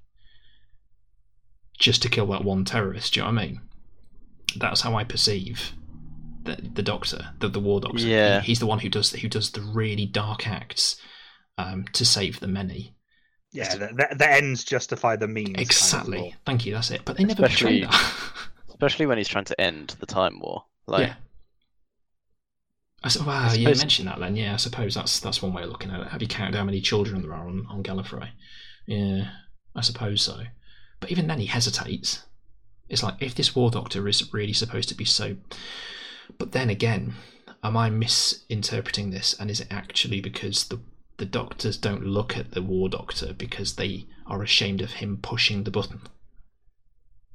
just 1.78 2.02
to 2.02 2.10
kill 2.10 2.28
that 2.28 2.44
one 2.44 2.66
terrorist. 2.66 3.14
Do 3.14 3.20
you 3.20 3.26
know 3.26 3.34
what 3.34 3.42
I 3.42 3.46
mean? 3.48 3.62
That's 4.58 4.82
how 4.82 4.96
I 4.96 5.04
perceive 5.04 5.74
the 6.44 6.56
the 6.74 6.82
doctor, 6.82 7.30
the 7.40 7.48
the 7.50 7.60
war 7.60 7.80
doctor. 7.82 8.00
He- 8.00 8.12
Yeah. 8.12 8.42
he's 8.42 8.60
the 8.60 8.66
one 8.66 8.80
who 8.80 8.90
does 8.90 9.12
who 9.12 9.28
does 9.30 9.52
the 9.52 9.62
really 9.62 10.06
dark 10.06 10.48
acts 10.48 11.00
um, 11.58 11.86
to 11.94 12.06
save 12.06 12.40
the 12.40 12.48
many. 12.48 12.96
Yeah, 13.52 13.76
the, 13.76 13.88
the, 13.88 14.16
the 14.16 14.32
ends 14.32 14.64
justify 14.64 15.16
the 15.16 15.28
means. 15.28 15.48
kind 15.48 15.58
of 15.58 15.62
Exactly. 15.66 16.36
Thank 16.46 16.66
you. 16.66 16.74
That's 16.74 16.92
it. 16.92 17.02
But 17.04 17.18
they 17.18 17.24
never 17.24 17.44
portray 17.48 17.82
Especially- 17.82 17.86
that. 17.86 18.14
Especially 18.70 19.06
when 19.08 19.18
he's 19.18 19.28
trying 19.28 19.46
to 19.46 19.60
end 19.60 19.96
the 20.00 20.06
time 20.06 20.40
war. 20.40 20.64
Like, 20.88 21.08
yeah. 21.08 21.14
I 23.04 23.08
said, 23.08 23.26
wow, 23.26 23.48
I 23.50 23.54
yeah, 23.54 23.70
you 23.70 23.76
mentioned 23.76 24.08
that 24.08 24.20
then. 24.20 24.36
Yeah, 24.36 24.54
I 24.54 24.58
suppose 24.58 24.96
that's 24.96 25.20
that's 25.20 25.42
one 25.42 25.54
way 25.54 25.64
of 25.64 25.70
looking 25.70 25.92
at 25.92 26.02
it. 26.02 26.08
Have 26.08 26.22
you 26.22 26.28
counted 26.28 26.56
how 26.56 26.66
many 26.66 26.82
children 26.82 27.22
there 27.22 27.34
are 27.34 27.48
on, 27.48 27.66
on 27.70 27.84
Gallifrey? 27.84 28.30
Yeah, 28.86 29.30
I 29.76 29.82
suppose 29.82 30.22
so. 30.22 30.42
But 31.00 31.12
even 31.12 31.28
then, 31.28 31.40
he 31.40 31.46
hesitates. 31.46 32.24
It's 32.90 33.04
like, 33.04 33.16
if 33.22 33.36
this 33.36 33.56
War 33.56 33.70
Doctor 33.72 34.08
is 34.08 34.34
really 34.34 34.54
supposed 34.54 34.90
to 34.90 34.96
be 34.96 35.06
so. 35.06 35.38
But 36.38 36.52
then 36.52 36.70
again, 36.70 37.14
am 37.64 37.78
I 37.78 37.90
misinterpreting 37.90 39.12
this? 39.12 39.36
And 39.40 39.50
is 39.50 39.62
it 39.62 39.68
actually 39.72 40.22
because 40.22 40.68
the 40.68 40.82
the 41.18 41.26
doctors 41.26 41.78
don't 41.78 42.06
look 42.06 42.38
at 42.38 42.52
the 42.52 42.62
War 42.62 42.90
Doctor 42.90 43.34
because 43.34 43.76
they 43.76 44.08
are 44.26 44.42
ashamed 44.42 44.82
of 44.82 44.94
him 44.94 45.18
pushing 45.22 45.64
the 45.64 45.72
button? 45.72 46.02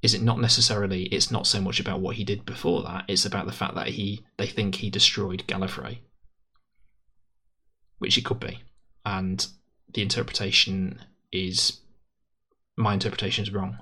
Is 0.04 0.12
it 0.12 0.20
not 0.20 0.38
necessarily? 0.38 1.04
It's 1.04 1.30
not 1.30 1.46
so 1.46 1.62
much 1.62 1.80
about 1.80 2.00
what 2.00 2.16
he 2.16 2.24
did 2.24 2.44
before 2.44 2.82
that. 2.82 3.06
It's 3.08 3.24
about 3.24 3.46
the 3.46 3.52
fact 3.52 3.74
that 3.74 3.88
he 3.88 4.22
they 4.36 4.46
think 4.46 4.74
he 4.74 4.90
destroyed 4.90 5.44
Gallifrey, 5.48 6.00
which 8.00 8.18
it 8.18 8.24
could 8.26 8.38
be, 8.38 8.60
and 9.06 9.46
the 9.94 10.02
interpretation 10.02 11.00
is 11.32 11.80
my 12.76 12.92
interpretation 12.92 13.44
is 13.44 13.50
wrong. 13.50 13.78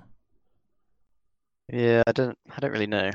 yeah, 1.72 2.04
I 2.06 2.12
don't, 2.12 2.38
I 2.56 2.60
don't 2.60 2.70
really 2.70 2.86
know. 2.86 3.10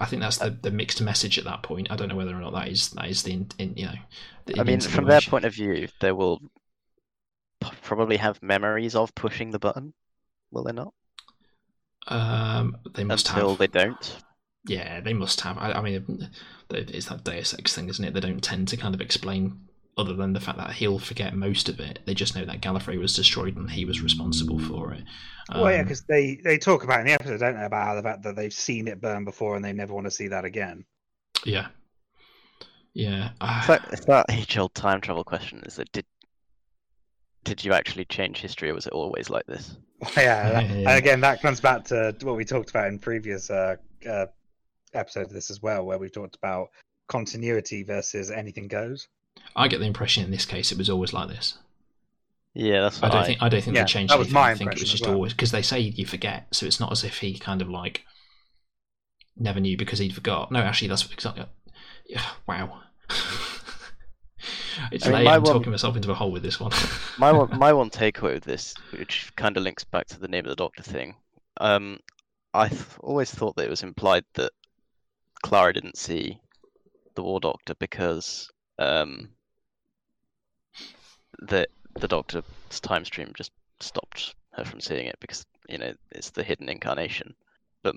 I 0.00 0.04
think 0.04 0.22
that's 0.22 0.38
the, 0.38 0.50
the 0.50 0.70
mixed 0.70 1.00
message 1.02 1.38
at 1.38 1.44
that 1.44 1.64
point. 1.64 1.90
I 1.90 1.96
don't 1.96 2.06
know 2.06 2.14
whether 2.14 2.36
or 2.36 2.40
not 2.40 2.52
that 2.52 2.68
is 2.68 2.90
that 2.90 3.08
is 3.08 3.24
the 3.24 3.32
in, 3.32 3.48
in, 3.58 3.76
you 3.76 3.86
know. 3.86 3.98
The 4.44 4.60
I 4.60 4.62
mean, 4.62 4.80
from 4.80 5.06
their 5.06 5.22
point 5.22 5.44
of 5.44 5.54
view, 5.54 5.88
they 5.98 6.12
will 6.12 6.40
probably 7.82 8.18
have 8.18 8.40
memories 8.44 8.94
of 8.94 9.12
pushing 9.16 9.50
the 9.50 9.58
button. 9.58 9.92
Will 10.52 10.62
they 10.62 10.72
not? 10.72 10.94
Um, 12.08 12.76
they 12.94 13.04
must 13.04 13.28
Until 13.28 13.50
have. 13.50 13.58
they 13.58 13.66
don't. 13.66 14.16
Yeah, 14.66 15.00
they 15.00 15.12
must 15.12 15.40
have. 15.42 15.58
I, 15.58 15.72
I 15.72 15.82
mean, 15.82 16.28
it's 16.70 17.06
that 17.06 17.24
Deus 17.24 17.54
Ex 17.54 17.74
thing, 17.74 17.88
isn't 17.88 18.04
it? 18.04 18.14
They 18.14 18.20
don't 18.20 18.42
tend 18.42 18.68
to 18.68 18.76
kind 18.76 18.94
of 18.94 19.00
explain, 19.00 19.60
other 19.96 20.14
than 20.14 20.32
the 20.32 20.40
fact 20.40 20.58
that 20.58 20.72
he'll 20.72 20.98
forget 20.98 21.34
most 21.34 21.68
of 21.68 21.78
it. 21.80 22.00
They 22.04 22.14
just 22.14 22.34
know 22.34 22.44
that 22.44 22.60
Gallifrey 22.60 22.98
was 22.98 23.14
destroyed 23.14 23.56
and 23.56 23.70
he 23.70 23.84
was 23.84 24.02
responsible 24.02 24.58
for 24.58 24.92
it. 24.92 25.04
Um, 25.48 25.62
well, 25.62 25.72
yeah, 25.72 25.82
because 25.82 26.02
they 26.02 26.40
they 26.42 26.58
talk 26.58 26.82
about 26.82 27.00
in 27.00 27.06
the 27.06 27.12
episode, 27.12 27.38
don't 27.38 27.56
they, 27.56 27.64
about 27.64 27.86
how 27.86 27.94
the 27.94 28.02
fact 28.02 28.22
that 28.24 28.34
they've 28.34 28.52
seen 28.52 28.88
it 28.88 29.00
burn 29.00 29.24
before 29.24 29.54
and 29.54 29.64
they 29.64 29.72
never 29.72 29.94
want 29.94 30.06
to 30.06 30.10
see 30.10 30.28
that 30.28 30.44
again. 30.44 30.84
yeah, 31.44 31.68
yeah. 32.94 33.30
It's 33.40 33.66
that, 33.68 33.88
it's 33.92 34.04
that 34.06 34.26
age 34.30 34.58
old 34.58 34.74
time 34.74 35.00
travel 35.00 35.22
question 35.22 35.62
is 35.66 35.76
that 35.76 35.92
did 35.92 36.06
did 37.44 37.64
you 37.64 37.72
actually 37.72 38.06
change 38.06 38.40
history 38.40 38.70
or 38.70 38.74
was 38.74 38.86
it 38.86 38.92
always 38.92 39.30
like 39.30 39.46
this? 39.46 39.76
yeah, 40.16 40.50
that- 40.50 40.64
Yeah, 40.70 40.74
yeah. 40.76 40.88
and 40.90 40.98
again, 40.98 41.20
that 41.20 41.40
comes 41.42 41.60
back 41.60 41.84
to 41.86 42.14
what 42.22 42.36
we 42.36 42.44
talked 42.44 42.70
about 42.70 42.88
in 42.88 42.98
previous 42.98 43.50
uh, 43.50 43.76
uh, 44.08 44.26
episodes 44.94 45.28
of 45.30 45.34
this 45.34 45.50
as 45.50 45.62
well, 45.62 45.84
where 45.84 45.98
we 45.98 46.08
talked 46.08 46.36
about 46.36 46.68
continuity 47.08 47.82
versus 47.82 48.30
anything 48.30 48.68
goes. 48.68 49.08
I 49.54 49.68
get 49.68 49.80
the 49.80 49.86
impression 49.86 50.24
in 50.24 50.30
this 50.30 50.44
case 50.44 50.72
it 50.72 50.78
was 50.78 50.90
always 50.90 51.12
like 51.12 51.28
this. 51.28 51.56
Yeah, 52.54 52.80
that's 52.82 53.02
I 53.02 53.08
don't 53.10 53.18
I, 53.18 53.24
think 53.24 53.42
I 53.42 53.48
don't 53.50 53.62
think 53.62 53.76
Yeah, 53.76 53.82
they 53.82 53.86
changed 53.86 54.12
that 54.12 54.18
was 54.18 54.28
anything. 54.28 54.34
my 54.42 54.50
I 54.50 54.54
think 54.54 54.72
it 54.72 54.80
was 54.80 54.90
just 54.90 55.04
well. 55.04 55.14
always 55.14 55.32
because 55.32 55.50
they 55.50 55.60
say 55.62 55.78
you 55.78 56.06
forget, 56.06 56.46
so 56.52 56.64
it's 56.66 56.80
not 56.80 56.90
as 56.90 57.04
if 57.04 57.18
he 57.18 57.38
kind 57.38 57.60
of 57.60 57.68
like 57.68 58.04
never 59.36 59.60
knew 59.60 59.76
because 59.76 59.98
he'd 59.98 60.14
forgot. 60.14 60.50
No, 60.50 60.60
actually, 60.60 60.88
that's 60.88 61.04
exactly. 61.12 61.44
Yeah, 62.08 62.22
wow. 62.46 62.80
it's 64.92 65.06
I 65.06 65.10
mean, 65.10 65.18
late. 65.24 65.28
I'm 65.28 65.42
one- 65.42 65.52
talking 65.52 65.70
myself 65.70 65.96
into 65.96 66.10
a 66.10 66.14
hole 66.14 66.30
with 66.30 66.42
this 66.42 66.60
one. 66.60 66.72
my 67.18 67.32
one 67.32 67.58
my 67.58 67.72
one 67.72 67.90
takeaway 68.02 68.34
with 68.34 68.44
this, 68.44 68.74
which 68.90 69.32
kind 69.36 69.56
of 69.56 69.62
links 69.62 69.84
back 69.84 70.06
to 70.08 70.20
the 70.20 70.28
name 70.28 70.44
of 70.44 70.50
the 70.50 70.56
doctor 70.56 70.82
thing. 70.82 71.14
Um, 71.58 71.98
I 72.54 72.68
th- 72.68 72.82
always 73.00 73.30
thought 73.30 73.56
that 73.56 73.66
it 73.66 73.70
was 73.70 73.82
implied 73.82 74.24
that 74.34 74.52
Clara 75.42 75.72
didn't 75.72 75.96
see 75.98 76.40
the 77.14 77.22
War 77.22 77.40
Doctor 77.40 77.74
because 77.74 78.50
um, 78.78 79.30
the 81.38 81.66
the 81.98 82.08
Doctor's 82.08 82.44
time 82.82 83.04
stream 83.04 83.32
just 83.34 83.52
stopped 83.80 84.34
her 84.52 84.64
from 84.64 84.80
seeing 84.80 85.06
it 85.06 85.16
because 85.20 85.44
you 85.68 85.78
know 85.78 85.92
it's 86.12 86.30
the 86.30 86.42
hidden 86.42 86.68
incarnation. 86.68 87.34
But 87.82 87.94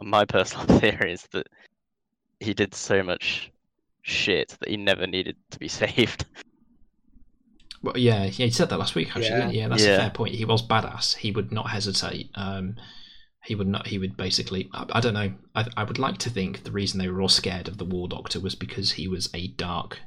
my 0.00 0.24
personal 0.24 0.66
theory 0.80 1.12
is 1.12 1.26
that 1.32 1.48
he 2.40 2.54
did 2.54 2.74
so 2.74 3.02
much 3.02 3.50
shit 4.02 4.56
that 4.60 4.68
he 4.68 4.76
never 4.76 5.06
needed 5.06 5.36
to 5.50 5.58
be 5.58 5.68
saved. 5.80 6.26
Well, 7.82 7.98
yeah, 7.98 8.24
yeah, 8.24 8.46
he 8.46 8.50
said 8.50 8.68
that 8.68 8.78
last 8.78 8.94
week. 8.94 9.08
Actually, 9.08 9.24
Yeah. 9.26 9.36
didn't 9.38 9.50
he? 9.52 9.58
yeah, 9.58 9.68
that's 9.68 9.82
a 9.82 9.96
fair 9.96 10.10
point. 10.10 10.34
He 10.34 10.44
was 10.44 10.62
badass. 10.66 11.16
He 11.16 11.32
would 11.32 11.50
not 11.50 11.70
hesitate. 11.70 12.30
Um, 12.36 12.76
he 13.44 13.56
would 13.56 13.66
not. 13.66 13.88
He 13.88 13.98
would 13.98 14.16
basically. 14.16 14.70
I, 14.72 14.86
I 14.92 15.00
don't 15.00 15.14
know. 15.14 15.32
I, 15.56 15.66
I 15.76 15.82
would 15.84 15.98
like 15.98 16.18
to 16.18 16.30
think 16.30 16.62
the 16.62 16.70
reason 16.70 16.98
they 17.00 17.08
were 17.08 17.20
all 17.20 17.28
scared 17.28 17.66
of 17.66 17.78
the 17.78 17.84
War 17.84 18.06
Doctor 18.06 18.38
was 18.38 18.54
because 18.54 18.92
he 18.92 19.08
was 19.08 19.28
a 19.34 19.48
dark 19.48 19.98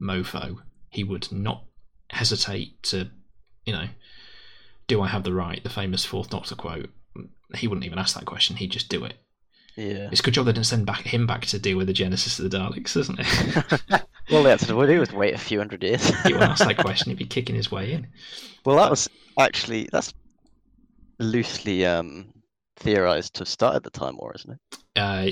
mofo. 0.00 0.58
He 0.88 1.04
would 1.04 1.30
not 1.30 1.64
hesitate 2.08 2.82
to, 2.84 3.10
you 3.66 3.72
know, 3.74 3.88
do 4.86 5.02
I 5.02 5.08
have 5.08 5.24
the 5.24 5.34
right? 5.34 5.62
The 5.62 5.68
famous 5.68 6.06
Fourth 6.06 6.30
Doctor 6.30 6.54
quote. 6.54 6.88
He 7.54 7.68
wouldn't 7.68 7.84
even 7.84 7.98
ask 7.98 8.14
that 8.14 8.24
question. 8.24 8.56
He'd 8.56 8.72
just 8.72 8.88
do 8.88 9.04
it. 9.04 9.14
Yeah. 9.76 10.08
It's 10.10 10.20
a 10.20 10.22
good 10.22 10.34
job 10.34 10.46
they 10.46 10.52
didn't 10.52 10.66
send 10.66 10.86
back 10.86 11.02
him 11.02 11.26
back 11.26 11.46
to 11.46 11.58
deal 11.58 11.76
with 11.76 11.86
the 11.86 11.92
genesis 11.92 12.38
of 12.38 12.50
the 12.50 12.58
Daleks, 12.58 12.96
isn't 12.96 13.20
it? 13.20 14.02
They 14.30 14.42
had 14.42 14.60
to 14.60 14.66
do 14.66 14.76
was 14.76 15.12
wait 15.12 15.34
a 15.34 15.38
few 15.38 15.58
hundred 15.58 15.82
years. 15.82 16.06
he 16.22 16.32
wouldn't 16.32 16.52
ask 16.52 16.64
that 16.64 16.78
question. 16.78 17.10
He'd 17.10 17.18
be 17.18 17.26
kicking 17.26 17.56
his 17.56 17.72
way 17.72 17.92
in. 17.92 18.06
well, 18.64 18.76
that 18.76 18.90
was 18.90 19.08
actually 19.38 19.88
that's 19.90 20.14
loosely 21.18 21.84
um, 21.84 22.32
theorized 22.76 23.34
to 23.34 23.46
start 23.46 23.74
at 23.76 23.82
the 23.82 23.90
Time 23.90 24.16
War, 24.16 24.32
isn't 24.36 24.52
it? 24.52 24.78
Uh, 24.96 25.30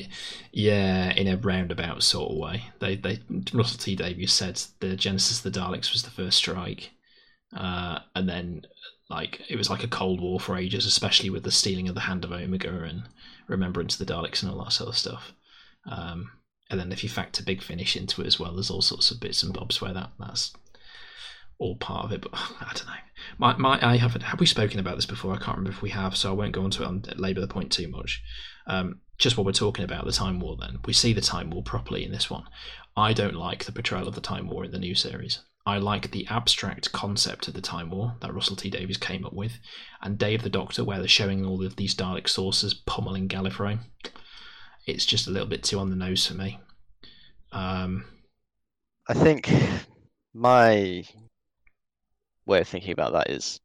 yeah, 0.52 1.12
in 1.12 1.28
a 1.28 1.36
roundabout 1.36 2.02
sort 2.02 2.32
of 2.32 2.38
way. 2.38 2.64
They, 2.80 2.96
they, 2.96 3.20
Russell 3.52 3.78
T 3.78 3.94
Davies 3.94 4.32
said 4.32 4.60
the 4.80 4.96
Genesis 4.96 5.44
of 5.44 5.52
the 5.52 5.60
Daleks 5.60 5.92
was 5.92 6.02
the 6.02 6.10
first 6.10 6.38
strike, 6.38 6.90
uh, 7.56 8.00
and 8.16 8.28
then 8.28 8.62
like 9.08 9.42
it 9.48 9.56
was 9.56 9.70
like 9.70 9.84
a 9.84 9.88
Cold 9.88 10.20
War 10.20 10.40
for 10.40 10.56
ages, 10.56 10.86
especially 10.86 11.30
with 11.30 11.44
the 11.44 11.50
stealing 11.50 11.88
of 11.88 11.94
the 11.94 12.02
Hand 12.02 12.24
of 12.24 12.32
Omega 12.32 12.82
and 12.82 13.04
Remembrance 13.48 13.98
of 13.98 14.06
the 14.06 14.12
Daleks 14.12 14.42
and 14.42 14.50
all 14.50 14.62
that 14.64 14.72
sort 14.72 14.90
of 14.90 14.96
stuff. 14.96 15.32
Um, 15.90 16.30
and 16.70 16.78
then 16.78 16.92
if 16.92 17.02
you 17.02 17.08
factor 17.08 17.42
Big 17.42 17.62
Finish 17.62 17.96
into 17.96 18.22
it 18.22 18.26
as 18.26 18.38
well, 18.38 18.54
there's 18.54 18.70
all 18.70 18.82
sorts 18.82 19.10
of 19.10 19.20
bits 19.20 19.42
and 19.42 19.54
bobs 19.54 19.80
where 19.80 19.94
that 19.94 20.10
that's 20.18 20.52
all 21.58 21.76
part 21.76 22.04
of 22.04 22.12
it. 22.12 22.22
But 22.22 22.32
I 22.34 22.72
don't 22.74 22.86
know. 22.86 22.92
My, 23.38 23.56
my, 23.56 23.78
I 23.86 23.96
haven't. 23.96 24.22
Have 24.22 24.40
we 24.40 24.46
spoken 24.46 24.78
about 24.80 24.96
this 24.96 25.06
before? 25.06 25.32
I 25.32 25.38
can't 25.38 25.56
remember 25.56 25.70
if 25.70 25.82
we 25.82 25.90
have, 25.90 26.16
so 26.16 26.30
I 26.30 26.34
won't 26.34 26.52
go 26.52 26.64
into 26.64 26.82
it 26.82 26.88
and 26.88 27.18
labour 27.18 27.40
the 27.40 27.48
point 27.48 27.72
too 27.72 27.88
much. 27.88 28.22
Um, 28.66 29.00
just 29.16 29.36
what 29.36 29.46
we're 29.46 29.52
talking 29.52 29.84
about, 29.84 30.04
the 30.04 30.12
Time 30.12 30.40
War. 30.40 30.56
Then 30.58 30.78
we 30.84 30.92
see 30.92 31.12
the 31.12 31.20
Time 31.20 31.50
War 31.50 31.62
properly 31.62 32.04
in 32.04 32.12
this 32.12 32.30
one. 32.30 32.44
I 32.96 33.12
don't 33.12 33.34
like 33.34 33.64
the 33.64 33.72
portrayal 33.72 34.08
of 34.08 34.14
the 34.14 34.20
Time 34.20 34.48
War 34.48 34.64
in 34.64 34.70
the 34.70 34.78
new 34.78 34.94
series. 34.94 35.40
I 35.68 35.76
like 35.76 36.10
the 36.12 36.26
abstract 36.30 36.92
concept 36.92 37.46
of 37.46 37.52
the 37.52 37.60
Time 37.60 37.90
War 37.90 38.14
that 38.20 38.32
Russell 38.32 38.56
T 38.56 38.70
Davies 38.70 38.96
came 38.96 39.26
up 39.26 39.34
with, 39.34 39.58
and 40.00 40.16
Day 40.16 40.34
of 40.34 40.42
the 40.42 40.48
Doctor, 40.48 40.82
where 40.82 40.98
they're 40.98 41.06
showing 41.08 41.44
all 41.44 41.62
of 41.62 41.76
these 41.76 41.94
Dalek 41.94 42.26
saucers 42.26 42.72
pummeling 42.72 43.28
Gallifrey. 43.28 43.78
It's 44.86 45.04
just 45.04 45.26
a 45.26 45.30
little 45.30 45.46
bit 45.46 45.62
too 45.62 45.78
on 45.78 45.90
the 45.90 45.96
nose 45.96 46.26
for 46.26 46.32
me. 46.32 46.58
Um, 47.52 48.06
I 49.08 49.12
think 49.12 49.52
my 50.32 51.04
way 52.46 52.60
of 52.62 52.68
thinking 52.68 52.92
about 52.92 53.12
that 53.12 53.28
is 53.28 53.60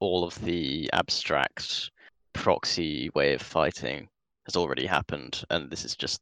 all 0.00 0.24
of 0.24 0.34
the 0.44 0.90
abstract 0.92 1.88
proxy 2.32 3.10
way 3.14 3.34
of 3.34 3.42
fighting 3.42 4.08
has 4.46 4.56
already 4.56 4.86
happened, 4.86 5.44
and 5.50 5.70
this 5.70 5.84
is 5.84 5.94
just 5.94 6.20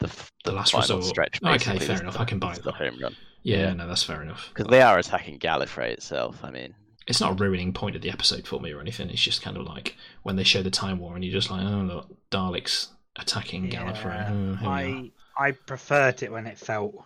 the 0.00 0.08
f- 0.08 0.32
The 0.44 0.50
last 0.50 0.72
final 0.72 0.96
resort. 0.96 1.04
stretch. 1.04 1.40
Okay, 1.44 1.78
fair 1.78 2.00
enough, 2.00 2.14
the- 2.14 2.20
I 2.20 2.24
can 2.24 2.40
buy 2.40 2.50
is 2.52 2.58
the 2.58 2.64
that. 2.72 2.74
home 2.74 2.98
run 3.00 3.16
yeah, 3.42 3.58
Yeah. 3.58 3.72
no, 3.74 3.86
that's 3.88 4.02
fair 4.02 4.22
enough. 4.22 4.48
because 4.54 4.66
they 4.70 4.82
are 4.82 4.98
attacking 4.98 5.38
Gallifrey 5.38 5.90
itself. 5.92 6.42
I 6.44 6.50
mean, 6.50 6.74
it's 7.06 7.20
not 7.20 7.32
a 7.32 7.34
ruining 7.34 7.72
point 7.72 7.96
of 7.96 8.02
the 8.02 8.10
episode 8.10 8.46
for 8.46 8.60
me 8.60 8.72
or 8.72 8.80
anything. 8.80 9.10
It's 9.10 9.20
just 9.22 9.42
kind 9.42 9.56
of 9.56 9.64
like 9.66 9.96
when 10.22 10.36
they 10.36 10.44
show 10.44 10.62
the 10.62 10.70
Time 10.70 10.98
War 10.98 11.14
and 11.14 11.24
you're 11.24 11.32
just 11.32 11.50
like, 11.50 11.62
oh 11.64 11.80
look, 11.82 12.30
Daleks 12.30 12.88
attacking 13.18 13.70
Gallifrey. 13.70 14.30
Oh, 14.30 14.54
here 14.54 14.60
we 14.60 14.66
are. 14.66 14.70
I 14.70 15.10
I 15.48 15.50
preferred 15.52 16.22
it 16.22 16.30
when 16.30 16.46
it 16.46 16.58
felt 16.58 17.04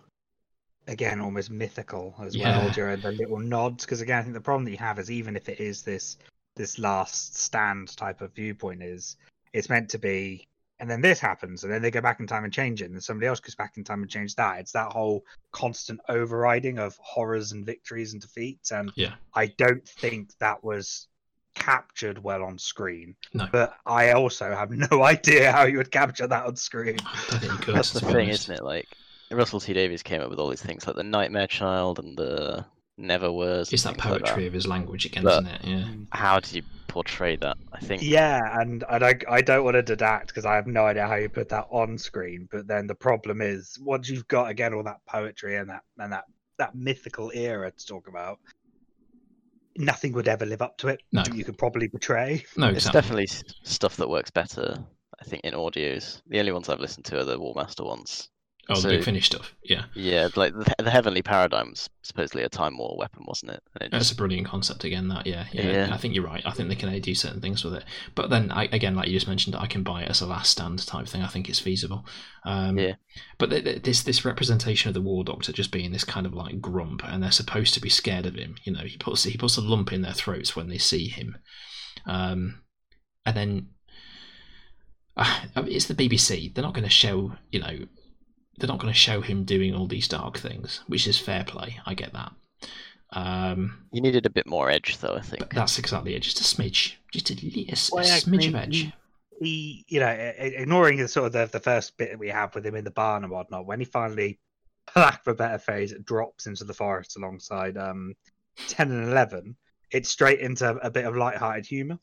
again 0.87 1.19
almost 1.21 1.49
mythical 1.49 2.13
as 2.21 2.35
Yeah. 2.35 2.59
well 2.59 2.69
during 2.71 2.99
the 3.01 3.11
little 3.11 3.39
nods 3.39 3.85
because 3.85 4.01
again 4.01 4.19
I 4.19 4.21
think 4.21 4.33
the 4.35 4.41
problem 4.41 4.65
that 4.65 4.71
you 4.71 4.77
have 4.77 4.99
is 4.99 5.09
even 5.09 5.35
if 5.35 5.49
it 5.49 5.59
is 5.59 5.81
this 5.81 6.17
this 6.55 6.77
last 6.77 7.35
stand 7.37 7.95
type 7.97 8.21
of 8.21 8.33
viewpoint 8.33 8.83
is 8.83 9.17
it's 9.53 9.69
meant 9.69 9.89
to 9.89 9.97
be 9.97 10.47
and 10.79 10.89
then 10.89 11.01
this 11.01 11.19
happens 11.19 11.63
and 11.63 11.71
then 11.71 11.81
they 11.81 11.89
go 11.91 12.01
back 12.01 12.19
in 12.19 12.27
time 12.27 12.43
and 12.43 12.51
change 12.53 12.81
it 12.81 12.85
and 12.85 12.93
then 12.95 13.01
somebody 13.01 13.27
else 13.27 13.39
goes 13.39 13.55
back 13.55 13.77
in 13.77 13.83
time 13.83 14.01
and 14.01 14.11
change 14.11 14.35
that 14.35 14.59
it's 14.59 14.71
that 14.73 14.91
whole 14.91 15.23
constant 15.51 15.99
overriding 16.09 16.79
of 16.79 16.97
horrors 17.01 17.51
and 17.53 17.65
victories 17.65 18.13
and 18.13 18.21
defeats 18.21 18.71
and 18.71 18.91
Yeah. 18.95 19.13
I 19.33 19.47
don't 19.47 19.87
think 19.87 20.31
that 20.39 20.63
was 20.63 21.07
captured 21.53 22.21
well 22.21 22.43
on 22.43 22.57
screen 22.57 23.15
No. 23.33 23.47
but 23.51 23.75
I 23.85 24.11
also 24.11 24.53
have 24.53 24.71
no 24.71 25.03
idea 25.03 25.51
how 25.51 25.63
you 25.63 25.77
would 25.77 25.91
capture 25.91 26.27
that 26.27 26.45
on 26.45 26.55
screen 26.57 26.97
I 27.05 27.25
don't 27.29 27.39
think 27.39 27.51
you 27.53 27.57
could. 27.59 27.75
that's 27.75 27.93
the 27.93 28.01
thing, 28.01 28.27
honest. 28.27 28.43
isn't 28.43 28.55
it? 28.55 28.63
Like 28.63 28.87
Russell 29.31 29.59
T 29.61 29.71
Davies 29.73 30.03
came 30.03 30.21
up 30.21 30.29
with 30.29 30.39
all 30.39 30.49
these 30.49 30.61
things 30.61 30.85
like 30.85 30.95
the 30.97 31.03
Nightmare 31.03 31.47
Child 31.47 31.99
and 31.99 32.17
the 32.17 32.65
Never 32.97 33.31
was. 33.31 33.73
It's 33.73 33.83
that 33.83 33.97
poetry 33.97 34.47
of 34.47 34.53
his 34.53 34.67
language 34.67 35.05
again, 35.05 35.23
But- 35.23 35.43
isn't 35.43 35.55
it? 35.55 35.65
Yeah. 35.65 35.85
How 36.11 36.39
do 36.39 36.55
you 36.55 36.63
portray 36.87 37.35
that? 37.37 37.57
I 37.73 37.79
think 37.79 38.01
Yeah, 38.01 38.59
and, 38.61 38.85
and 38.89 39.03
I, 39.03 39.15
I 39.29 39.41
don't 39.41 39.65
want 39.65 39.75
to 39.75 39.81
deduct 39.81 40.27
because 40.27 40.45
I 40.45 40.55
have 40.55 40.65
no 40.65 40.85
idea 40.85 41.05
how 41.05 41.15
you 41.15 41.27
put 41.27 41.49
that 41.49 41.67
on 41.69 41.97
screen. 41.97 42.47
But 42.49 42.67
then 42.67 42.87
the 42.87 42.95
problem 42.95 43.41
is 43.41 43.77
once 43.81 44.09
you've 44.09 44.27
got 44.29 44.49
again 44.49 44.73
all 44.73 44.83
that 44.83 45.01
poetry 45.07 45.57
and 45.57 45.69
that 45.69 45.81
and 45.97 46.13
that 46.13 46.23
that 46.57 46.73
mythical 46.73 47.31
era 47.33 47.69
to 47.69 47.85
talk 47.85 48.07
about, 48.07 48.39
nothing 49.77 50.13
would 50.13 50.29
ever 50.29 50.45
live 50.45 50.61
up 50.61 50.77
to 50.77 50.87
it. 50.87 51.01
No. 51.11 51.23
you 51.33 51.43
could 51.43 51.57
probably 51.57 51.89
portray. 51.89 52.45
No, 52.55 52.67
it's 52.67 52.85
exactly. 52.87 53.01
definitely 53.01 53.27
stuff 53.63 53.97
that 53.97 54.09
works 54.09 54.31
better. 54.31 54.77
I 55.19 55.23
think 55.25 55.43
in 55.43 55.53
audios, 55.53 56.21
the 56.27 56.39
only 56.39 56.53
ones 56.53 56.69
I've 56.69 56.79
listened 56.79 57.05
to 57.05 57.19
are 57.19 57.23
the 57.25 57.39
War 57.39 57.53
Master 57.55 57.83
ones. 57.83 58.29
Oh, 58.67 58.75
the 58.75 58.81
so- 58.81 58.89
big 58.89 59.03
finish 59.03 59.27
stuff. 59.27 59.53
Yeah. 59.63 59.83
Yeah, 59.93 60.29
like 60.35 60.53
the, 60.53 60.73
the 60.83 60.89
Heavenly 60.89 61.21
Paradigm 61.21 61.69
was 61.69 61.87
supposedly 62.01 62.41
a 62.43 62.49
Time 62.49 62.77
War 62.77 62.95
weapon, 62.97 63.23
wasn't 63.27 63.51
it? 63.51 63.63
And 63.75 63.83
it 63.83 63.91
That's 63.91 64.11
a 64.11 64.15
brilliant 64.15 64.47
concept 64.47 64.83
again. 64.83 65.07
That 65.07 65.27
yeah, 65.27 65.45
yeah, 65.51 65.71
Yeah. 65.71 65.89
I 65.93 65.97
think 65.97 66.15
you're 66.15 66.23
right. 66.25 66.41
I 66.45 66.51
think 66.51 66.69
they 66.69 66.75
can 66.75 66.99
do 66.99 67.13
certain 67.13 67.41
things 67.41 67.63
with 67.63 67.75
it. 67.75 67.83
But 68.15 68.29
then 68.31 68.51
I, 68.51 68.63
again, 68.71 68.95
like 68.95 69.07
you 69.07 69.13
just 69.13 69.27
mentioned, 69.27 69.55
I 69.55 69.67
can 69.67 69.83
buy 69.83 70.01
it 70.01 70.09
as 70.09 70.21
a 70.21 70.25
last 70.25 70.49
stand 70.51 70.85
type 70.85 71.07
thing. 71.07 71.21
I 71.21 71.27
think 71.27 71.47
it's 71.47 71.59
feasible. 71.59 72.05
Um, 72.43 72.77
Yeah. 72.79 72.95
But 73.37 73.51
th- 73.51 73.63
th- 73.63 73.83
this 73.83 74.01
this 74.01 74.25
representation 74.25 74.87
of 74.89 74.95
the 74.95 75.01
War 75.01 75.23
Doctor 75.23 75.51
just 75.51 75.71
being 75.71 75.91
this 75.91 76.03
kind 76.03 76.25
of 76.25 76.33
like 76.33 76.59
grump, 76.59 77.03
and 77.05 77.21
they're 77.21 77.31
supposed 77.31 77.73
to 77.75 77.81
be 77.81 77.89
scared 77.89 78.25
of 78.25 78.33
him. 78.35 78.55
You 78.63 78.73
know, 78.73 78.83
he 78.83 78.97
puts 78.97 79.23
he 79.25 79.37
puts 79.37 79.57
a 79.57 79.61
lump 79.61 79.93
in 79.93 80.01
their 80.01 80.13
throats 80.13 80.55
when 80.55 80.69
they 80.69 80.79
see 80.79 81.07
him, 81.07 81.37
um, 82.07 82.61
and 83.25 83.37
then. 83.37 83.67
Uh, 85.17 85.63
it's 85.67 85.85
the 85.85 85.95
BBC. 85.95 86.53
They're 86.53 86.61
not 86.61 86.73
going 86.73 86.83
to 86.83 86.89
show, 86.89 87.31
you 87.49 87.61
know, 87.61 87.85
they're 88.57 88.67
not 88.67 88.79
going 88.79 88.93
to 88.93 88.99
show 88.99 89.21
him 89.21 89.43
doing 89.43 89.73
all 89.75 89.87
these 89.87 90.07
dark 90.07 90.37
things, 90.37 90.81
which 90.87 91.07
is 91.07 91.19
fair 91.19 91.43
play. 91.43 91.79
I 91.85 91.93
get 91.93 92.13
that. 92.13 92.31
Um, 93.11 93.85
you 93.91 94.01
needed 94.01 94.25
a 94.25 94.29
bit 94.29 94.47
more 94.47 94.69
edge, 94.69 94.97
though. 94.97 95.15
I 95.15 95.21
think. 95.21 95.39
but 95.39 95.49
that's 95.51 95.77
exactly 95.79 96.15
it. 96.15 96.21
Just 96.21 96.39
a 96.41 96.43
smidge, 96.43 96.93
just 97.11 97.29
a, 97.29 97.33
li- 97.35 97.65
a 97.69 97.71
s- 97.73 97.91
a 97.91 97.95
Well, 97.95 98.05
yeah, 98.05 98.15
I 98.15 98.19
smidge 98.19 98.47
of 98.49 98.55
edge. 98.55 98.91
he, 99.39 99.85
you 99.87 99.99
know, 99.99 100.07
ignoring 100.09 100.97
the 100.97 101.07
sort 101.07 101.27
of 101.27 101.33
the, 101.33 101.45
the 101.45 101.59
first 101.59 101.97
bit 101.97 102.09
that 102.11 102.19
we 102.19 102.29
have 102.29 102.53
with 102.55 102.65
him 102.65 102.75
in 102.75 102.83
the 102.83 102.91
barn 102.91 103.23
and 103.23 103.31
whatnot, 103.31 103.65
when 103.65 103.79
he 103.79 103.85
finally, 103.85 104.39
for 104.91 104.99
lack 105.01 105.21
of 105.25 105.33
a 105.33 105.35
better 105.35 105.59
phrase, 105.59 105.93
drops 106.03 106.47
into 106.47 106.63
the 106.63 106.73
forest 106.73 107.15
alongside 107.17 107.77
um, 107.77 108.13
10 108.67 108.91
and 108.91 109.09
11, 109.11 109.55
it's 109.91 110.09
straight 110.09 110.39
into 110.39 110.67
a 110.69 110.89
bit 110.89 111.05
of 111.05 111.15
light-hearted 111.15 111.65
humour. 111.65 111.99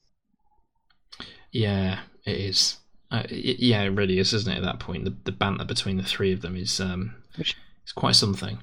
Yeah, 1.50 2.00
it 2.24 2.36
is. 2.36 2.78
Uh, 3.12 3.22
it, 3.28 3.60
yeah, 3.60 3.82
it 3.82 3.90
really 3.90 4.18
is, 4.18 4.32
isn't 4.32 4.50
it? 4.52 4.56
At 4.56 4.62
that 4.64 4.80
point, 4.80 5.04
the, 5.04 5.14
the 5.24 5.32
banter 5.32 5.64
between 5.64 5.98
the 5.98 6.02
three 6.02 6.32
of 6.32 6.40
them 6.40 6.56
is 6.56 6.80
um, 6.80 7.14
Which- 7.36 7.56
it's 7.82 7.92
quite 7.92 8.16
something. 8.16 8.58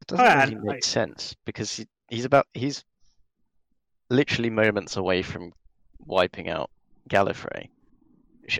It 0.00 0.06
doesn't 0.08 0.24
Oh, 0.26 0.34
really 0.40 0.52
and 0.54 0.62
make 0.64 0.76
I- 0.78 0.80
sense 0.80 1.36
because 1.44 1.76
he, 1.76 1.86
he's 2.08 2.24
about 2.24 2.46
he's 2.54 2.82
literally 4.10 4.50
moments 4.50 4.96
away 4.96 5.22
from 5.22 5.52
wiping 6.06 6.48
out 6.48 6.70
Gallifrey. 7.08 7.68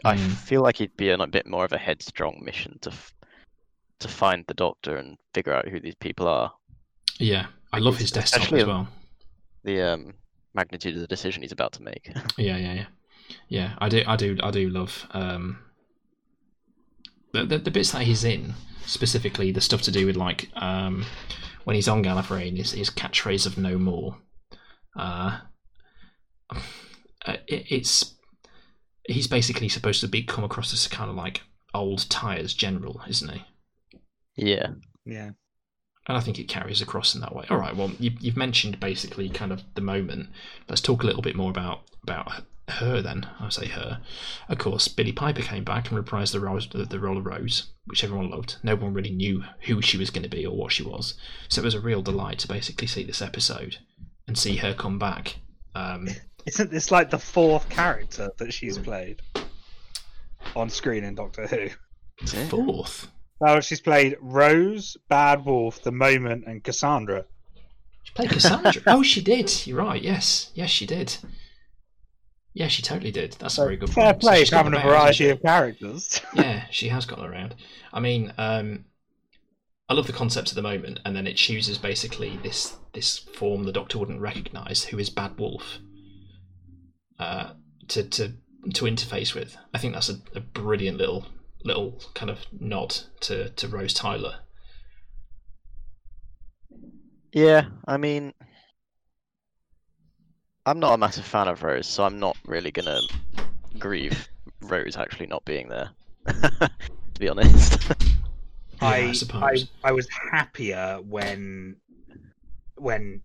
I 0.05 0.17
Mm. 0.17 0.31
feel 0.37 0.63
like 0.63 0.77
he'd 0.77 0.97
be 0.97 1.13
on 1.13 1.21
a 1.21 1.27
bit 1.27 1.47
more 1.47 1.65
of 1.65 1.73
a 1.73 1.79
headstrong 1.79 2.41
mission 2.45 2.79
to 2.83 2.91
f- 2.91 3.13
to 3.99 4.09
find 4.09 4.45
the 4.49 4.55
Doctor 4.55 4.97
and 4.97 5.17
figure 5.35 5.53
out 5.53 5.69
who 5.69 5.79
these 5.81 5.95
people 5.97 6.27
are. 6.29 6.53
Yeah, 7.19 7.47
I 7.73 7.79
love 7.79 7.97
his 7.99 8.11
desktop 8.11 8.53
as 8.53 8.65
well. 8.67 8.89
The 9.65 9.81
um, 9.83 10.15
magnitude 10.55 10.95
of 10.95 11.01
the 11.01 11.07
decision 11.07 11.43
he's 11.43 11.53
about 11.53 11.73
to 11.73 11.83
make. 11.83 12.11
Yeah, 12.39 12.57
yeah, 12.57 12.73
yeah, 12.75 12.87
yeah. 13.49 13.75
I 13.79 13.89
do, 13.89 14.03
I 14.07 14.17
do, 14.17 14.39
I 14.43 14.51
do 14.51 14.69
love 14.69 15.07
um, 15.13 15.59
the, 17.33 17.45
the 17.45 17.59
the 17.59 17.71
bits 17.71 17.93
that 17.93 18.03
he's 18.03 18.25
in, 18.25 18.55
specifically 18.87 19.53
the 19.53 19.61
stuff 19.61 19.83
to 19.83 19.91
do 19.91 20.07
with 20.07 20.17
like 20.17 20.49
um, 20.57 21.05
when 21.65 21.77
he's 21.77 21.89
on 21.89 22.03
Gallifrey 22.05 22.49
and 22.49 22.59
his, 22.59 22.73
his 22.73 22.91
catchphrase 22.91 23.47
of 23.47 23.59
"No 23.59 23.79
more." 23.79 24.19
Uh, 24.97 25.41
uh, 26.51 27.37
it, 27.47 27.67
it's 27.71 28.15
he's 29.07 29.27
basically 29.27 29.69
supposed 29.69 30.01
to 30.01 30.09
be 30.09 30.23
come 30.23 30.45
across 30.45 30.73
as 30.73 30.87
kind 30.89 31.11
of 31.11 31.17
like 31.17 31.43
old 31.75 32.09
tires 32.11 32.55
general, 32.55 33.01
isn't 33.09 33.31
he? 33.31 33.45
yeah. 34.37 34.69
Yeah. 35.05 35.31
And 36.09 36.17
I 36.17 36.21
think 36.21 36.39
it 36.39 36.49
carries 36.49 36.83
across 36.83 37.15
in 37.15 37.21
that 37.21 37.35
way. 37.35 37.47
All 37.49 37.57
right. 37.59 37.77
Well, 37.77 37.93
you, 37.99 38.11
you've 38.21 38.37
mentioned 38.37 38.81
basically 38.81 39.29
kind 39.29 39.53
of 39.53 39.63
the 39.75 39.81
moment. 39.81 40.31
Let's 40.69 40.81
talk 40.81 41.03
a 41.03 41.07
little 41.07 41.23
bit 41.23 41.37
more 41.37 41.51
about 41.51 41.83
about 42.03 42.43
her 42.73 43.01
then. 43.03 43.27
I 43.41 43.49
say 43.49 43.67
her. 43.69 44.01
Of 44.49 44.59
course, 44.59 44.89
Billie 44.89 45.13
Piper 45.13 45.43
came 45.43 45.65
back 45.65 45.91
and 45.91 46.05
reprised 46.05 46.33
the 46.33 46.41
role, 46.41 46.61
the, 46.71 46.85
the 46.85 46.99
role 47.01 47.19
of 47.19 47.27
Rose, 47.27 47.69
which 47.87 48.03
everyone 48.05 48.31
loved. 48.31 48.57
No 48.63 48.75
one 48.77 48.95
really 48.95 49.11
knew 49.11 49.45
who 49.63 49.81
she 49.83 49.97
was 49.97 50.11
going 50.11 50.23
to 50.25 50.29
be 50.29 50.45
or 50.47 50.57
what 50.57 50.73
she 50.73 50.83
was. 50.83 51.15
So 51.49 51.61
it 51.61 51.65
was 51.65 51.75
a 51.75 51.81
real 51.81 52.03
delight 52.03 52.39
to 52.41 52.49
basically 52.49 52.87
see 52.87 53.05
this 53.05 53.23
episode 53.23 53.79
and 54.27 54.39
see 54.39 54.57
her 54.57 54.75
come 54.75 54.99
back. 54.99 55.37
Um, 55.75 56.09
Isn't 56.47 56.71
this 56.71 56.91
like 56.91 57.11
the 57.11 57.19
fourth 57.19 57.69
character 57.69 58.31
that 58.39 58.53
she's 58.53 58.77
played 58.79 59.23
on 60.57 60.69
screen 60.71 61.05
in 61.05 61.15
Doctor 61.15 61.47
Who? 61.47 61.69
it? 62.21 62.49
fourth. 62.49 63.09
Now 63.41 63.61
she's 63.61 63.81
played 63.81 64.17
Rose, 64.21 64.97
Bad 65.09 65.45
Wolf, 65.45 65.83
The 65.83 65.93
Moment, 65.93 66.45
and 66.47 66.63
Cassandra. 66.63 67.25
She 68.05 68.13
played 68.15 68.31
Cassandra. 68.31 68.83
oh, 68.87 69.03
she 69.03 69.21
did. 69.21 69.67
You're 69.67 69.79
right. 69.79 70.03
Yes. 70.03 70.51
Yes, 70.55 70.71
she 70.71 70.87
did. 70.87 71.17
Yeah, 72.55 72.69
she 72.69 72.83
totally 72.83 73.11
did. 73.11 73.33
That's 73.39 73.57
a 73.57 73.63
very 73.63 73.77
good 73.77 73.91
Fair 73.91 74.13
point. 74.13 74.23
So 74.23 74.29
play 74.29 74.41
she's 74.41 74.51
having 74.51 74.75
a 74.75 74.77
about, 74.77 74.93
hasn't 74.93 75.15
she? 75.15 75.25
variety 75.25 75.29
of 75.31 75.43
characters. 75.43 76.21
yeah, 76.35 76.65
she 76.71 76.89
has 76.89 77.07
got 77.07 77.25
around. 77.25 77.55
I 77.93 78.01
mean, 78.01 78.33
um, 78.37 78.85
I 79.89 79.95
love 79.95 80.07
the 80.07 80.13
concept 80.13 80.51
at 80.51 80.55
the 80.55 80.63
moment, 80.63 81.01
and 81.05 81.17
then 81.17 81.27
it 81.27 81.37
chooses 81.37 81.79
basically 81.79 82.39
this 82.43 82.77
this 82.93 83.19
form 83.19 83.65
the 83.65 83.73
Doctor 83.73 83.99
wouldn't 83.99 84.21
recognise, 84.21 84.85
who 84.85 84.99
is 84.99 85.09
Bad 85.09 85.39
Wolf, 85.39 85.79
uh, 87.19 87.53
to 87.89 88.03
to 88.03 88.33
to 88.75 88.85
interface 88.85 89.35
with. 89.35 89.57
I 89.73 89.79
think 89.79 89.95
that's 89.95 90.11
a, 90.11 90.21
a 90.35 90.41
brilliant 90.41 90.99
little 90.99 91.27
little 91.65 92.01
kind 92.15 92.31
of 92.31 92.41
nod 92.59 92.97
to 93.21 93.49
to 93.51 93.69
Rose 93.69 93.95
Tyler. 93.95 94.41
Yeah, 97.33 97.67
I 97.87 97.97
mean, 97.97 98.35
I'm 100.67 100.79
not 100.79 100.95
a 100.95 100.99
massive 100.99 101.25
fan 101.25 101.49
of 101.49 101.63
Rose, 101.63 101.87
so 101.87 102.05
I'm 102.05 102.19
not 102.19 102.37
really 102.47 102.71
gonna 102.71 103.01
grieve 103.79 104.29
Rose 104.61 104.97
actually 104.97 105.27
not 105.27 105.45
being 105.45 105.69
there. 105.69 105.91
to 106.27 106.71
be 107.19 107.29
honest. 107.29 107.89
Yeah, 108.81 108.89
I 108.89 108.97
I, 108.97 109.09
I 109.09 109.13
suppose. 109.13 109.69
I 109.85 109.93
was 109.93 110.09
happier 110.31 111.01
when 111.09 111.77
when 112.77 113.23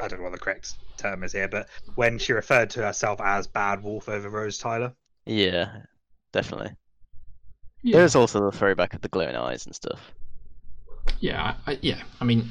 I 0.00 0.08
don't 0.08 0.18
know 0.18 0.24
what 0.24 0.32
the 0.32 0.38
correct 0.38 0.74
term 0.96 1.22
is 1.22 1.32
here, 1.32 1.48
but 1.48 1.68
when 1.94 2.18
she 2.18 2.32
referred 2.32 2.70
to 2.70 2.82
herself 2.82 3.20
as 3.20 3.46
Bad 3.46 3.82
Wolf 3.82 4.08
over 4.08 4.28
Rose 4.28 4.58
Tyler. 4.58 4.92
yeah, 5.26 5.82
definitely. 6.32 6.74
Yeah, 7.82 7.98
There's 7.98 8.14
also 8.14 8.40
the 8.50 8.56
throwback 8.56 8.94
of 8.94 9.00
the 9.00 9.08
glowing 9.08 9.34
eyes 9.36 9.66
and 9.66 9.74
stuff. 9.74 10.12
yeah, 11.18 11.54
I, 11.66 11.72
I, 11.72 11.78
yeah. 11.82 12.02
I 12.20 12.24
mean, 12.24 12.48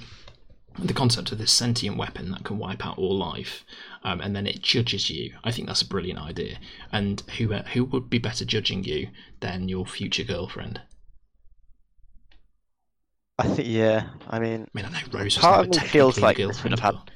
the 0.80 0.94
concept 0.94 1.32
of 1.32 1.38
this 1.38 1.52
sentient 1.52 1.98
weapon 1.98 2.32
that 2.32 2.44
can 2.44 2.58
wipe 2.58 2.86
out 2.86 2.98
all 2.98 3.18
life, 3.18 3.64
um, 4.04 4.22
and 4.22 4.36
then 4.36 4.48
it 4.48 4.62
judges 4.62 5.10
you. 5.10 5.34
I 5.44 5.52
think 5.52 5.68
that's 5.68 5.82
a 5.82 5.88
brilliant 5.88 6.20
idea. 6.20 6.58
And 6.92 7.22
who 7.38 7.54
uh, 7.54 7.64
who 7.64 7.86
would 7.86 8.10
be 8.10 8.18
better 8.20 8.46
judging 8.46 8.84
you 8.84 9.10
than 9.40 9.70
your 9.70 9.86
future 9.86 10.24
girlfriend? 10.24 10.82
I 13.38 13.48
think, 13.48 13.68
yeah, 13.68 14.10
I 14.30 14.40
mean, 14.40 14.68
I 14.68 14.70
mean, 14.74 14.86
I 14.86 14.90
know 14.90 15.08
Rose 15.12 15.36
was 15.36 15.38
Part 15.38 15.68
never 15.68 15.78
of 15.78 15.84
me 15.84 15.88
feels 15.90 16.16
technically 16.16 16.24
like 16.24 16.38
girlfriend, 16.38 16.82
but- 16.82 17.12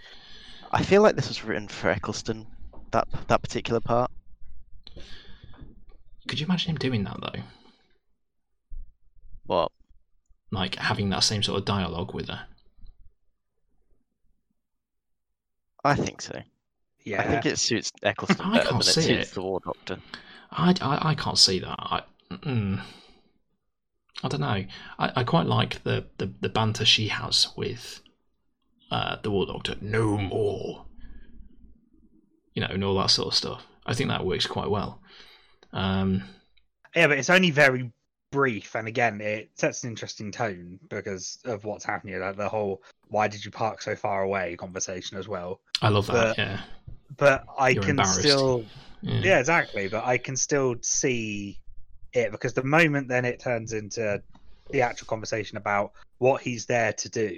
I 0.72 0.84
feel 0.84 1.02
like 1.02 1.16
this 1.16 1.28
was 1.30 1.44
written 1.44 1.68
for 1.68 1.90
Eccleston. 1.90 2.48
That 2.92 3.08
that 3.28 3.42
particular 3.42 3.80
part. 3.80 4.12
Could 6.28 6.40
you 6.40 6.46
imagine 6.46 6.72
him 6.72 6.78
doing 6.78 7.04
that 7.04 7.18
though? 7.22 7.42
What? 9.46 9.72
Like 10.52 10.76
having 10.76 11.10
that 11.10 11.24
same 11.24 11.44
sort 11.44 11.60
of 11.60 11.66
dialogue 11.66 12.14
with 12.14 12.30
her. 12.30 12.48
I 15.86 15.96
think 15.96 16.22
so. 16.22 16.42
Yeah, 17.04 17.22
I 17.22 17.28
think 17.28 17.46
it 17.46 17.60
suits 17.60 17.92
Eccleston 18.02 18.44
I 18.44 18.58
better 18.58 18.70
can't 18.70 18.82
it 18.82 18.92
see 18.92 19.02
suits 19.02 19.32
it. 19.32 19.36
the 19.36 19.42
War 19.44 19.60
Doctor. 19.64 20.00
I, 20.52 20.74
I, 20.82 21.10
I 21.12 21.16
can't 21.16 21.38
see 21.38 21.60
that. 21.60 21.76
I, 21.78 22.02
mm, 22.32 22.82
I 24.24 24.28
don't 24.28 24.42
know. 24.42 24.66
I, 24.98 25.12
I 25.16 25.24
quite 25.24 25.46
like 25.46 25.84
the, 25.84 26.08
the, 26.18 26.34
the 26.42 26.50
banter 26.50 26.86
she 26.86 27.10
has 27.10 27.50
with 27.56 28.02
uh, 28.90 29.18
the 29.22 29.30
War 29.30 29.46
Doctor. 29.46 29.76
No 29.80 30.18
more. 30.18 30.86
You 32.56 32.64
know, 32.64 32.70
and 32.72 32.84
all 32.84 32.98
that 32.98 33.12
sort 33.12 33.28
of 33.28 33.36
stuff. 33.36 33.68
I 33.86 33.94
think 33.94 34.10
that 34.10 34.26
works 34.26 34.48
quite 34.48 34.72
well. 34.72 35.02
Um, 35.72 36.24
yeah, 36.96 37.06
but 37.08 37.20
it's 37.20 37.30
only 37.30 37.52
very 37.52 37.92
brief, 38.32 38.76
and 38.76 38.88
again, 38.88 39.22
it 39.22 39.52
sets 39.56 39.84
an 39.84 39.90
interesting 39.90 40.32
tone 40.32 40.80
because 40.90 41.38
of 41.46 41.64
what's 41.66 41.86
happening. 41.86 42.20
Like 42.20 42.38
the 42.38 42.50
whole 42.50 42.82
"Why 43.10 43.28
did 43.28 43.46
you 43.46 43.52
park 43.52 43.82
so 43.82 43.96
far 43.96 44.24
away?" 44.24 44.56
conversation 44.56 45.18
as 45.18 45.28
well. 45.28 45.62
I 45.82 45.90
love 45.90 46.08
that. 46.08 46.36
But- 46.36 46.38
yeah. 46.38 46.60
But 47.18 47.46
I 47.58 47.70
You're 47.70 47.84
can 47.84 48.04
still 48.06 48.66
yeah. 49.06 49.22
yeah 49.24 49.40
exactly 49.40 49.88
but 49.88 50.04
i 50.04 50.18
can 50.18 50.36
still 50.36 50.76
see 50.82 51.60
it 52.14 52.32
because 52.32 52.54
the 52.54 52.64
moment 52.64 53.08
then 53.08 53.24
it 53.24 53.40
turns 53.40 53.72
into 53.74 54.22
the 54.72 54.82
actual 54.82 55.06
conversation 55.06 55.58
about 55.58 55.92
what 56.18 56.42
he's 56.42 56.66
there 56.66 56.92
to 56.94 57.10
do 57.10 57.38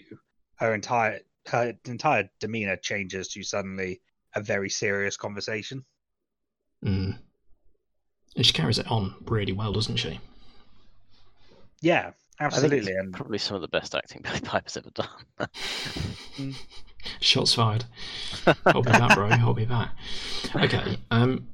her 0.56 0.74
entire 0.74 1.20
her 1.48 1.74
entire 1.86 2.30
demeanor 2.40 2.78
changes 2.78 3.28
to 3.28 3.44
suddenly 3.44 4.02
a 4.36 4.42
very 4.42 4.70
serious 4.70 5.18
conversation 5.18 5.84
Mm. 6.86 7.18
And 8.36 8.46
she 8.46 8.54
carries 8.54 8.78
it 8.78 8.86
on 8.92 9.16
really 9.26 9.52
well, 9.52 9.74
doesn't 9.74 9.98
she? 9.98 10.20
yeah 11.82 12.12
absolutely 12.40 12.94
and 12.94 13.14
probably 13.14 13.40
some 13.40 13.56
of 13.56 13.62
the 13.62 13.68
best 13.68 13.96
acting 13.96 14.22
Billie 14.24 14.40
Piper's 14.42 14.78
ever 14.78 14.92
done. 14.92 16.56
Shots 17.20 17.54
fired. 17.54 17.86
Hold 18.68 18.86
me 18.86 18.92
back, 18.92 19.16
bro. 19.16 19.30
Hold 19.30 19.58
me 19.58 19.66
back. 19.66 19.92
Okay. 20.56 20.98
Um, 21.12 21.48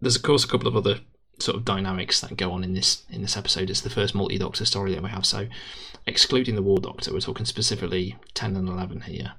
there's 0.00 0.16
of 0.16 0.22
course 0.22 0.44
a 0.44 0.48
couple 0.48 0.68
of 0.68 0.76
other 0.76 1.00
sort 1.38 1.56
of 1.56 1.64
dynamics 1.64 2.20
that 2.20 2.36
go 2.36 2.52
on 2.52 2.64
in 2.64 2.74
this 2.74 3.04
in 3.10 3.22
this 3.22 3.36
episode. 3.36 3.70
It's 3.70 3.80
the 3.80 3.90
first 3.90 4.14
multi-doctor 4.14 4.64
story 4.64 4.94
that 4.94 5.02
we 5.02 5.10
have. 5.10 5.26
So, 5.26 5.46
excluding 6.06 6.54
the 6.54 6.62
War 6.62 6.78
Doctor, 6.78 7.12
we're 7.12 7.20
talking 7.20 7.46
specifically 7.46 8.16
ten 8.34 8.56
and 8.56 8.68
eleven 8.68 9.02
here. 9.02 9.32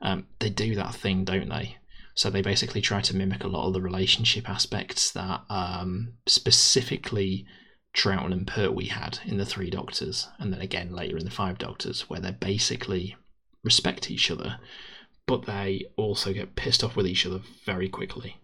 Um, 0.00 0.26
they 0.38 0.50
do 0.50 0.74
that 0.76 0.94
thing, 0.94 1.24
don't 1.24 1.48
they? 1.48 1.76
So 2.14 2.30
they 2.30 2.42
basically 2.42 2.80
try 2.80 3.00
to 3.02 3.16
mimic 3.16 3.44
a 3.44 3.48
lot 3.48 3.68
of 3.68 3.74
the 3.74 3.80
relationship 3.80 4.48
aspects 4.48 5.12
that 5.12 5.42
um, 5.48 6.14
specifically 6.26 7.46
Troughton 7.94 8.32
and 8.32 8.46
Pertwee 8.46 8.88
had 8.88 9.20
in 9.24 9.38
the 9.38 9.46
Three 9.46 9.70
Doctors, 9.70 10.28
and 10.38 10.52
then 10.52 10.60
again 10.60 10.92
later 10.92 11.16
in 11.16 11.24
the 11.24 11.30
Five 11.30 11.58
Doctors, 11.58 12.10
where 12.10 12.20
they're 12.20 12.32
basically 12.32 13.16
respect 13.68 14.10
each 14.10 14.30
other, 14.30 14.58
but 15.26 15.44
they 15.44 15.84
also 15.96 16.32
get 16.32 16.56
pissed 16.56 16.82
off 16.82 16.96
with 16.96 17.06
each 17.06 17.26
other 17.26 17.40
very 17.66 17.88
quickly. 17.88 18.38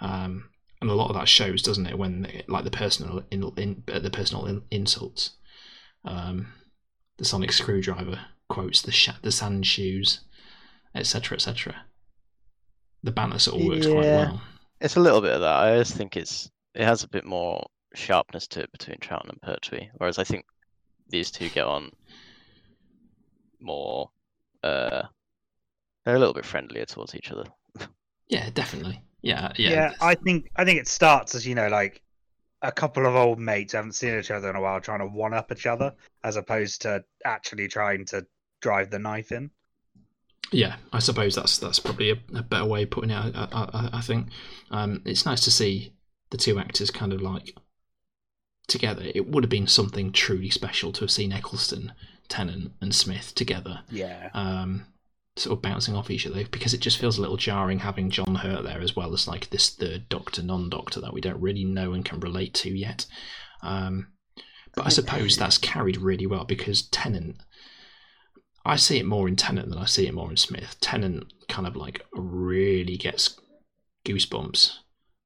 Um, 0.00 0.50
and 0.82 0.90
a 0.90 0.94
lot 0.94 1.08
of 1.08 1.16
that 1.16 1.28
shows, 1.28 1.62
doesn't 1.62 1.86
it? 1.86 1.96
When 1.96 2.22
they, 2.22 2.44
like 2.48 2.64
the 2.64 2.70
personal 2.70 3.24
in, 3.30 3.50
in, 3.56 3.82
uh, 3.90 4.00
the 4.00 4.10
personal 4.10 4.46
in, 4.46 4.62
insults. 4.70 5.30
Um, 6.04 6.52
the 7.16 7.24
sonic 7.24 7.52
screwdriver 7.52 8.18
quotes 8.48 8.82
the 8.82 8.92
sh- 8.92 9.20
the 9.22 9.32
sand 9.32 9.66
shoes, 9.66 10.20
etc., 10.94 11.36
etc. 11.36 11.84
The 13.02 13.12
banter 13.12 13.38
sort 13.38 13.60
of 13.60 13.68
works 13.68 13.86
quite 13.86 14.04
well. 14.04 14.42
It's 14.80 14.96
a 14.96 15.00
little 15.00 15.20
bit 15.20 15.32
of 15.32 15.40
that. 15.40 15.56
I 15.56 15.78
just 15.78 15.94
think 15.94 16.16
it's 16.16 16.50
it 16.74 16.84
has 16.84 17.04
a 17.04 17.08
bit 17.08 17.24
more 17.24 17.64
sharpness 17.94 18.46
to 18.48 18.60
it 18.60 18.72
between 18.72 18.98
Troughton 18.98 19.30
and 19.30 19.40
Pertwee, 19.40 19.88
whereas 19.94 20.18
I 20.18 20.24
think 20.24 20.44
these 21.08 21.30
two 21.30 21.48
get 21.48 21.64
on 21.64 21.90
more. 23.60 24.10
Uh, 24.62 25.02
they're 26.04 26.16
a 26.16 26.18
little 26.18 26.34
bit 26.34 26.44
friendlier 26.46 26.84
towards 26.86 27.14
each 27.14 27.30
other. 27.30 27.44
Yeah, 28.28 28.50
definitely. 28.50 29.02
Yeah, 29.22 29.52
yeah. 29.56 29.70
Yeah, 29.70 29.92
I 30.00 30.14
think 30.14 30.50
I 30.56 30.64
think 30.64 30.80
it 30.80 30.88
starts 30.88 31.34
as 31.34 31.46
you 31.46 31.54
know, 31.54 31.68
like 31.68 32.02
a 32.62 32.72
couple 32.72 33.06
of 33.06 33.14
old 33.16 33.38
mates 33.40 33.74
haven't 33.74 33.92
seen 33.94 34.18
each 34.18 34.30
other 34.30 34.50
in 34.50 34.56
a 34.56 34.60
while, 34.60 34.80
trying 34.80 35.00
to 35.00 35.06
one 35.06 35.34
up 35.34 35.52
each 35.52 35.66
other, 35.66 35.94
as 36.24 36.36
opposed 36.36 36.82
to 36.82 37.04
actually 37.24 37.68
trying 37.68 38.06
to 38.06 38.26
drive 38.60 38.90
the 38.90 38.98
knife 38.98 39.32
in. 39.32 39.50
Yeah, 40.52 40.76
I 40.92 40.98
suppose 40.98 41.34
that's 41.34 41.58
that's 41.58 41.78
probably 41.80 42.10
a, 42.10 42.16
a 42.34 42.42
better 42.42 42.64
way 42.66 42.82
of 42.82 42.90
putting 42.90 43.10
it. 43.10 43.14
I, 43.16 43.48
I, 43.52 43.62
I- 43.72 43.90
I 43.94 44.00
think 44.00 44.28
um, 44.70 45.02
it's 45.04 45.24
nice 45.26 45.40
to 45.44 45.50
see 45.50 45.94
the 46.30 46.36
two 46.36 46.58
actors 46.58 46.90
kind 46.90 47.12
of 47.12 47.20
like 47.22 47.56
together. 48.66 49.02
It 49.14 49.28
would 49.28 49.44
have 49.44 49.50
been 49.50 49.66
something 49.66 50.12
truly 50.12 50.50
special 50.50 50.92
to 50.92 51.00
have 51.00 51.10
seen 51.10 51.32
Eccleston, 51.32 51.92
Tennant, 52.28 52.72
and 52.80 52.94
Smith 52.94 53.34
together, 53.34 53.80
Yeah. 53.90 54.30
um, 54.34 54.86
sort 55.36 55.56
of 55.56 55.62
bouncing 55.62 55.94
off 55.96 56.10
each 56.10 56.26
other. 56.26 56.44
Because 56.50 56.74
it 56.74 56.80
just 56.80 56.98
feels 56.98 57.18
a 57.18 57.20
little 57.20 57.36
jarring 57.36 57.80
having 57.80 58.10
John 58.10 58.36
Hurt 58.36 58.64
there 58.64 58.80
as 58.80 58.94
well 58.96 59.12
as 59.14 59.26
like 59.28 59.50
this 59.50 59.70
third 59.70 60.08
Doctor, 60.08 60.42
non-Doctor 60.42 61.00
that 61.00 61.12
we 61.12 61.20
don't 61.20 61.40
really 61.40 61.64
know 61.64 61.92
and 61.92 62.04
can 62.04 62.20
relate 62.20 62.54
to 62.54 62.70
yet. 62.70 63.06
Um, 63.62 64.08
but 64.74 64.86
I 64.86 64.88
suppose 64.88 65.36
that's 65.36 65.58
carried 65.58 65.98
really 65.98 66.26
well 66.26 66.44
because 66.44 66.82
Tennant. 66.82 67.36
I 68.64 68.76
see 68.76 68.98
it 68.98 69.06
more 69.06 69.26
in 69.28 69.36
Tennant 69.36 69.68
than 69.70 69.78
I 69.78 69.86
see 69.86 70.06
it 70.06 70.14
more 70.14 70.30
in 70.30 70.36
Smith. 70.36 70.76
Tennant 70.80 71.32
kind 71.48 71.66
of 71.66 71.74
like 71.76 72.04
really 72.12 72.96
gets 72.96 73.38
goosebumps 74.06 74.76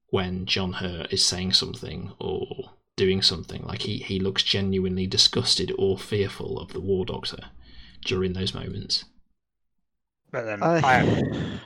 when 0.09 0.47
John 0.47 0.75
Hurt 0.75 1.13
is 1.13 1.25
saying 1.25 1.53
something 1.53 2.13
or 2.19 2.73
doing 2.97 3.23
something. 3.23 3.63
Like 3.63 3.83
he, 3.83 3.99
he 3.99 4.19
looks 4.19 4.43
genuinely 4.43 5.07
disgusted 5.07 5.73
or 5.79 5.99
fearful 5.99 6.59
of 6.59 6.73
the 6.73 6.81
War 6.81 7.05
Doctor 7.05 7.39
during 8.05 8.33
those 8.33 8.55
moments. 8.55 9.05
But 10.31 10.45
then 10.45 10.63
I, 10.63 10.79
I, 10.79 11.59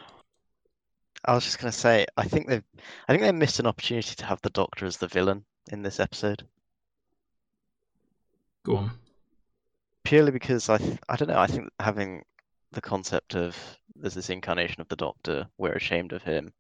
I 1.25 1.35
was 1.35 1.45
just 1.45 1.59
gonna 1.59 1.73
say, 1.73 2.07
I 2.17 2.25
think 2.25 2.49
they've, 2.49 2.65
I 3.09 3.13
think 3.13 3.23
they 3.23 3.33
missed 3.33 3.59
an 3.61 3.67
opportunity 3.67 4.15
to 4.17 4.25
have 4.27 4.41
the 4.43 4.51
Doctor 4.51 4.87
as 4.87 4.97
the 4.97 5.09
villain 5.09 5.45
in 5.73 5.83
this 5.83 6.01
episode, 6.01 6.47
Go 8.65 8.77
on. 8.77 8.91
purely 10.05 10.31
because 10.31 10.69
I, 10.69 10.79
th- 10.79 10.99
I 11.09 11.17
don't 11.17 11.29
know, 11.29 11.39
I 11.39 11.47
think 11.47 11.69
having 11.79 12.25
the 12.73 12.81
concept 12.81 13.35
of 13.35 13.57
there's 13.97 14.15
this 14.15 14.31
incarnation 14.31 14.81
of 14.81 14.89
the 14.89 14.97
Doctor, 14.97 15.47
we're 15.59 15.73
ashamed 15.73 16.13
of 16.13 16.23
him. 16.23 16.53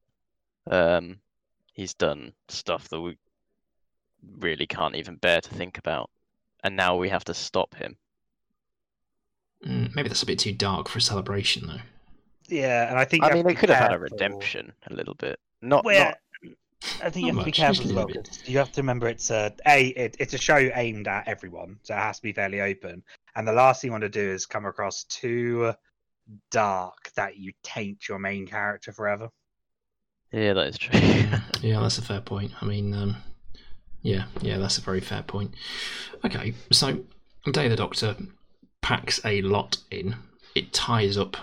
Um, 0.70 1.18
he's 1.72 1.94
done 1.94 2.32
stuff 2.48 2.88
that 2.88 3.00
we 3.00 3.16
really 4.22 4.66
can't 4.66 4.96
even 4.96 5.16
bear 5.16 5.40
to 5.40 5.48
think 5.54 5.78
about, 5.78 6.10
and 6.64 6.76
now 6.76 6.96
we 6.96 7.08
have 7.10 7.24
to 7.24 7.34
stop 7.34 7.74
him. 7.76 7.98
Mm, 9.66 9.94
maybe 9.94 10.08
that's 10.08 10.22
a 10.22 10.26
bit 10.26 10.38
too 10.38 10.52
dark 10.52 10.88
for 10.88 10.98
a 10.98 11.02
celebration, 11.02 11.66
though. 11.66 11.80
yeah, 12.48 12.88
and 12.88 12.98
I 12.98 13.04
think 13.04 13.24
I 13.24 13.30
mean, 13.30 13.44
to 13.44 13.48
they 13.48 13.54
could 13.54 13.68
have 13.68 13.78
had 13.78 13.92
a 13.92 13.98
redemption 13.98 14.72
a 14.90 14.94
little 14.94 15.14
bit, 15.14 15.38
not 15.62 15.84
Well, 15.84 16.06
not 16.06 16.18
I 17.02 17.10
think 17.10 17.24
you 17.26 17.32
Not 17.32 17.32
have 17.32 17.38
to 17.38 17.44
be 17.44 17.52
careful 17.52 17.84
as 17.84 17.92
well. 17.94 18.06
little 18.06 18.22
bit. 18.22 18.28
'cause 18.28 18.48
You 18.48 18.58
have 18.58 18.72
to 18.72 18.82
remember 18.82 19.08
it's 19.08 19.30
a 19.30 19.54
a 19.66 19.88
it, 19.88 20.16
it's 20.20 20.34
a 20.34 20.38
show 20.38 20.58
aimed 20.58 21.08
at 21.08 21.28
everyone, 21.28 21.78
so 21.82 21.94
it 21.94 21.98
has 21.98 22.16
to 22.18 22.22
be 22.22 22.32
fairly 22.32 22.60
open. 22.60 23.02
And 23.36 23.46
the 23.48 23.52
last 23.52 23.80
thing 23.82 23.88
you 23.88 23.92
want 23.92 24.02
to 24.02 24.08
do 24.10 24.30
is 24.30 24.46
come 24.46 24.66
across 24.66 25.04
too 25.04 25.74
dark 26.50 27.12
that 27.16 27.36
you 27.38 27.52
taint 27.62 28.08
your 28.08 28.18
main 28.20 28.46
character 28.46 28.92
forever. 28.92 29.30
Yeah, 30.32 30.52
that 30.54 30.66
is 30.68 30.78
true. 30.78 30.98
Yeah, 31.62 31.80
that's 31.80 31.98
a 31.98 32.02
fair 32.02 32.20
point. 32.20 32.52
I 32.62 32.64
mean, 32.64 32.94
um, 32.94 33.16
yeah, 34.02 34.24
yeah, 34.40 34.58
that's 34.58 34.78
a 34.78 34.82
very 34.82 35.00
fair 35.00 35.22
point. 35.22 35.54
Okay, 36.24 36.54
so 36.70 37.00
Day 37.50 37.66
of 37.66 37.70
the 37.70 37.76
Doctor 37.76 38.16
packs 38.80 39.20
a 39.24 39.42
lot 39.42 39.78
in. 39.90 40.16
It 40.54 40.72
ties 40.72 41.16
up 41.16 41.36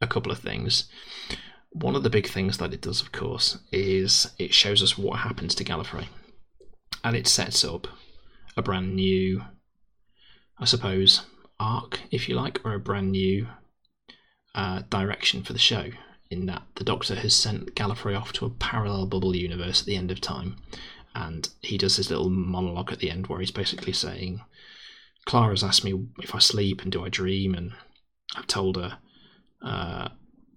a 0.00 0.06
couple 0.06 0.32
of 0.32 0.38
things. 0.38 0.84
One 1.70 1.94
of 1.94 2.02
the 2.02 2.10
big 2.10 2.28
things 2.28 2.58
that 2.58 2.72
it 2.72 2.80
does, 2.80 3.00
of 3.00 3.12
course, 3.12 3.58
is 3.72 4.30
it 4.38 4.54
shows 4.54 4.82
us 4.82 4.96
what 4.96 5.20
happens 5.20 5.54
to 5.56 5.64
Gallifrey, 5.64 6.06
and 7.04 7.16
it 7.16 7.26
sets 7.26 7.64
up 7.64 7.86
a 8.56 8.62
brand 8.62 8.94
new, 8.94 9.42
I 10.58 10.64
suppose, 10.64 11.22
arc, 11.60 12.00
if 12.10 12.28
you 12.28 12.34
like, 12.34 12.60
or 12.64 12.74
a 12.74 12.80
brand 12.80 13.12
new 13.12 13.48
uh, 14.54 14.82
direction 14.88 15.42
for 15.42 15.52
the 15.52 15.58
show 15.58 15.90
in 16.30 16.46
that 16.46 16.62
the 16.76 16.84
Doctor 16.84 17.14
has 17.14 17.34
sent 17.34 17.74
Gallifrey 17.74 18.18
off 18.18 18.32
to 18.34 18.46
a 18.46 18.50
parallel 18.50 19.06
bubble 19.06 19.36
universe 19.36 19.80
at 19.80 19.86
the 19.86 19.96
end 19.96 20.10
of 20.10 20.20
time, 20.20 20.56
and 21.16 21.48
he 21.62 21.78
does 21.78 21.96
his 21.96 22.10
little 22.10 22.28
monologue 22.28 22.92
at 22.92 22.98
the 22.98 23.10
end 23.10 23.26
where 23.26 23.40
he's 23.40 23.50
basically 23.50 23.94
saying, 23.94 24.42
"Clara's 25.24 25.64
asked 25.64 25.82
me 25.82 26.08
if 26.22 26.34
I 26.34 26.38
sleep 26.38 26.82
and 26.82 26.92
do 26.92 27.04
I 27.04 27.08
dream, 27.08 27.54
and 27.54 27.72
I've 28.36 28.46
told 28.46 28.76
her 28.76 28.98
uh, 29.62 30.10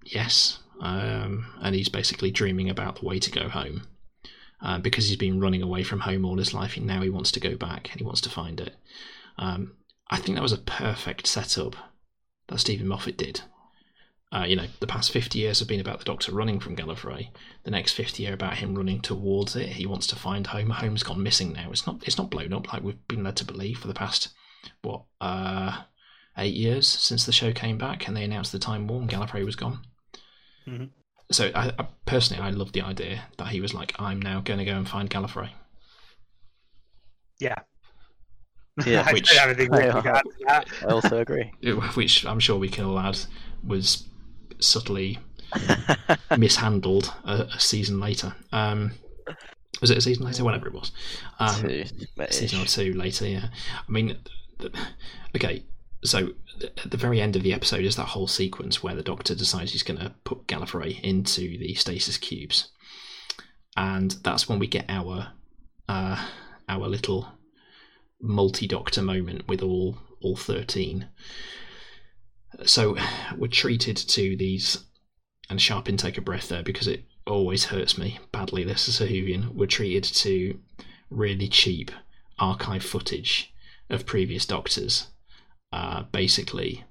yes." 0.03 0.59
Um, 0.81 1.53
and 1.61 1.75
he's 1.75 1.89
basically 1.89 2.31
dreaming 2.31 2.69
about 2.69 2.97
the 2.97 3.05
way 3.05 3.19
to 3.19 3.31
go 3.31 3.49
home 3.49 3.87
uh, 4.61 4.79
because 4.79 5.07
he's 5.07 5.17
been 5.17 5.39
running 5.39 5.61
away 5.61 5.83
from 5.83 6.01
home 6.01 6.25
all 6.25 6.37
his 6.37 6.53
life, 6.53 6.75
and 6.75 6.85
now 6.85 7.01
he 7.01 7.09
wants 7.09 7.31
to 7.31 7.39
go 7.39 7.55
back 7.55 7.89
and 7.91 7.99
he 7.99 8.05
wants 8.05 8.21
to 8.21 8.29
find 8.29 8.59
it. 8.59 8.75
Um, 9.37 9.77
I 10.09 10.17
think 10.17 10.35
that 10.35 10.41
was 10.43 10.53
a 10.53 10.57
perfect 10.57 11.25
setup 11.25 11.75
that 12.47 12.59
Steven 12.59 12.87
Moffat 12.87 13.17
did 13.17 13.41
uh, 14.31 14.45
you 14.47 14.55
know, 14.55 14.65
the 14.79 14.87
past 14.87 15.11
50 15.11 15.39
years 15.39 15.59
have 15.59 15.67
been 15.67 15.79
about 15.79 15.99
the 15.99 16.05
Doctor 16.05 16.31
running 16.31 16.59
from 16.59 16.75
Gallifrey. 16.75 17.29
The 17.63 17.71
next 17.71 17.93
50 17.93 18.21
year 18.23 18.33
about 18.33 18.57
him 18.57 18.75
running 18.75 19.01
towards 19.01 19.55
it. 19.55 19.69
He 19.69 19.85
wants 19.87 20.05
to 20.07 20.15
find 20.15 20.45
home. 20.47 20.69
Home's 20.69 21.01
gone 21.03 21.23
missing 21.23 21.53
now. 21.53 21.69
It's 21.71 21.87
not. 21.87 22.03
It's 22.05 22.17
not 22.17 22.29
blown 22.29 22.53
up 22.53 22.71
like 22.71 22.83
we've 22.83 23.07
been 23.07 23.23
led 23.23 23.35
to 23.37 23.45
believe 23.45 23.79
for 23.79 23.87
the 23.87 23.93
past 23.93 24.29
what 24.83 25.03
uh, 25.21 25.81
eight 26.37 26.53
years 26.53 26.87
since 26.87 27.25
the 27.25 27.31
show 27.31 27.51
came 27.53 27.77
back 27.77 28.07
and 28.07 28.15
they 28.15 28.23
announced 28.23 28.51
the 28.51 28.59
Time 28.59 28.87
War 28.87 29.01
and 29.01 29.09
Gallifrey 29.09 29.43
was 29.45 29.55
gone. 29.55 29.79
Mhm. 30.67 30.89
So 31.31 31.51
I, 31.55 31.71
I 31.79 31.87
personally, 32.05 32.41
I 32.43 32.49
love 32.51 32.71
the 32.73 32.81
idea 32.81 33.23
that 33.37 33.47
he 33.47 33.61
was 33.61 33.73
like, 33.73 33.93
"I'm 33.99 34.21
now 34.21 34.41
going 34.41 34.59
to 34.59 34.65
go 34.65 34.75
and 34.75 34.87
find 34.87 35.09
Gallifrey." 35.09 35.49
Yeah. 37.39 37.55
Yeah, 38.85 39.09
which- 39.13 39.29
don't 39.29 39.37
have 39.39 39.49
anything 39.49 39.71
more 39.71 39.81
I- 39.97 40.01
to 40.01 40.09
add 40.09 40.23
to 40.23 40.31
that. 40.45 40.67
I 40.83 40.91
also 40.91 41.17
agree. 41.19 41.51
Which 41.95 42.25
I'm 42.25 42.39
sure 42.39 42.57
we 42.57 42.69
can 42.69 42.85
all 42.85 42.99
add 42.99 43.17
was 43.63 44.05
subtly 44.59 45.17
mishandled 46.37 47.13
a, 47.23 47.47
a 47.55 47.59
season 47.59 47.99
later. 47.99 48.35
Um, 48.51 48.91
was 49.81 49.91
it 49.91 49.97
a 49.97 50.01
season 50.01 50.25
later? 50.25 50.43
Whatever 50.43 50.67
it 50.67 50.73
was. 50.73 50.91
Um, 51.39 51.61
Two, 51.61 51.83
season 52.29 52.61
or 52.61 52.65
two 52.65 52.93
later. 52.93 53.27
Yeah, 53.27 53.47
I 53.87 53.91
mean, 53.91 54.17
okay. 55.35 55.63
So 56.03 56.29
at 56.61 56.91
the 56.91 56.97
very 56.97 57.21
end 57.21 57.35
of 57.35 57.43
the 57.43 57.53
episode 57.53 57.83
is 57.83 57.95
that 57.97 58.05
whole 58.05 58.27
sequence 58.27 58.81
where 58.81 58.95
the 58.95 59.03
Doctor 59.03 59.35
decides 59.35 59.71
he's 59.71 59.83
going 59.83 59.99
to 59.99 60.13
put 60.23 60.47
Gallifrey 60.47 61.01
into 61.01 61.57
the 61.57 61.73
stasis 61.75 62.17
cubes, 62.17 62.69
and 63.75 64.11
that's 64.23 64.47
when 64.47 64.59
we 64.59 64.67
get 64.67 64.85
our 64.89 65.29
uh, 65.87 66.25
our 66.67 66.87
little 66.87 67.27
multi-Doctor 68.21 69.01
moment 69.01 69.47
with 69.47 69.61
all 69.61 69.97
all 70.21 70.35
thirteen. 70.35 71.07
So 72.65 72.97
we're 73.37 73.47
treated 73.47 73.97
to 73.97 74.35
these, 74.35 74.85
and 75.49 75.61
sharp 75.61 75.89
intake 75.89 76.17
of 76.17 76.25
breath 76.25 76.49
there 76.49 76.63
because 76.63 76.87
it 76.87 77.03
always 77.25 77.65
hurts 77.65 77.97
me 77.97 78.19
badly. 78.31 78.63
This 78.63 78.87
is 78.87 79.01
a 79.01 79.07
Whovian. 79.07 79.53
We're 79.53 79.67
treated 79.67 80.03
to 80.03 80.59
really 81.09 81.47
cheap 81.47 81.91
archive 82.37 82.83
footage 82.83 83.53
of 83.89 84.05
previous 84.05 84.45
Doctors, 84.45 85.07
uh, 85.71 86.03
basically 86.11 86.85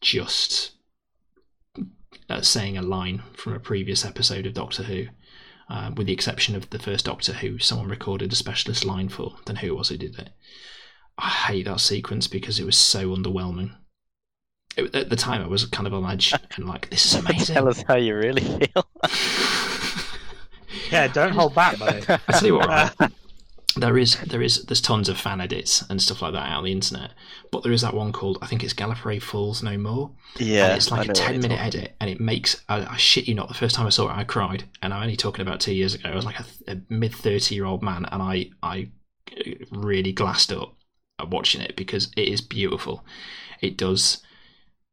just 0.00 0.72
uh, 2.28 2.40
saying 2.40 2.76
a 2.76 2.82
line 2.82 3.22
from 3.34 3.54
a 3.54 3.60
previous 3.60 4.04
episode 4.04 4.46
of 4.46 4.54
Doctor 4.54 4.84
Who. 4.84 5.06
Uh, 5.70 5.90
with 5.94 6.06
the 6.06 6.14
exception 6.14 6.56
of 6.56 6.70
the 6.70 6.78
first 6.78 7.04
Doctor 7.04 7.34
Who, 7.34 7.58
someone 7.58 7.88
recorded 7.88 8.32
a 8.32 8.36
specialist 8.36 8.86
line 8.86 9.10
for. 9.10 9.36
Then 9.44 9.56
who 9.56 9.74
was 9.74 9.90
it 9.90 9.98
did 9.98 10.18
it? 10.18 10.30
I 11.18 11.28
hate 11.28 11.66
that 11.66 11.80
sequence 11.80 12.26
because 12.26 12.58
it 12.58 12.64
was 12.64 12.76
so 12.76 13.14
underwhelming. 13.14 13.74
It, 14.78 14.94
at 14.94 15.10
the 15.10 15.16
time, 15.16 15.42
I 15.42 15.46
was 15.46 15.66
kind 15.66 15.86
of 15.86 15.94
on 15.94 16.10
edge 16.10 16.32
and 16.56 16.66
like, 16.66 16.88
"This 16.90 17.06
is 17.06 17.14
amazing." 17.24 17.54
Tell 17.54 17.68
us 17.68 17.82
how 17.82 17.96
you 17.96 18.16
really 18.16 18.42
feel. 18.42 18.86
Yeah, 20.90 21.08
don't 21.08 21.32
hold 21.32 21.54
back, 21.54 21.78
buddy. 21.78 22.02
I 22.08 22.32
tell 22.32 22.46
you 22.46 22.54
what, 22.54 22.68
right? 22.68 23.12
there 23.76 23.98
is 23.98 24.16
there 24.26 24.42
is 24.42 24.64
there's 24.64 24.80
tons 24.80 25.08
of 25.08 25.18
fan 25.18 25.40
edits 25.40 25.84
and 25.88 26.02
stuff 26.02 26.22
like 26.22 26.32
that 26.32 26.48
out 26.48 26.58
on 26.58 26.64
the 26.64 26.72
internet, 26.72 27.12
but 27.50 27.62
there 27.62 27.72
is 27.72 27.82
that 27.82 27.94
one 27.94 28.12
called 28.12 28.38
I 28.42 28.46
think 28.46 28.64
it's 28.64 28.74
Gallifrey 28.74 29.22
Falls 29.22 29.62
No 29.62 29.76
More. 29.76 30.10
yeah, 30.38 30.66
and 30.66 30.76
it's 30.76 30.90
like 30.90 31.08
a 31.08 31.12
ten 31.12 31.40
minute 31.40 31.58
talking 31.58 31.80
edit, 31.80 31.96
and 32.00 32.10
it 32.10 32.20
makes 32.20 32.62
I, 32.68 32.86
I 32.86 32.96
shit 32.96 33.28
you 33.28 33.34
not. 33.34 33.48
The 33.48 33.54
first 33.54 33.74
time 33.74 33.86
I 33.86 33.90
saw 33.90 34.08
it, 34.08 34.16
I 34.16 34.24
cried, 34.24 34.64
and 34.82 34.92
I'm 34.92 35.02
only 35.02 35.16
talking 35.16 35.42
about 35.42 35.60
two 35.60 35.74
years 35.74 35.94
ago. 35.94 36.08
I 36.10 36.14
was 36.14 36.24
like 36.24 36.40
a, 36.40 36.44
a 36.68 36.80
mid 36.88 37.14
thirty 37.14 37.54
year 37.54 37.64
old 37.64 37.82
man, 37.82 38.06
and 38.10 38.22
I 38.22 38.50
I 38.62 38.88
uh, 39.32 39.52
really 39.70 40.12
glassed 40.12 40.52
up 40.52 40.74
watching 41.28 41.60
it 41.60 41.76
because 41.76 42.10
it 42.16 42.28
is 42.28 42.40
beautiful. 42.40 43.04
It 43.60 43.76
does. 43.76 44.22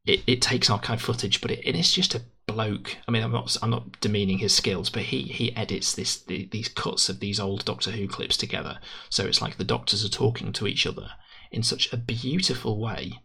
It, 0.06 0.22
it 0.26 0.40
takes 0.42 0.70
archive 0.70 1.02
footage, 1.02 1.40
but 1.40 1.50
it, 1.50 1.60
it 1.64 1.74
is 1.76 1.92
just 1.92 2.14
a 2.14 2.22
bloke. 2.46 2.96
I 3.06 3.10
mean, 3.10 3.22
I'm 3.24 3.32
not 3.32 3.56
I'm 3.60 3.70
not 3.70 4.00
demeaning 4.00 4.38
his 4.38 4.54
skills, 4.54 4.88
but 4.88 5.02
he 5.02 5.22
he 5.22 5.54
edits 5.56 5.94
this 5.94 6.16
the, 6.16 6.48
these 6.52 6.68
cuts 6.68 7.08
of 7.08 7.20
these 7.20 7.40
old 7.40 7.64
Doctor 7.64 7.90
Who 7.90 8.06
clips 8.06 8.36
together, 8.36 8.78
so 9.10 9.24
it's 9.26 9.42
like 9.42 9.56
the 9.56 9.64
Doctors 9.64 10.04
are 10.04 10.08
talking 10.08 10.52
to 10.52 10.66
each 10.66 10.86
other 10.86 11.10
in 11.50 11.62
such 11.62 11.92
a 11.92 11.96
beautiful 11.96 12.80
way. 12.80 13.20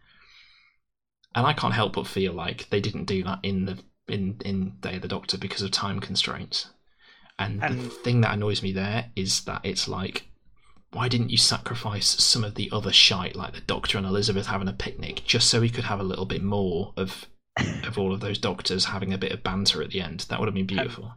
And 1.34 1.46
I 1.46 1.54
can't 1.54 1.74
help 1.74 1.94
but 1.94 2.08
feel 2.08 2.34
like 2.34 2.70
they 2.70 2.82
didn't 2.82 3.06
do 3.06 3.24
that 3.24 3.40
in 3.44 3.66
the 3.66 3.78
in 4.08 4.42
in 4.44 4.78
Day 4.82 4.96
of 4.96 5.02
the 5.02 5.08
Doctor 5.08 5.38
because 5.38 5.62
of 5.62 5.72
time 5.72 6.00
constraints. 6.00 6.70
And, 7.40 7.64
And- 7.64 7.80
the 7.80 7.90
thing 7.90 8.22
that 8.22 8.34
annoys 8.34 8.62
me 8.62 8.72
there 8.72 9.12
is 9.16 9.42
that 9.46 9.62
it's 9.64 9.88
like, 9.88 10.28
why 10.94 11.08
didn't 11.08 11.30
you 11.30 11.38
sacrifice 11.38 12.08
some 12.22 12.44
of 12.44 12.56
the 12.56 12.70
other 12.72 12.92
shite, 12.92 13.36
like 13.36 13.54
the 13.54 13.62
Doctor 13.62 13.98
and 13.98 14.06
Elizabeth 14.06 14.48
having 14.48 14.68
a 14.68 14.74
picnic, 14.74 15.22
just 15.26 15.50
so 15.50 15.62
we 15.62 15.70
could 15.70 15.86
have 15.86 16.00
a 16.00 16.04
little 16.04 16.26
bit 16.26 16.44
more 16.44 16.94
of 16.98 17.26
of 17.86 17.98
all 17.98 18.14
of 18.14 18.20
those 18.22 18.38
doctors 18.38 18.86
having 18.86 19.14
a 19.14 19.18
bit 19.18 19.32
of 19.32 19.44
banter 19.44 19.82
at 19.82 19.90
the 19.92 20.02
end? 20.02 20.22
That 20.30 20.40
would 20.40 20.48
have 20.48 20.56
been 20.56 20.66
beautiful. 20.68 21.14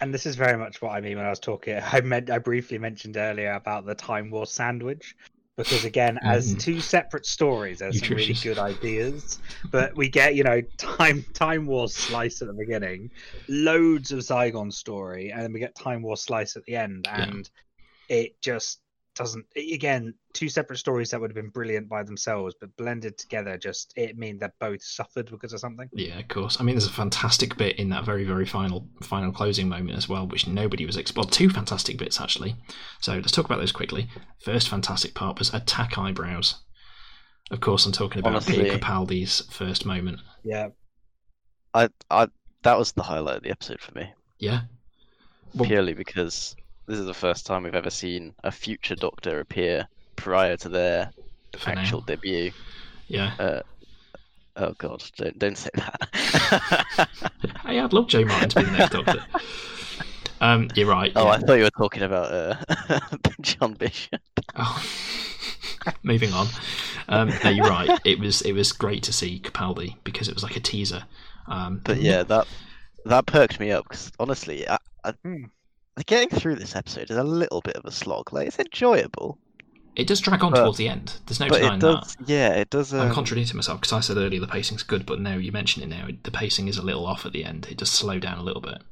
and 0.00 0.12
this 0.12 0.26
is 0.26 0.36
very 0.36 0.56
much 0.58 0.82
what 0.82 0.90
I 0.90 1.00
mean 1.00 1.16
when 1.16 1.26
I 1.26 1.30
was 1.30 1.40
talking. 1.40 1.80
I 1.82 2.00
meant 2.02 2.30
I 2.30 2.38
briefly 2.38 2.78
mentioned 2.78 3.16
earlier 3.16 3.52
about 3.52 3.86
the 3.86 3.94
Time 3.94 4.30
War 4.30 4.46
sandwich, 4.46 5.16
because 5.56 5.84
again, 5.84 6.18
as 6.22 6.54
Mhm. 6.54 6.60
two 6.60 6.80
separate 6.80 7.24
stories, 7.26 7.78
there's 7.80 7.98
some 8.06 8.16
really 8.16 8.34
good 8.34 8.58
ideas. 8.58 9.38
But 9.70 9.96
we 9.96 10.08
get 10.08 10.34
you 10.36 10.44
know 10.44 10.60
time 10.76 11.24
Time 11.34 11.66
War 11.66 11.88
slice 11.88 12.42
at 12.42 12.48
the 12.48 12.54
beginning, 12.54 13.10
loads 13.48 14.12
of 14.12 14.20
Zygon 14.20 14.72
story, 14.72 15.30
and 15.32 15.42
then 15.42 15.52
we 15.52 15.58
get 15.60 15.74
Time 15.74 16.02
War 16.02 16.16
slice 16.16 16.56
at 16.56 16.64
the 16.64 16.76
end, 16.76 17.06
Yeah. 17.08 17.22
and 17.24 17.50
it 18.08 18.40
just 18.40 18.80
doesn't. 19.16 19.46
Again, 19.56 20.14
two 20.34 20.48
separate 20.48 20.76
stories 20.78 21.10
that 21.10 21.20
would 21.20 21.30
have 21.30 21.34
been 21.34 21.48
brilliant 21.48 21.88
by 21.88 22.02
themselves, 22.02 22.54
but 22.60 22.76
blended 22.76 23.18
together, 23.18 23.56
just 23.58 23.92
it 23.96 24.16
mean 24.16 24.38
that 24.38 24.52
both 24.60 24.82
suffered 24.82 25.30
because 25.30 25.52
of 25.52 25.60
something. 25.60 25.88
Yeah, 25.92 26.18
of 26.20 26.28
course. 26.28 26.58
I 26.60 26.62
mean, 26.62 26.74
there's 26.74 26.86
a 26.86 26.92
fantastic 26.92 27.56
bit 27.56 27.76
in 27.78 27.88
that 27.88 28.04
very, 28.04 28.24
very 28.24 28.46
final, 28.46 28.86
final 29.02 29.32
closing 29.32 29.68
moment 29.68 29.96
as 29.96 30.08
well, 30.08 30.26
which 30.28 30.46
nobody 30.46 30.86
was 30.86 30.96
ex- 30.96 31.14
well, 31.14 31.24
two 31.24 31.50
fantastic 31.50 31.98
bits 31.98 32.20
actually. 32.20 32.56
So 33.00 33.14
let's 33.14 33.32
talk 33.32 33.46
about 33.46 33.58
those 33.58 33.72
quickly. 33.72 34.08
First 34.44 34.68
fantastic 34.68 35.14
part 35.14 35.38
was 35.38 35.52
attack 35.52 35.98
eyebrows. 35.98 36.56
Of 37.50 37.60
course, 37.60 37.86
I'm 37.86 37.92
talking 37.92 38.20
about 38.20 38.34
Honestly- 38.34 38.62
Peter 38.64 38.78
Capaldi's 38.78 39.40
first 39.50 39.86
moment. 39.86 40.20
Yeah, 40.44 40.68
I, 41.72 41.88
I, 42.10 42.28
that 42.62 42.78
was 42.78 42.92
the 42.92 43.02
highlight 43.02 43.38
of 43.38 43.42
the 43.44 43.50
episode 43.50 43.80
for 43.80 43.92
me, 43.98 44.12
Yeah, 44.38 44.62
Well- 45.54 45.68
purely 45.68 45.94
because 45.94 46.54
this 46.86 46.98
is 46.98 47.06
the 47.06 47.14
first 47.14 47.46
time 47.46 47.62
we've 47.64 47.74
ever 47.74 47.90
seen 47.90 48.34
a 48.44 48.50
future 48.50 48.94
Doctor 48.94 49.40
appear 49.40 49.86
prior 50.16 50.56
to 50.58 50.68
their 50.68 51.10
for 51.58 51.74
now. 51.74 51.80
actual 51.80 52.00
debut. 52.00 52.52
Yeah, 53.08 53.32
Uh, 53.38 53.60
oh 54.56 54.74
God, 54.78 55.02
don't 55.16 55.38
don't 55.38 55.56
say 55.58 55.70
that. 55.74 57.08
hey, 57.64 57.78
I'd 57.80 57.92
love 57.92 58.08
Jo 58.08 58.24
Martin 58.24 58.48
to 58.50 58.58
be 58.60 58.64
the 58.66 58.70
next 58.72 58.92
Doctor. 58.92 59.24
Um, 60.40 60.68
you're 60.74 60.86
right. 60.88 61.12
oh, 61.16 61.24
yeah. 61.24 61.30
I 61.30 61.38
thought 61.38 61.54
you 61.54 61.62
were 61.64 61.70
talking 61.70 62.02
about 62.02 62.30
uh, 62.32 63.00
John 63.40 63.72
Bishop. 63.74 64.20
Oh. 64.54 64.84
Moving 66.02 66.32
on. 66.32 66.48
Um, 67.08 67.30
no, 67.44 67.50
you're 67.50 67.68
right. 67.68 67.98
It 68.04 68.18
was 68.18 68.42
it 68.42 68.52
was 68.52 68.72
great 68.72 69.02
to 69.04 69.12
see 69.12 69.38
Capaldi 69.40 69.94
because 70.04 70.28
it 70.28 70.34
was 70.34 70.42
like 70.42 70.56
a 70.56 70.60
teaser. 70.60 71.04
Um, 71.46 71.80
But 71.84 72.00
yeah, 72.02 72.22
that 72.24 72.46
that 73.04 73.26
perked 73.26 73.60
me 73.60 73.70
up 73.70 73.84
because 73.84 74.10
honestly, 74.18 74.68
I, 74.68 74.78
I, 75.04 75.14
Getting 76.04 76.28
through 76.28 76.56
this 76.56 76.76
episode 76.76 77.10
is 77.10 77.16
a 77.16 77.24
little 77.24 77.62
bit 77.62 77.76
of 77.76 77.84
a 77.86 77.90
slog. 77.90 78.32
Like 78.32 78.48
it's 78.48 78.58
enjoyable, 78.58 79.38
it 79.96 80.06
does 80.06 80.20
drag 80.20 80.44
on 80.44 80.52
but- 80.52 80.62
towards 80.62 80.76
the 80.78 80.88
end. 80.88 81.18
There's 81.26 81.40
no 81.40 81.48
denying 81.48 81.74
it 81.76 81.80
that. 81.80 82.14
Yeah, 82.26 82.50
it 82.50 82.68
does. 82.68 82.92
I'm 82.92 83.08
Um, 83.08 83.14
contradicting 83.14 83.56
myself 83.56 83.80
because 83.80 83.92
I 83.94 84.00
said 84.00 84.18
earlier 84.18 84.38
the 84.40 84.46
pacing's 84.46 84.82
good, 84.82 85.06
but 85.06 85.20
now 85.20 85.36
you 85.36 85.52
mention 85.52 85.82
it 85.82 85.88
now, 85.88 86.08
the 86.22 86.30
pacing 86.30 86.68
is 86.68 86.76
a 86.76 86.82
little 86.82 87.06
off 87.06 87.24
at 87.24 87.32
the 87.32 87.44
end. 87.44 87.66
It 87.70 87.78
does 87.78 87.90
slow 87.90 88.18
down 88.18 88.36
a 88.38 88.42
little 88.42 88.60
bit. 88.60 88.82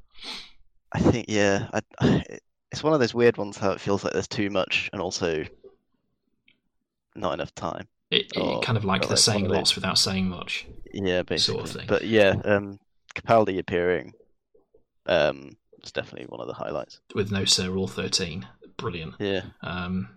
I 0.92 1.00
think 1.00 1.26
yeah, 1.28 1.68
I, 1.74 1.80
I, 2.00 2.24
it's 2.72 2.82
one 2.82 2.94
of 2.94 3.00
those 3.00 3.12
weird 3.14 3.36
ones 3.36 3.58
how 3.58 3.72
it 3.72 3.80
feels 3.80 4.02
like 4.02 4.14
there's 4.14 4.26
too 4.28 4.48
much 4.48 4.88
and 4.92 5.02
also 5.02 5.44
not 7.14 7.34
enough 7.34 7.54
time. 7.54 7.86
It, 8.10 8.32
it 8.34 8.38
Oh, 8.38 8.60
kind 8.60 8.78
of 8.78 8.84
like 8.84 9.02
they're 9.02 9.10
like 9.10 9.18
saying 9.18 9.48
lots 9.48 9.74
without 9.74 9.98
saying 9.98 10.28
much. 10.28 10.66
Yeah, 10.92 11.22
basically. 11.22 11.58
Sort 11.58 11.68
of 11.68 11.76
thing. 11.76 11.86
But 11.86 12.06
yeah, 12.06 12.34
um, 12.44 12.78
Capaldi 13.14 13.58
appearing, 13.58 14.12
um, 15.06 15.56
was 15.84 15.92
definitely 15.92 16.26
one 16.28 16.40
of 16.40 16.46
the 16.48 16.54
highlights. 16.54 17.00
With 17.14 17.30
no 17.30 17.44
Sir 17.44 17.74
All 17.76 17.88
13. 17.88 18.46
Brilliant. 18.76 19.14
Yeah, 19.20 19.42
Um, 19.62 20.08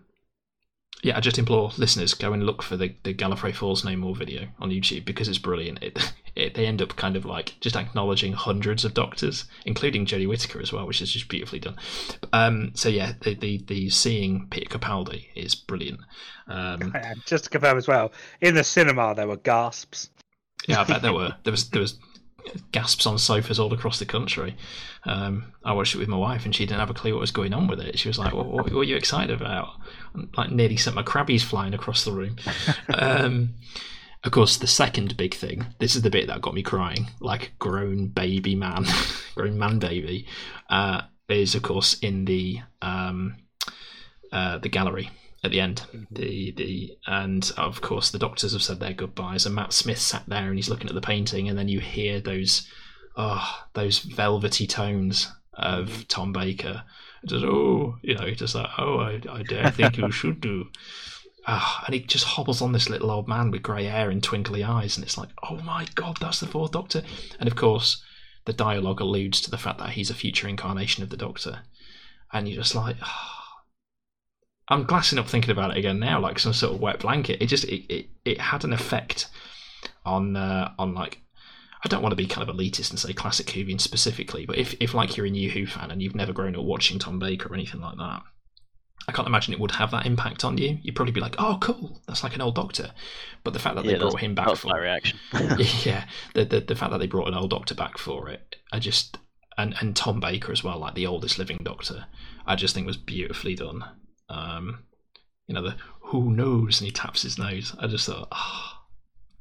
yeah, 1.03 1.15
I 1.15 1.19
just 1.19 1.37
implore 1.37 1.71
listeners 1.77 2.15
go 2.15 2.33
and 2.33 2.43
look 2.43 2.63
for 2.63 2.75
the, 2.75 2.95
the 3.03 3.13
Gallifrey 3.13 3.53
Falls 3.53 3.85
No 3.85 3.95
More 3.95 4.15
video 4.15 4.47
on 4.59 4.71
YouTube 4.71 5.05
because 5.05 5.27
it's 5.27 5.37
brilliant. 5.37 5.83
It, 5.83 6.13
it 6.35 6.55
they 6.55 6.65
end 6.65 6.81
up 6.81 6.95
kind 6.95 7.15
of 7.15 7.23
like 7.23 7.53
just 7.59 7.75
acknowledging 7.75 8.33
hundreds 8.33 8.83
of 8.83 8.95
doctors, 8.95 9.45
including 9.65 10.07
Jodie 10.07 10.27
Whittaker 10.27 10.59
as 10.59 10.73
well, 10.73 10.87
which 10.87 11.01
is 11.01 11.11
just 11.11 11.29
beautifully 11.29 11.59
done. 11.59 11.75
Um, 12.33 12.71
so 12.73 12.89
yeah, 12.89 13.13
the, 13.21 13.35
the 13.35 13.63
the 13.67 13.89
seeing 13.91 14.47
Peter 14.49 14.75
Capaldi 14.79 15.27
is 15.35 15.53
brilliant. 15.53 15.99
Um, 16.47 16.95
just 17.27 17.43
to 17.43 17.49
confirm 17.51 17.77
as 17.77 17.87
well, 17.87 18.11
in 18.41 18.55
the 18.55 18.63
cinema 18.63 19.13
there 19.13 19.27
were 19.27 19.37
gasps. 19.37 20.09
yeah, 20.67 20.81
I 20.81 20.83
bet 20.83 21.03
there 21.03 21.13
were 21.13 21.35
there 21.43 21.51
was 21.51 21.69
there 21.69 21.81
was 21.81 21.99
gasps 22.71 23.05
on 23.05 23.17
sofas 23.17 23.59
all 23.59 23.73
across 23.73 23.99
the 23.99 24.05
country. 24.05 24.55
Um, 25.05 25.53
I 25.63 25.73
watched 25.73 25.95
it 25.95 25.99
with 25.99 26.07
my 26.07 26.17
wife, 26.17 26.45
and 26.45 26.55
she 26.55 26.65
didn't 26.65 26.79
have 26.79 26.89
a 26.89 26.93
clue 26.93 27.13
what 27.13 27.21
was 27.21 27.31
going 27.31 27.53
on 27.53 27.67
with 27.67 27.79
it. 27.79 27.99
She 27.99 28.07
was 28.07 28.19
like, 28.19 28.33
"What, 28.33 28.47
what, 28.47 28.65
what 28.65 28.73
were 28.73 28.83
you 28.83 28.95
excited 28.95 29.41
about?" 29.41 29.69
And, 30.13 30.29
like 30.37 30.51
nearly 30.51 30.77
sent 30.77 30.95
my 30.95 31.03
crabbies 31.03 31.43
flying 31.43 31.73
across 31.73 32.03
the 32.03 32.11
room. 32.11 32.37
um, 32.93 33.53
of 34.23 34.31
course, 34.31 34.57
the 34.57 34.67
second 34.67 35.15
big 35.17 35.33
thing. 35.33 35.65
This 35.79 35.95
is 35.95 36.01
the 36.01 36.09
bit 36.09 36.27
that 36.27 36.41
got 36.41 36.53
me 36.53 36.63
crying, 36.63 37.07
like 37.19 37.53
grown 37.59 38.07
baby 38.07 38.55
man, 38.55 38.85
grown 39.35 39.57
man 39.57 39.79
baby. 39.79 40.27
Uh, 40.69 41.01
is 41.29 41.55
of 41.55 41.63
course 41.63 41.99
in 41.99 42.25
the 42.25 42.61
um, 42.81 43.35
uh, 44.31 44.57
the 44.59 44.69
gallery 44.69 45.09
at 45.47 45.51
the 45.51 45.61
end. 45.61 45.81
The 46.11 46.51
the 46.51 46.97
and 47.07 47.51
of 47.57 47.81
course 47.81 48.11
the 48.11 48.19
doctors 48.19 48.53
have 48.53 48.61
said 48.61 48.79
their 48.79 48.93
goodbyes, 48.93 49.45
and 49.45 49.55
Matt 49.55 49.73
Smith 49.73 49.99
sat 49.99 50.23
there 50.27 50.47
and 50.47 50.55
he's 50.55 50.69
looking 50.69 50.89
at 50.89 50.93
the 50.93 51.01
painting, 51.01 51.49
and 51.49 51.57
then 51.57 51.69
you 51.69 51.79
hear 51.79 52.19
those 52.19 52.67
oh 53.15 53.65
those 53.73 53.99
velvety 53.99 54.67
tones 54.67 55.31
of 55.53 56.07
Tom 56.07 56.31
Baker. 56.31 56.83
Just 57.25 57.43
oh, 57.43 57.97
you 58.03 58.15
know, 58.15 58.29
just 58.31 58.53
like 58.53 58.69
oh, 58.77 58.99
I 58.99 59.21
I 59.29 59.43
don't 59.43 59.73
think 59.73 59.97
you 59.97 60.11
should 60.19 60.39
do. 60.39 60.67
Ah, 61.49 61.85
and 61.85 61.93
he 61.93 62.01
just 62.01 62.25
hobbles 62.25 62.61
on 62.61 62.73
this 62.73 62.89
little 62.89 63.09
old 63.09 63.29
man 63.29 63.49
with 63.49 63.63
grey 63.63 63.85
hair 63.85 64.09
and 64.09 64.21
twinkly 64.21 64.63
eyes, 64.63 64.97
and 64.97 65.05
it's 65.05 65.17
like, 65.17 65.29
oh 65.49 65.57
my 65.61 65.87
god, 65.95 66.17
that's 66.19 66.41
the 66.41 66.45
fourth 66.45 66.71
Doctor. 66.73 67.03
And 67.39 67.47
of 67.47 67.55
course, 67.55 68.03
the 68.43 68.51
dialogue 68.51 68.99
alludes 68.99 69.39
to 69.41 69.49
the 69.51 69.57
fact 69.57 69.79
that 69.79 69.91
he's 69.91 70.09
a 70.09 70.13
future 70.13 70.49
incarnation 70.49 71.03
of 71.03 71.09
the 71.09 71.15
Doctor, 71.15 71.61
and 72.33 72.47
you're 72.49 72.61
just 72.61 72.75
like, 72.75 72.97
ah. 73.01 73.36
I'm 74.69 74.83
glassing 74.83 75.17
up 75.17 75.27
thinking 75.27 75.51
about 75.51 75.71
it 75.71 75.77
again 75.77 75.99
now, 75.99 76.19
like 76.19 76.39
some 76.39 76.53
sort 76.53 76.73
of 76.73 76.81
wet 76.81 76.99
blanket. 76.99 77.41
It 77.41 77.47
just 77.47 77.63
it 77.65 77.85
it, 77.93 78.09
it 78.25 78.41
had 78.41 78.63
an 78.63 78.73
effect 78.73 79.27
on 80.05 80.35
uh, 80.35 80.73
on 80.77 80.93
like 80.93 81.21
I 81.83 81.87
don't 81.87 82.01
want 82.01 82.11
to 82.11 82.17
be 82.17 82.25
kind 82.25 82.47
of 82.47 82.55
elitist 82.55 82.89
and 82.89 82.99
say 82.99 83.13
classic 83.13 83.47
Whovian 83.47 83.79
specifically, 83.79 84.45
but 84.45 84.57
if 84.57 84.75
if 84.79 84.93
like 84.93 85.15
you're 85.15 85.25
a 85.25 85.29
new 85.29 85.49
Who 85.49 85.65
fan 85.65 85.91
and 85.91 86.01
you've 86.01 86.15
never 86.15 86.33
grown 86.33 86.55
up 86.55 86.63
watching 86.63 86.99
Tom 86.99 87.19
Baker 87.19 87.49
or 87.49 87.53
anything 87.53 87.81
like 87.81 87.97
that, 87.97 88.23
I 89.07 89.13
can't 89.13 89.27
imagine 89.27 89.53
it 89.53 89.59
would 89.59 89.71
have 89.71 89.91
that 89.91 90.05
impact 90.05 90.43
on 90.43 90.57
you. 90.57 90.79
You'd 90.81 90.95
probably 90.95 91.13
be 91.13 91.21
like, 91.21 91.35
"Oh, 91.37 91.57
cool, 91.61 92.01
that's 92.07 92.23
like 92.23 92.35
an 92.35 92.41
old 92.41 92.55
Doctor." 92.55 92.91
But 93.43 93.53
the 93.53 93.59
fact 93.59 93.75
that 93.75 93.85
yeah, 93.85 93.93
they 93.93 93.99
brought 93.99 94.19
him 94.19 94.35
back 94.35 94.55
for 94.57 94.67
my 94.67 94.77
reaction. 94.77 95.17
yeah, 95.85 96.05
the, 96.33 96.43
the 96.43 96.59
the 96.59 96.75
fact 96.75 96.91
that 96.91 96.97
they 96.97 97.07
brought 97.07 97.29
an 97.29 97.35
old 97.35 97.51
Doctor 97.51 97.73
back 97.73 97.97
for 97.97 98.27
it, 98.29 98.57
I 98.73 98.79
just 98.79 99.17
and 99.57 99.75
and 99.79 99.95
Tom 99.95 100.19
Baker 100.19 100.51
as 100.51 100.63
well, 100.63 100.79
like 100.79 100.95
the 100.95 101.07
oldest 101.07 101.37
living 101.37 101.59
Doctor, 101.63 102.07
I 102.45 102.55
just 102.55 102.75
think 102.75 102.85
was 102.85 102.97
beautifully 102.97 103.55
done. 103.55 103.85
Um, 104.29 104.83
you 105.47 105.55
know 105.55 105.63
the 105.63 105.75
who 105.99 106.31
knows, 106.31 106.79
and 106.79 106.85
he 106.85 106.91
taps 106.91 107.21
his 107.21 107.37
nose. 107.37 107.75
I 107.79 107.87
just 107.87 108.05
thought, 108.05 108.27
ah, 108.31 108.83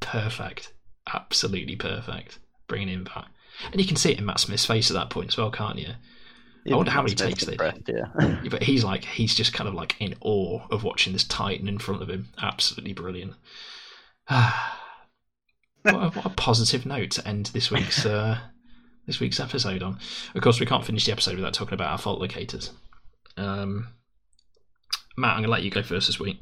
perfect, 0.01 0.73
absolutely 1.13 1.77
perfect, 1.77 2.39
bringing 2.69 2.89
him 2.89 3.05
back, 3.05 3.27
and 3.73 3.81
you 3.81 3.87
can 3.87 3.97
see 3.97 4.13
it 4.13 4.19
in 4.19 4.27
Matt 4.27 4.41
Smith's 4.41 4.67
face 4.67 4.91
at 4.91 4.95
that 4.95 5.11
point 5.11 5.29
as 5.29 5.37
well, 5.37 5.51
can't 5.51 5.79
you? 5.79 5.95
Even 6.67 6.79
wonder 6.79 6.91
how 6.91 7.05
he 7.05 7.15
takes 7.15 7.45
it. 7.45 7.61
Yeah. 7.87 8.41
But 8.51 8.65
he's 8.65 8.83
like 8.83 9.05
he's 9.05 9.35
just 9.35 9.53
kind 9.53 9.69
of 9.69 9.75
like 9.75 9.95
in 10.01 10.17
awe 10.21 10.67
of 10.71 10.83
watching 10.83 11.13
this 11.13 11.23
Titan 11.23 11.69
in 11.69 11.79
front 11.79 12.03
of 12.03 12.11
him. 12.11 12.29
Absolutely 12.43 12.93
brilliant. 12.93 13.35
what, 14.27 15.95
a, 15.95 16.11
what 16.11 16.27
a 16.27 16.31
positive 16.31 16.85
note 16.85 17.13
to 17.13 17.29
end 17.29 17.47
this 17.47 17.71
week's 17.71 18.05
uh, 18.05 18.39
this 19.07 19.21
week's 19.21 19.39
episode 19.39 19.83
on. 19.83 20.01
Of 20.35 20.43
course, 20.43 20.59
we 20.59 20.67
can't 20.67 20.85
finish 20.85 21.07
the 21.07 21.13
episode 21.13 21.37
without 21.37 21.55
talking 21.55 21.75
about 21.75 21.93
our 21.93 21.99
fault 21.99 22.21
locators. 22.21 22.73
Um, 23.37 23.89
Matt, 25.17 25.31
I'm 25.31 25.37
going 25.39 25.45
to 25.45 25.51
let 25.51 25.63
you 25.63 25.71
go 25.71 25.83
first 25.83 26.07
this 26.07 26.21
week. 26.21 26.41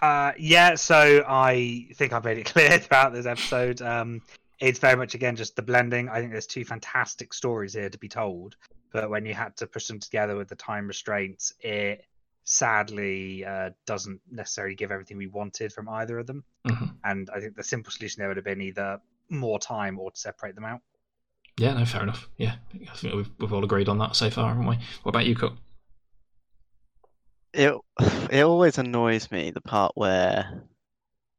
Uh, 0.00 0.32
yeah, 0.38 0.74
so 0.74 1.24
I 1.26 1.88
think 1.94 2.12
I've 2.12 2.24
made 2.24 2.38
it 2.38 2.44
clear 2.52 2.78
throughout 2.78 3.12
this 3.12 3.26
episode. 3.26 3.80
Um, 3.80 4.22
it's 4.58 4.78
very 4.78 4.96
much 4.96 5.14
again 5.14 5.36
just 5.36 5.56
the 5.56 5.62
blending. 5.62 6.08
I 6.08 6.20
think 6.20 6.32
there's 6.32 6.46
two 6.46 6.64
fantastic 6.64 7.32
stories 7.32 7.74
here 7.74 7.88
to 7.88 7.98
be 7.98 8.08
told, 8.08 8.56
but 8.92 9.10
when 9.10 9.24
you 9.26 9.34
had 9.34 9.56
to 9.58 9.66
push 9.66 9.86
them 9.86 9.98
together 10.00 10.36
with 10.36 10.48
the 10.48 10.56
time 10.56 10.86
restraints, 10.86 11.52
it 11.60 12.04
sadly 12.44 13.44
uh, 13.44 13.70
doesn't 13.86 14.20
necessarily 14.30 14.74
give 14.74 14.90
everything 14.92 15.16
we 15.16 15.26
wanted 15.26 15.72
from 15.72 15.88
either 15.88 16.18
of 16.18 16.26
them. 16.26 16.44
Mhm. 16.66 16.94
And 17.04 17.28
I 17.34 17.40
think 17.40 17.56
the 17.56 17.64
simple 17.64 17.90
solution 17.90 18.20
there 18.20 18.28
would 18.28 18.36
have 18.36 18.44
been 18.44 18.60
either 18.60 19.00
more 19.28 19.58
time 19.58 19.98
or 19.98 20.10
to 20.10 20.18
separate 20.18 20.54
them 20.54 20.64
out. 20.64 20.80
Yeah, 21.58 21.72
no, 21.72 21.84
fair 21.84 22.02
enough. 22.02 22.28
Yeah, 22.36 22.56
I 22.90 22.94
think 22.96 23.14
we've 23.14 23.30
we've 23.38 23.52
all 23.52 23.64
agreed 23.64 23.88
on 23.88 23.98
that 23.98 24.14
so 24.14 24.30
far, 24.30 24.48
haven't 24.48 24.66
we? 24.66 24.76
What 25.02 25.10
about 25.10 25.26
you, 25.26 25.34
Cook? 25.34 25.54
It 27.56 27.74
it 28.30 28.42
always 28.42 28.78
annoys 28.78 29.30
me 29.30 29.50
the 29.50 29.60
part 29.62 29.92
where 29.94 30.62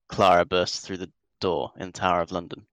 Clara 0.10 0.46
bursts 0.46 0.80
through 0.80 0.98
the 0.98 1.12
door 1.40 1.72
in 1.80 1.92
Tower 1.92 2.22
of 2.22 2.32
London. 2.32 2.66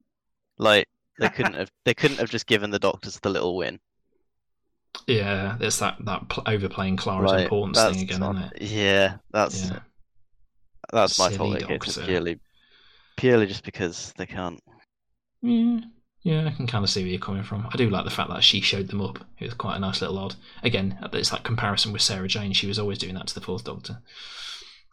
Like 0.59 0.89
they 1.19 1.29
couldn't 1.29 1.55
have 1.55 1.71
they 1.85 1.95
couldn't 1.95 2.19
have 2.19 2.31
just 2.31 2.47
given 2.47 2.71
the 2.71 2.79
doctors 2.79 3.21
the 3.21 3.29
little 3.31 3.57
win. 3.57 3.79
Yeah, 5.07 5.57
there's 5.59 5.79
that 5.81 5.97
that 6.07 6.29
pl- 6.29 6.45
overplaying 6.47 6.97
Clara's 6.97 7.31
Like, 7.31 7.43
importance 7.45 7.79
thing 7.97 8.03
again, 8.05 8.21
not- 8.21 8.37
isn't 8.37 8.53
it? 8.55 8.63
Yeah, 8.63 9.17
that's 9.33 9.69
Yeah. 9.69 9.81
that's 10.93 11.19
my 11.19 11.27
Silly 11.31 11.37
fault. 11.39 11.55
I 11.71 11.77
guess, 11.77 11.95
Doctor. 11.97 12.07
purely 12.07 12.41
purely 13.17 13.47
just 13.47 13.65
because 13.65 14.13
they 14.17 14.27
can't. 14.27 14.63
Yeah, 15.43 15.81
yeah, 16.25 16.47
I 16.47 16.51
can 16.51 16.67
kind 16.67 16.83
of 16.83 16.91
see 16.91 17.03
where 17.03 17.11
you're 17.11 17.21
coming 17.21 17.43
from. 17.43 17.69
I 17.71 17.77
do 17.77 17.91
like 17.91 18.05
the 18.05 18.11
fact 18.11 18.31
that 18.31 18.43
she 18.43 18.63
showed 18.63 18.89
them 18.89 19.03
up. 19.03 19.19
It 19.39 19.45
was 19.45 19.53
quite 19.53 19.77
a 19.77 19.81
nice 19.81 20.01
little 20.01 20.19
odd. 20.19 20.35
Again, 20.63 20.99
it's 21.13 21.29
that 21.29 21.45
comparison 21.45 21.93
with 21.93 22.01
Sarah 22.01 22.27
Jane. 22.27 22.55
She 22.55 22.67
was 22.67 22.79
always 22.79 22.97
doing 22.97 23.15
that 23.15 23.27
to 23.27 23.35
the 23.35 23.43
Fourth 23.43 23.65
Doctor. 23.65 23.99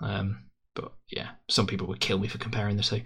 Um, 0.01 0.43
but 0.75 0.91
yeah, 1.09 1.29
some 1.47 1.67
people 1.67 1.87
would 1.87 2.01
kill 2.01 2.19
me 2.19 2.27
for 2.27 2.37
comparing 2.37 2.75
the 2.75 2.83
two. 2.83 3.01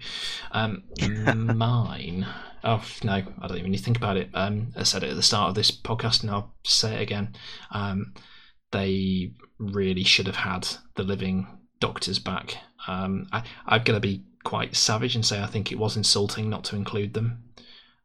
Um, 0.50 0.82
mine. 1.56 2.26
Oh 2.64 2.84
no, 3.04 3.12
I 3.12 3.46
don't 3.46 3.58
even 3.58 3.70
need 3.70 3.78
to 3.78 3.84
think 3.84 3.96
about 3.96 4.16
it. 4.16 4.28
Um, 4.34 4.72
I 4.76 4.82
said 4.82 5.04
it 5.04 5.10
at 5.10 5.16
the 5.16 5.22
start 5.22 5.50
of 5.50 5.54
this 5.54 5.70
podcast, 5.70 6.22
and 6.22 6.30
I'll 6.32 6.52
say 6.64 6.96
it 6.96 7.02
again. 7.02 7.32
Um, 7.70 8.12
they 8.72 9.34
really 9.60 10.02
should 10.02 10.26
have 10.26 10.36
had 10.36 10.66
the 10.96 11.04
living 11.04 11.46
doctors 11.78 12.18
back. 12.18 12.56
Um, 12.88 13.28
I, 13.32 13.44
I'm 13.66 13.84
going 13.84 13.96
to 13.96 14.00
be 14.00 14.24
quite 14.42 14.74
savage 14.74 15.14
and 15.14 15.24
say 15.24 15.40
I 15.40 15.46
think 15.46 15.70
it 15.70 15.78
was 15.78 15.96
insulting 15.96 16.50
not 16.50 16.64
to 16.64 16.76
include 16.76 17.14
them. 17.14 17.44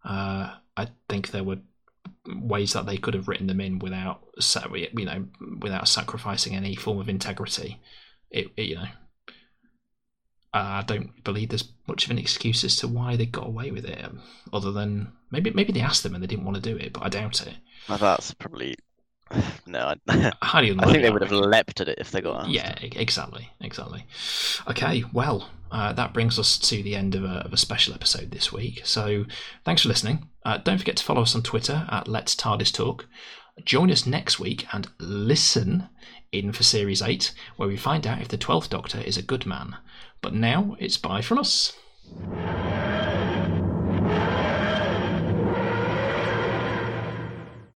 Uh, 0.04 0.56
I 0.78 0.88
think 1.10 1.32
there 1.32 1.44
were 1.44 1.60
ways 2.28 2.74
that 2.74 2.86
they 2.86 2.98
could 2.98 3.14
have 3.14 3.28
written 3.28 3.48
them 3.48 3.62
in 3.62 3.80
without, 3.80 4.22
you 4.76 5.06
know, 5.06 5.26
without 5.60 5.88
sacrificing 5.88 6.56
any 6.56 6.76
form 6.76 7.00
of 7.00 7.10
integrity. 7.10 7.82
It, 8.30 8.48
it, 8.56 8.64
you 8.64 8.76
know, 8.76 8.88
I 10.54 10.84
don't 10.84 11.24
believe 11.24 11.50
there's 11.50 11.72
much 11.88 12.06
of 12.06 12.12
an 12.12 12.18
excuse 12.18 12.64
as 12.64 12.76
to 12.78 12.88
why 12.88 13.16
they 13.16 13.26
got 13.26 13.48
away 13.48 13.72
with 13.72 13.86
it, 13.86 14.06
other 14.52 14.72
than 14.72 15.14
maybe 15.32 15.52
maybe 15.52 15.72
they 15.72 15.82
asked 15.82 16.04
them 16.04 16.14
and 16.14 16.22
they 16.24 16.28
didn't 16.28 16.46
want 16.46 16.56
to 16.56 16.62
do 16.62 16.78
it, 16.78 16.94
but 16.94 17.04
I 17.04 17.10
doubt 17.10 17.46
it. 17.46 17.56
That's 17.88 18.34
probably 18.34 18.76
no. 19.66 19.94
I, 20.08 20.32
I 20.42 20.62
think 20.62 21.02
they 21.02 21.10
would 21.10 21.22
have 21.22 21.32
leapt 21.32 21.82
at 21.82 21.88
it 21.88 22.00
if 22.00 22.12
they 22.12 22.22
got 22.22 22.42
asked. 22.42 22.50
Yeah, 22.50 22.76
exactly, 22.82 23.50
exactly. 23.60 24.06
Okay, 24.68 25.04
well, 25.14 25.50
uh, 25.72 25.94
that 25.94 26.14
brings 26.14 26.38
us 26.38 26.58
to 26.58 26.84
the 26.84 26.96
end 26.96 27.16
of 27.16 27.24
a, 27.24 27.44
of 27.46 27.54
a 27.54 27.58
special 27.58 27.94
episode 27.94 28.32
this 28.32 28.52
week. 28.52 28.82
So, 28.84 29.26
thanks 29.64 29.84
for 29.84 29.90
listening. 29.90 30.28
Uh, 30.46 30.58
don't 30.58 30.78
forget 30.78 30.98
to 30.98 31.04
follow 31.04 31.22
us 31.22 31.36
on 31.36 31.44
Twitter 31.44 31.88
at 31.90 32.08
Let's 32.08 32.36
TARDIS 32.36 32.74
Talk. 32.74 33.08
Join 33.64 33.92
us 33.92 34.06
next 34.06 34.40
week 34.40 34.66
and 34.74 34.88
listen 35.00 35.90
in 36.32 36.52
for 36.52 36.64
Series 36.64 37.02
8, 37.02 37.34
where 37.58 37.68
we 37.68 37.78
find 37.78 38.08
out 38.08 38.22
if 38.22 38.30
the 38.30 38.38
12th 38.38 38.70
Doctor 38.70 39.00
is 39.00 39.18
a 39.18 39.22
good 39.22 39.46
man. 39.46 39.76
But 40.22 40.34
now 40.34 40.76
it's 40.80 40.98
bye 40.98 41.22
from 41.22 41.40
us. 41.40 41.74